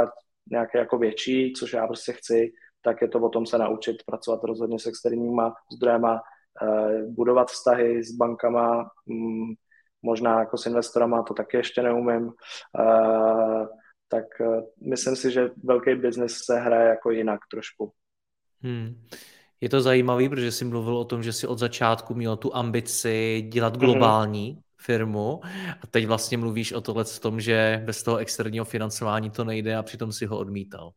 nějaké 0.51 0.78
jako 0.78 0.97
větší, 0.97 1.54
což 1.54 1.74
já 1.74 1.88
prostě 1.88 2.14
chci, 2.14 2.51
tak 2.82 3.01
je 3.01 3.08
to 3.08 3.20
o 3.20 3.30
tom 3.30 3.45
se 3.45 3.58
naučit 3.58 3.97
pracovat 4.06 4.43
rozhodně 4.43 4.80
s 4.80 4.88
externíma 4.88 5.54
zdrojema, 5.74 6.22
eh, 6.62 7.04
budovat 7.08 7.47
vztahy 7.51 8.04
s 8.04 8.12
bankama, 8.12 8.89
mm, 9.06 9.54
možná 10.01 10.39
jako 10.39 10.58
s 10.58 10.66
investorama, 10.66 11.24
to 11.24 11.34
taky 11.34 11.58
ještě 11.58 11.82
neumím, 11.82 12.32
eh, 12.80 13.68
tak 14.14 14.26
myslím 14.82 15.16
si, 15.16 15.32
že 15.32 15.49
velký 15.64 15.95
biznis 15.95 16.38
se 16.38 16.59
hraje 16.59 16.89
jako 16.89 17.11
jinak 17.11 17.39
trošku. 17.51 17.91
Hmm. 18.61 19.03
Je 19.64 19.70
to 19.70 19.82
zajímavé, 19.82 20.30
protože 20.30 20.51
jsi 20.51 20.66
mluvil 20.66 20.97
o 20.97 21.05
tom, 21.05 21.24
že 21.24 21.34
jsi 21.34 21.47
od 21.47 21.59
začátku 21.59 22.16
měl 22.16 22.38
tu 22.38 22.55
ambici 22.55 23.45
dělat 23.49 23.78
mhm. 23.78 23.86
globální 23.86 24.53
mm-hmm. 24.53 24.86
firmu 24.86 25.41
a 25.84 25.88
teď 25.88 26.07
vlastně 26.07 26.38
mluvíš 26.38 26.74
o 26.74 26.82
tohle 26.82 27.03
v 27.03 27.20
tom, 27.20 27.39
že 27.41 27.82
bez 27.86 28.03
toho 28.03 28.18
externího 28.18 28.66
financování 28.66 29.30
to 29.30 29.43
nejde 29.43 29.76
a 29.76 29.84
přitom 29.84 30.11
si 30.11 30.26
ho 30.26 30.38
odmítal. 30.39 30.91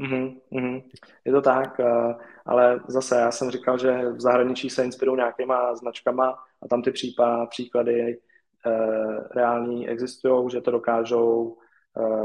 Mm-hmm, 0.00 0.82
je 1.24 1.32
to 1.32 1.42
tak, 1.42 1.80
eh, 1.80 2.14
ale 2.46 2.80
zase 2.88 3.16
já 3.16 3.30
jsem 3.30 3.50
říkal, 3.50 3.78
že 3.78 4.12
v 4.12 4.20
zahraničí 4.20 4.70
se 4.70 4.84
inspirují 4.84 5.16
nějakýma 5.16 5.74
značkama 5.74 6.38
a 6.62 6.68
tam 6.68 6.82
ty 6.82 6.90
případ, 6.90 7.48
příklady 7.50 8.18
eh, 8.66 9.28
reální 9.34 9.88
existují, 9.88 10.50
že 10.50 10.60
to 10.60 10.70
dokážou 10.70 11.56
eh, 11.56 11.69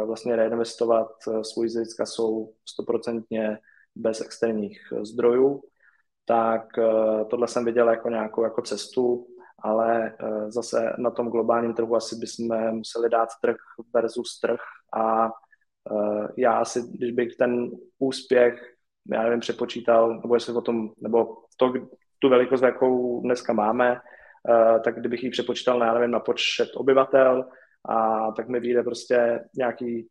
vlastně 0.05 0.35
reinvestovat 0.35 1.07
svůj 1.41 1.69
zisk 1.69 1.99
a 1.99 2.05
jsou 2.05 2.53
stoprocentně 2.69 3.59
bez 3.95 4.21
externích 4.21 4.79
zdrojů, 5.01 5.63
tak 6.25 6.61
tohle 7.29 7.47
jsem 7.47 7.65
viděl 7.65 7.89
jako 7.89 8.09
nějakou 8.09 8.43
jako 8.43 8.61
cestu, 8.61 9.27
ale 9.59 10.17
zase 10.47 10.93
na 10.97 11.11
tom 11.11 11.29
globálním 11.29 11.73
trhu 11.73 11.95
asi 11.95 12.15
bychom 12.15 12.71
museli 12.71 13.09
dát 13.09 13.29
trh 13.41 13.55
versus 13.93 14.39
trh 14.39 14.59
a 14.93 15.29
já 16.37 16.57
asi, 16.57 16.81
když 16.91 17.11
bych 17.11 17.35
ten 17.35 17.71
úspěch, 17.99 18.75
já 19.11 19.23
nevím, 19.23 19.39
přepočítal, 19.39 20.19
nebo 20.21 20.35
jestli 20.35 20.53
o 20.53 20.61
tom, 20.61 20.89
nebo 20.97 21.37
to, 21.57 21.73
tu 22.19 22.29
velikost, 22.29 22.61
jakou 22.61 23.21
dneska 23.21 23.53
máme, 23.53 23.99
tak 24.83 24.99
kdybych 24.99 25.23
ji 25.23 25.29
přepočítal, 25.29 25.81
já 25.81 25.93
nevím, 25.93 26.11
na 26.11 26.19
počet 26.19 26.69
obyvatel, 26.75 27.45
a 27.89 28.31
tak 28.31 28.49
mi 28.49 28.59
vyjde 28.59 28.83
prostě 28.83 29.39
nějaký, 29.55 30.07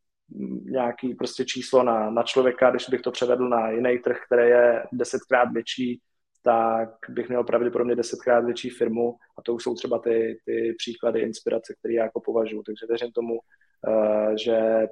nějaký 0.65 1.15
prostě 1.15 1.45
číslo 1.45 1.83
na, 1.83 2.11
na 2.11 2.23
člověka, 2.23 2.71
když 2.71 2.89
bych 2.89 3.03
to 3.03 3.11
převedl 3.11 3.49
na 3.49 3.71
jiný 3.71 3.99
trh, 3.99 4.17
který 4.27 4.49
je 4.49 4.85
desetkrát 4.93 5.53
větší, 5.53 6.01
tak 6.43 6.89
bych 7.09 7.29
měl 7.29 7.45
pravděpodobně 7.45 7.97
desetkrát 7.97 8.45
větší 8.45 8.71
firmu 8.71 9.17
a 9.39 9.43
to 9.43 9.55
už 9.55 9.63
jsou 9.63 9.75
třeba 9.75 9.99
ty, 9.99 10.39
ty 10.45 10.75
příklady 10.79 11.21
inspirace, 11.21 11.75
které 11.79 11.95
já 11.95 12.03
jako 12.05 12.21
považuji. 12.21 12.63
Takže 12.63 12.87
věřím 12.89 13.13
tomu, 13.13 13.35
uh, 13.35 14.35
že 14.45 14.87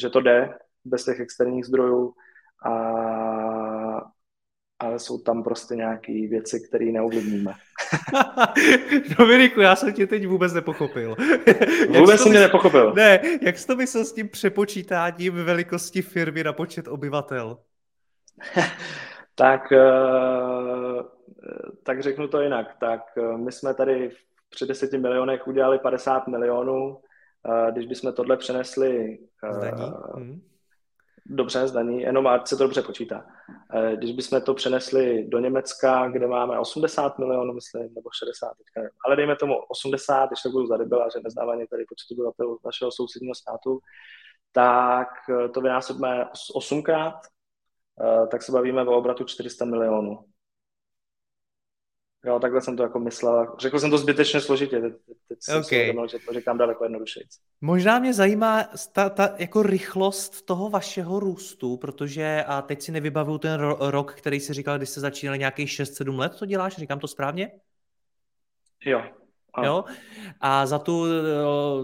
že 0.00 0.10
to 0.10 0.20
jde 0.20 0.58
bez 0.84 1.04
těch 1.04 1.20
externích 1.20 1.64
zdrojů, 1.64 2.14
a, 2.66 2.72
ale 4.78 4.98
jsou 4.98 5.18
tam 5.18 5.42
prostě 5.42 5.74
nějaké 5.74 6.12
věci, 6.12 6.60
které 6.68 6.84
neovlivníme. 6.84 7.52
Dominiku, 9.18 9.60
já 9.60 9.76
jsem 9.76 9.92
tě 9.92 10.06
teď 10.06 10.26
vůbec 10.26 10.52
nepochopil. 10.52 11.16
vůbec 11.98 12.20
jsem 12.20 12.32
tě 12.32 12.40
nepochopil. 12.40 12.92
Ne, 12.92 13.20
jak 13.42 13.58
jsi 13.58 13.66
to 13.66 13.76
myslel 13.76 14.04
s 14.04 14.12
tím 14.12 14.28
přepočítáním 14.28 15.44
velikosti 15.44 16.02
firmy 16.02 16.44
na 16.44 16.52
počet 16.52 16.88
obyvatel? 16.88 17.58
tak, 19.34 19.72
uh, 19.72 21.02
tak 21.82 22.02
řeknu 22.02 22.28
to 22.28 22.40
jinak. 22.40 22.76
Tak 22.80 23.00
uh, 23.16 23.38
my 23.38 23.52
jsme 23.52 23.74
tady 23.74 24.10
při 24.50 24.66
10 24.66 24.92
milionech 24.92 25.46
udělali 25.48 25.78
50 25.78 26.28
milionů, 26.28 27.00
když 27.72 27.86
bychom 27.86 28.12
tohle 28.12 28.36
přenesli... 28.36 29.18
Zdaní? 29.50 29.92
Dobře, 31.26 31.68
zdaní, 31.68 32.00
jenom 32.00 32.26
ať 32.26 32.48
se 32.48 32.56
to 32.56 32.62
dobře 32.62 32.82
počítá. 32.82 33.26
Když 33.96 34.12
bychom 34.12 34.40
to 34.40 34.54
přenesli 34.54 35.26
do 35.28 35.38
Německa, 35.38 36.08
kde 36.08 36.26
máme 36.26 36.58
80 36.58 37.18
milionů, 37.18 37.52
myslím, 37.52 37.82
nebo 37.94 38.10
60, 38.18 38.48
teďka 38.48 38.80
nevím. 38.80 38.90
ale 39.06 39.16
dejme 39.16 39.36
tomu 39.36 39.54
80, 39.68 40.26
když 40.26 40.42
to 40.42 40.50
budu 40.50 40.66
zadebila, 40.66 41.08
že 41.08 41.20
nezdává 41.24 41.54
některý 41.54 41.84
počet 41.88 42.14
obyvatel 42.14 42.56
našeho 42.64 42.92
sousedního 42.92 43.34
státu, 43.34 43.80
tak 44.52 45.08
to 45.54 45.60
vynásobíme 45.60 46.28
osmkrát, 46.54 47.14
tak 48.30 48.42
se 48.42 48.52
bavíme 48.52 48.84
o 48.84 48.96
obratu 48.96 49.24
400 49.24 49.64
milionů. 49.64 50.24
Jo, 52.24 52.40
takhle 52.40 52.60
jsem 52.60 52.76
to 52.76 52.82
jako 52.82 52.98
myslel. 52.98 53.54
Řekl 53.58 53.78
jsem 53.78 53.90
to 53.90 53.98
zbytečně 53.98 54.40
složitě, 54.40 54.80
teď, 54.80 54.92
teď 55.28 55.38
jsem 55.40 55.54
okay. 55.54 55.64
si 55.64 55.74
uvědomil, 55.76 56.08
že 56.08 56.18
to 56.18 56.32
říkám 56.32 56.58
daleko 56.58 56.84
jednodušeji. 56.84 57.24
Možná 57.60 57.98
mě 57.98 58.14
zajímá 58.14 58.64
ta, 58.92 59.10
ta 59.10 59.34
jako 59.38 59.62
rychlost 59.62 60.46
toho 60.46 60.70
vašeho 60.70 61.20
růstu, 61.20 61.76
protože 61.76 62.44
a 62.46 62.62
teď 62.62 62.82
si 62.82 62.92
nevybavuju 62.92 63.38
ten 63.38 63.60
ro, 63.60 63.76
rok, 63.80 64.14
který 64.14 64.40
si 64.40 64.52
říkal, 64.52 64.76
když 64.76 64.88
jste 64.88 65.00
začínali 65.00 65.38
nějakých 65.38 65.68
6-7 65.68 66.18
let, 66.18 66.32
to 66.38 66.46
děláš, 66.46 66.76
říkám 66.76 66.98
to 66.98 67.08
správně? 67.08 67.52
Jo. 68.84 69.02
A. 69.54 69.66
Jo? 69.66 69.84
A 70.40 70.66
za 70.66 70.78
tu, 70.78 71.06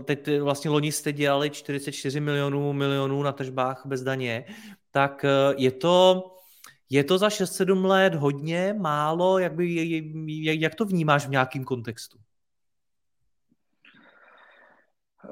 teď 0.04 0.40
vlastně 0.40 0.70
loni 0.70 0.92
jste 0.92 1.12
dělali 1.12 1.50
44 1.50 2.20
milionů 2.20 2.72
milionů 2.72 3.22
na 3.22 3.32
tržbách 3.32 3.82
bez 3.86 4.02
daně, 4.02 4.44
tak 4.90 5.24
e, 5.24 5.28
je 5.56 5.70
to, 5.70 6.24
je 6.90 7.04
to 7.04 7.18
za 7.18 7.28
6-7 7.28 7.84
let 7.84 8.14
hodně, 8.14 8.74
málo? 8.78 9.38
Jak, 9.38 9.54
by, 9.54 9.74
jak 10.60 10.74
to 10.74 10.84
vnímáš 10.84 11.26
v 11.26 11.30
nějakém 11.30 11.64
kontextu? 11.64 12.18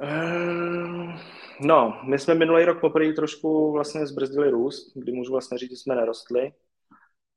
Ehm, 0.00 1.18
no, 1.60 2.00
my 2.04 2.18
jsme 2.18 2.34
minulý 2.34 2.64
rok 2.64 2.80
poprvé 2.80 3.12
trošku 3.12 3.72
vlastně 3.72 4.06
zbrzdili 4.06 4.50
růst, 4.50 4.92
kdy 4.96 5.12
můžu 5.12 5.32
vlastně 5.32 5.58
říct, 5.58 5.70
že 5.70 5.76
jsme 5.76 5.94
nerostli. 5.94 6.52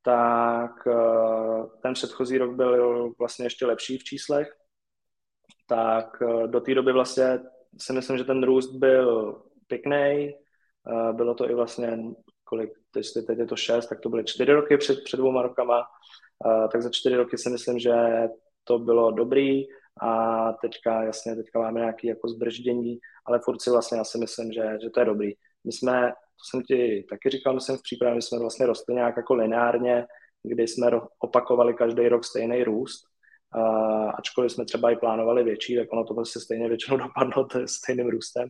Tak 0.02 0.88
eh, 0.88 1.68
ten 1.82 1.94
předchozí 1.94 2.38
rok 2.38 2.56
byl 2.56 3.14
vlastně 3.20 3.46
ještě 3.46 3.66
lepší 3.66 3.98
v 3.98 4.04
číslech. 4.04 4.58
Tak 5.68 6.22
eh, 6.22 6.48
do 6.48 6.62
té 6.62 6.76
doby 6.76 6.94
vlastně 6.94 7.40
si 7.78 7.94
myslím, 7.94 8.18
že 8.18 8.24
ten 8.24 8.44
růst 8.44 8.76
byl 8.76 9.42
pěkný. 9.68 9.96
Eh, 9.96 11.14
bylo 11.14 11.36
to 11.36 11.50
i 11.50 11.56
vlastně 11.56 11.98
kolik, 12.52 12.72
teď, 12.92 13.06
teď 13.28 13.38
je 13.40 13.46
to 13.46 13.56
šest, 13.56 13.88
tak 13.88 14.00
to 14.00 14.10
byly 14.10 14.24
čtyři 14.24 14.52
roky 14.52 14.78
před, 14.78 15.04
před 15.04 15.18
dvouma 15.18 15.42
rokama, 15.42 15.80
uh, 16.46 16.68
tak 16.72 16.82
za 16.82 16.90
čtyři 16.90 17.16
roky 17.16 17.38
si 17.38 17.50
myslím, 17.50 17.80
že 17.80 17.94
to 18.64 18.80
bylo 18.80 19.12
dobrý 19.12 19.64
a 20.02 20.12
teďka, 20.54 21.04
jasně, 21.04 21.36
teďka 21.36 21.60
máme 21.60 21.80
nějaké 21.80 22.08
jako 22.08 22.28
zbrždění, 22.28 23.00
ale 23.26 23.40
furt 23.40 23.62
si 23.62 23.70
vlastně 23.70 23.98
já 23.98 24.04
si 24.04 24.18
myslím, 24.18 24.52
že, 24.52 24.78
že 24.84 24.90
to 24.90 25.00
je 25.00 25.06
dobrý. 25.06 25.32
My 25.64 25.72
jsme, 25.72 26.12
to 26.12 26.44
jsem 26.50 26.62
ti 26.62 27.06
taky 27.10 27.30
říkal, 27.30 27.54
myslím 27.54 27.78
v 27.78 27.82
přípravě, 27.82 28.16
my 28.16 28.22
jsme 28.22 28.40
vlastně 28.40 28.66
rostli 28.66 28.96
nějak 28.96 29.18
jako 29.18 29.34
lineárně, 29.34 30.06
kdy 30.44 30.68
jsme 30.68 30.88
opakovali 31.20 31.74
každý 31.74 32.08
rok 32.08 32.26
stejný 32.26 32.64
růst, 32.64 33.04
uh, 33.56 34.12
ačkoliv 34.16 34.52
jsme 34.52 34.66
třeba 34.66 34.92
i 34.92 34.96
plánovali 34.96 35.44
větší, 35.44 35.76
tak 35.76 35.94
ono 35.94 36.04
to 36.04 36.14
prostě 36.14 36.40
stejně 36.40 36.68
většinou 36.68 36.98
dopadlo 37.06 37.48
stejným 37.66 38.10
růstem. 38.10 38.50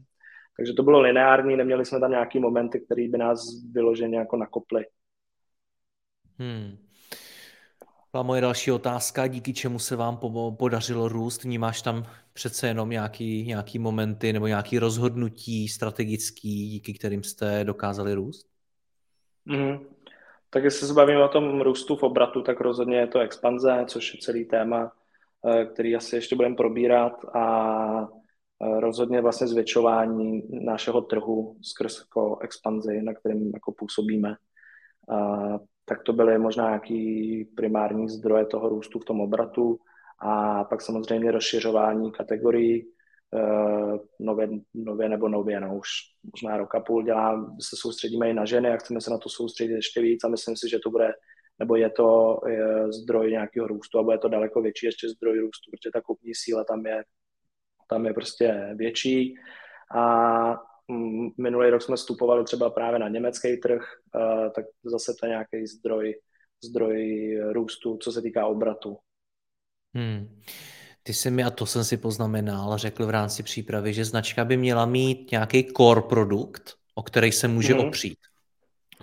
Takže 0.61 0.73
to 0.73 0.83
bylo 0.83 0.99
lineární, 0.99 1.57
neměli 1.57 1.85
jsme 1.85 1.99
tam 1.99 2.11
nějaký 2.11 2.39
momenty, 2.39 2.79
které 2.79 3.07
by 3.07 3.17
nás 3.17 3.45
vyloženě 3.71 4.17
jako 4.17 4.37
nakoply. 4.37 4.85
Hmm. 6.39 6.77
A 8.13 8.23
moje 8.23 8.41
další 8.41 8.71
otázka, 8.71 9.27
díky 9.27 9.53
čemu 9.53 9.79
se 9.79 9.95
vám 9.95 10.19
podařilo 10.57 11.07
růst? 11.07 11.43
Vnímáš 11.43 11.81
tam 11.81 12.03
přece 12.33 12.67
jenom 12.67 12.89
nějaký, 12.89 13.45
nějaký 13.45 13.79
momenty 13.79 14.33
nebo 14.33 14.47
nějaký 14.47 14.79
rozhodnutí 14.79 15.67
strategický, 15.67 16.69
díky 16.69 16.93
kterým 16.93 17.23
jste 17.23 17.63
dokázali 17.63 18.13
růst? 18.13 18.47
Mm. 19.45 19.79
Tak 20.49 20.63
jestli 20.63 20.87
se 20.87 20.93
bavíme 20.93 21.23
o 21.23 21.27
tom 21.27 21.61
růstu 21.61 21.95
v 21.95 22.03
obratu, 22.03 22.41
tak 22.41 22.61
rozhodně 22.61 22.97
je 22.97 23.07
to 23.07 23.19
expanze, 23.19 23.85
což 23.87 24.13
je 24.13 24.19
celý 24.19 24.45
téma, 24.45 24.91
eh, 25.47 25.65
který 25.65 25.95
asi 25.95 26.15
ještě 26.15 26.35
budeme 26.35 26.55
probírat 26.55 27.25
a 27.35 28.20
rozhodně 28.79 29.21
vlastně 29.21 29.47
zvětšování 29.47 30.43
našeho 30.65 31.01
trhu 31.01 31.57
skrz 31.61 31.99
jako 31.99 32.39
expanzi, 32.39 33.01
na 33.01 33.13
kterým 33.13 33.51
jako 33.53 33.71
působíme. 33.71 34.35
A, 35.09 35.59
tak 35.85 36.03
to 36.03 36.13
byly 36.13 36.37
možná 36.37 36.67
nějaký 36.67 37.45
primární 37.55 38.09
zdroje 38.09 38.45
toho 38.45 38.69
růstu 38.69 38.99
v 38.99 39.05
tom 39.05 39.21
obratu 39.21 39.79
a 40.19 40.63
pak 40.63 40.81
samozřejmě 40.81 41.31
rozšiřování 41.31 42.11
kategorií 42.11 42.81
e, 42.81 42.85
nově, 44.19 44.49
nově 44.73 45.09
nebo 45.09 45.29
nově, 45.29 45.59
no 45.59 45.77
už 45.77 45.89
možná 46.33 46.57
roka 46.57 46.79
půl 46.79 47.03
dělám, 47.03 47.57
se 47.61 47.75
soustředíme 47.79 48.29
i 48.29 48.33
na 48.33 48.45
ženy 48.45 48.71
a 48.71 48.77
chceme 48.77 49.01
se 49.01 49.11
na 49.11 49.17
to 49.17 49.29
soustředit 49.29 49.73
ještě 49.73 50.01
víc 50.01 50.23
a 50.23 50.27
myslím 50.27 50.57
si, 50.57 50.69
že 50.69 50.79
to 50.79 50.89
bude 50.89 51.13
nebo 51.59 51.75
je 51.75 51.89
to 51.89 52.39
je 52.47 52.93
zdroj 52.93 53.31
nějakého 53.31 53.67
růstu, 53.67 53.99
a 53.99 54.03
bude 54.03 54.17
to 54.17 54.29
daleko 54.29 54.61
větší 54.61 54.85
ještě 54.85 55.09
zdroj 55.09 55.39
růstu, 55.39 55.71
protože 55.71 55.91
ta 55.93 56.01
kupní 56.01 56.35
síla 56.35 56.63
tam 56.63 56.85
je 56.85 57.03
tam 57.91 58.05
je 58.05 58.13
prostě 58.13 58.73
větší. 58.75 59.35
A 59.95 60.03
mm, 60.87 61.29
minulý 61.37 61.69
rok 61.69 61.81
jsme 61.81 61.95
vstupovali 61.95 62.43
třeba 62.43 62.69
právě 62.69 62.99
na 62.99 63.07
německý 63.07 63.57
trh, 63.57 63.81
tak 64.55 64.65
zase 64.83 65.13
to 65.19 65.25
je 65.25 65.29
nějaký 65.29 65.67
zdroj, 65.67 66.15
zdroj 66.63 67.37
růstu, 67.51 67.97
co 67.97 68.11
se 68.11 68.21
týká 68.21 68.45
obratu. 68.45 68.97
Hmm. 69.95 70.41
Ty 71.03 71.13
jsi 71.13 71.31
mi, 71.31 71.43
a 71.43 71.49
to 71.49 71.65
jsem 71.65 71.83
si 71.83 71.97
poznamenal, 71.97 72.77
řekl 72.77 73.05
v 73.05 73.09
rámci 73.09 73.43
přípravy, 73.43 73.93
že 73.93 74.05
značka 74.05 74.45
by 74.45 74.57
měla 74.57 74.85
mít 74.85 75.31
nějaký 75.31 75.73
core 75.77 76.01
produkt, 76.01 76.75
o 76.95 77.03
který 77.03 77.31
se 77.31 77.47
může 77.47 77.73
hmm. 77.73 77.87
opřít. 77.87 78.17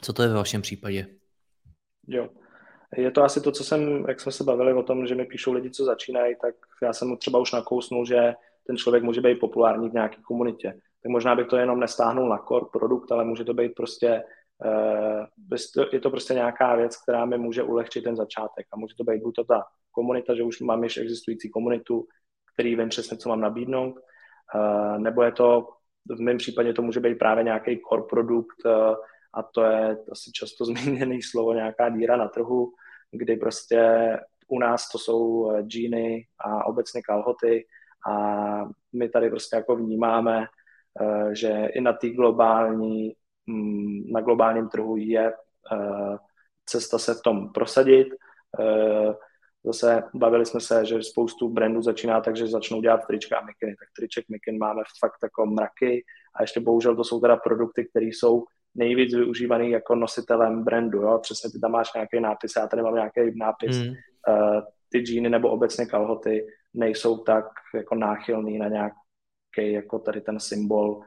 Co 0.01 0.13
to 0.13 0.23
je 0.23 0.29
ve 0.29 0.35
vašem 0.35 0.63
případě? 0.63 1.07
Jo. 2.07 2.29
Je 2.97 3.11
to 3.11 3.23
asi 3.23 3.41
to, 3.41 3.53
co 3.53 3.65
jsem, 3.65 4.05
jak 4.09 4.21
jsme 4.21 4.33
se 4.33 4.45
bavili 4.45 4.73
o 4.73 4.83
tom, 4.83 5.07
že 5.07 5.15
mi 5.15 5.27
píšou 5.27 5.53
lidi, 5.53 5.71
co 5.71 5.85
začínají, 5.85 6.37
tak 6.43 6.55
já 6.83 6.93
jsem 6.93 7.17
třeba 7.17 7.39
už 7.39 7.53
nakousnul, 7.53 8.07
že 8.07 8.35
ten 8.69 8.77
člověk 8.77 9.05
může 9.05 9.21
být 9.21 9.41
populární 9.41 9.91
v 9.91 9.93
nějaké 9.93 10.17
komunitě. 10.23 10.73
Tak 11.03 11.11
možná 11.11 11.37
bych 11.37 11.47
to 11.47 11.57
jenom 11.57 11.81
nestáhnul 11.81 12.29
na 12.29 12.39
core 12.39 12.67
produkt, 12.73 13.13
ale 13.13 13.25
může 13.25 13.45
to 13.45 13.55
být 13.55 13.73
prostě 13.77 14.23
je 15.93 16.01
to 16.01 16.11
prostě 16.11 16.35
nějaká 16.35 16.77
věc, 16.77 16.97
která 17.03 17.25
mi 17.25 17.39
může 17.39 17.63
ulehčit 17.63 18.05
ten 18.05 18.17
začátek 18.17 18.67
a 18.73 18.77
může 18.77 18.95
to 18.95 19.05
být 19.05 19.23
buď 19.23 19.35
to 19.35 19.45
ta 19.45 19.65
komunita, 19.91 20.35
že 20.35 20.43
už 20.43 20.61
mám 20.61 20.85
již 20.85 20.97
existující 20.97 21.51
komunitu, 21.51 22.07
který 22.55 22.77
vím 22.77 22.89
přesně, 22.89 23.17
co 23.17 23.29
mám 23.29 23.41
nabídnout, 23.41 23.95
nebo 24.99 25.23
je 25.23 25.33
to, 25.33 25.69
v 26.11 26.21
mém 26.21 26.39
případě 26.39 26.73
to 26.73 26.83
může 26.83 27.01
být 27.01 27.19
právě 27.19 27.45
nějaký 27.45 27.81
core 27.89 28.03
produkt 28.11 28.67
a 29.35 29.43
to 29.43 29.63
je 29.63 29.97
asi 30.13 30.31
často 30.33 30.65
zmíněný 30.65 31.23
slovo 31.23 31.55
nějaká 31.55 31.89
díra 31.89 32.17
na 32.17 32.29
trhu, 32.29 32.73
kdy 33.13 33.37
prostě 33.37 33.83
u 34.49 34.59
nás 34.59 34.89
to 34.89 34.99
jsou 34.99 35.53
džíny 35.63 36.27
a 36.39 36.67
obecně 36.67 37.03
kalhoty 37.03 37.67
a 38.07 38.65
my 38.93 39.09
tady 39.09 39.31
prostě 39.31 39.57
jako 39.57 39.77
vnímáme, 39.77 40.47
že 41.33 41.69
i 41.75 41.81
na 41.81 41.93
té 41.93 42.11
globální 42.11 43.15
Mm, 43.49 44.13
na 44.13 44.21
globálním 44.21 44.69
trhu 44.69 44.97
je 44.97 45.33
eh, 45.73 46.17
cesta 46.67 46.99
se 46.99 47.15
v 47.15 47.23
tom 47.23 47.53
prosadit. 47.53 48.09
Eh, 48.61 49.15
zase 49.65 50.03
bavili 50.15 50.47
jsme 50.47 50.61
se, 50.61 50.87
že 50.87 51.03
spoustu 51.03 51.49
brandů 51.49 51.83
začíná 51.83 52.21
tak, 52.21 52.37
že 52.37 52.47
začnou 52.47 52.81
dělat 52.81 53.07
trička 53.07 53.39
a 53.39 53.45
mikiny. 53.45 53.77
Tak 53.77 53.89
triček 53.97 54.25
mikin 54.29 54.59
máme 54.59 54.83
fakt 55.01 55.19
jako 55.23 55.47
mraky 55.47 56.05
a 56.35 56.43
ještě 56.43 56.61
bohužel 56.61 56.97
to 56.97 57.05
jsou 57.05 57.21
teda 57.21 57.37
produkty, 57.37 57.89
které 57.91 58.07
jsou 58.07 58.45
nejvíc 58.75 59.15
využívaný 59.15 59.71
jako 59.71 59.95
nositelem 59.95 60.65
brandu. 60.65 61.03
Jo? 61.03 61.19
Přesně 61.23 61.51
ty 61.51 61.61
tam 61.61 61.71
máš 61.71 61.95
nějaký 61.95 62.21
nápis, 62.21 62.53
já 62.57 62.67
tady 62.67 62.83
mám 62.83 62.95
nějaký 62.95 63.39
nápis. 63.39 63.79
Mm. 63.79 63.89
Uh, 63.89 64.61
ty 64.89 64.99
džíny 64.99 65.29
nebo 65.29 65.51
obecně 65.51 65.87
kalhoty 65.87 66.47
nejsou 66.75 67.19
tak 67.19 67.45
jako 67.75 67.95
náchylný 67.95 68.59
na 68.59 68.69
nějaký 68.69 69.73
jako 69.73 69.99
tady 69.99 70.21
ten 70.21 70.41
symbol 70.41 71.03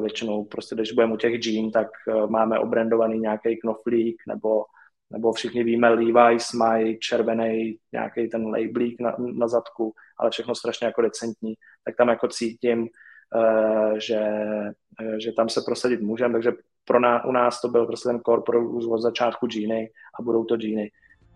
většinou 0.00 0.44
prostě, 0.44 0.74
když 0.74 0.92
budeme 0.92 1.14
u 1.14 1.16
těch 1.16 1.34
džín, 1.34 1.70
tak 1.70 1.88
e, 2.08 2.26
máme 2.26 2.58
obrandovaný 2.58 3.18
nějaký 3.18 3.56
knoflík 3.56 4.22
nebo, 4.28 4.64
nebo 5.10 5.32
všichni 5.32 5.64
víme 5.64 5.88
Levi's 5.88 6.52
mají 6.52 6.98
červený 6.98 7.78
nějaký 7.92 8.28
ten 8.28 8.46
labelík 8.46 9.00
na, 9.00 9.16
na 9.18 9.48
zadku, 9.48 9.92
ale 10.18 10.30
všechno 10.30 10.54
strašně 10.54 10.86
jako 10.86 11.02
decentní, 11.02 11.54
tak 11.84 11.96
tam 11.96 12.08
jako 12.08 12.28
cítím, 12.28 12.88
e, 13.36 14.00
že, 14.00 14.20
že 15.18 15.32
tam 15.32 15.48
se 15.48 15.60
prosadit 15.66 16.00
můžeme, 16.00 16.32
takže 16.32 16.52
pro 16.84 17.00
nás, 17.00 17.22
u 17.24 17.32
nás 17.32 17.60
to 17.60 17.68
byl 17.68 17.86
prostě 17.86 18.08
ten 18.08 18.20
core 18.20 18.58
od 18.90 19.00
začátku 19.00 19.46
džíny 19.46 19.90
a 20.20 20.22
budou 20.22 20.44
to 20.44 20.56
džíny. 20.56 20.90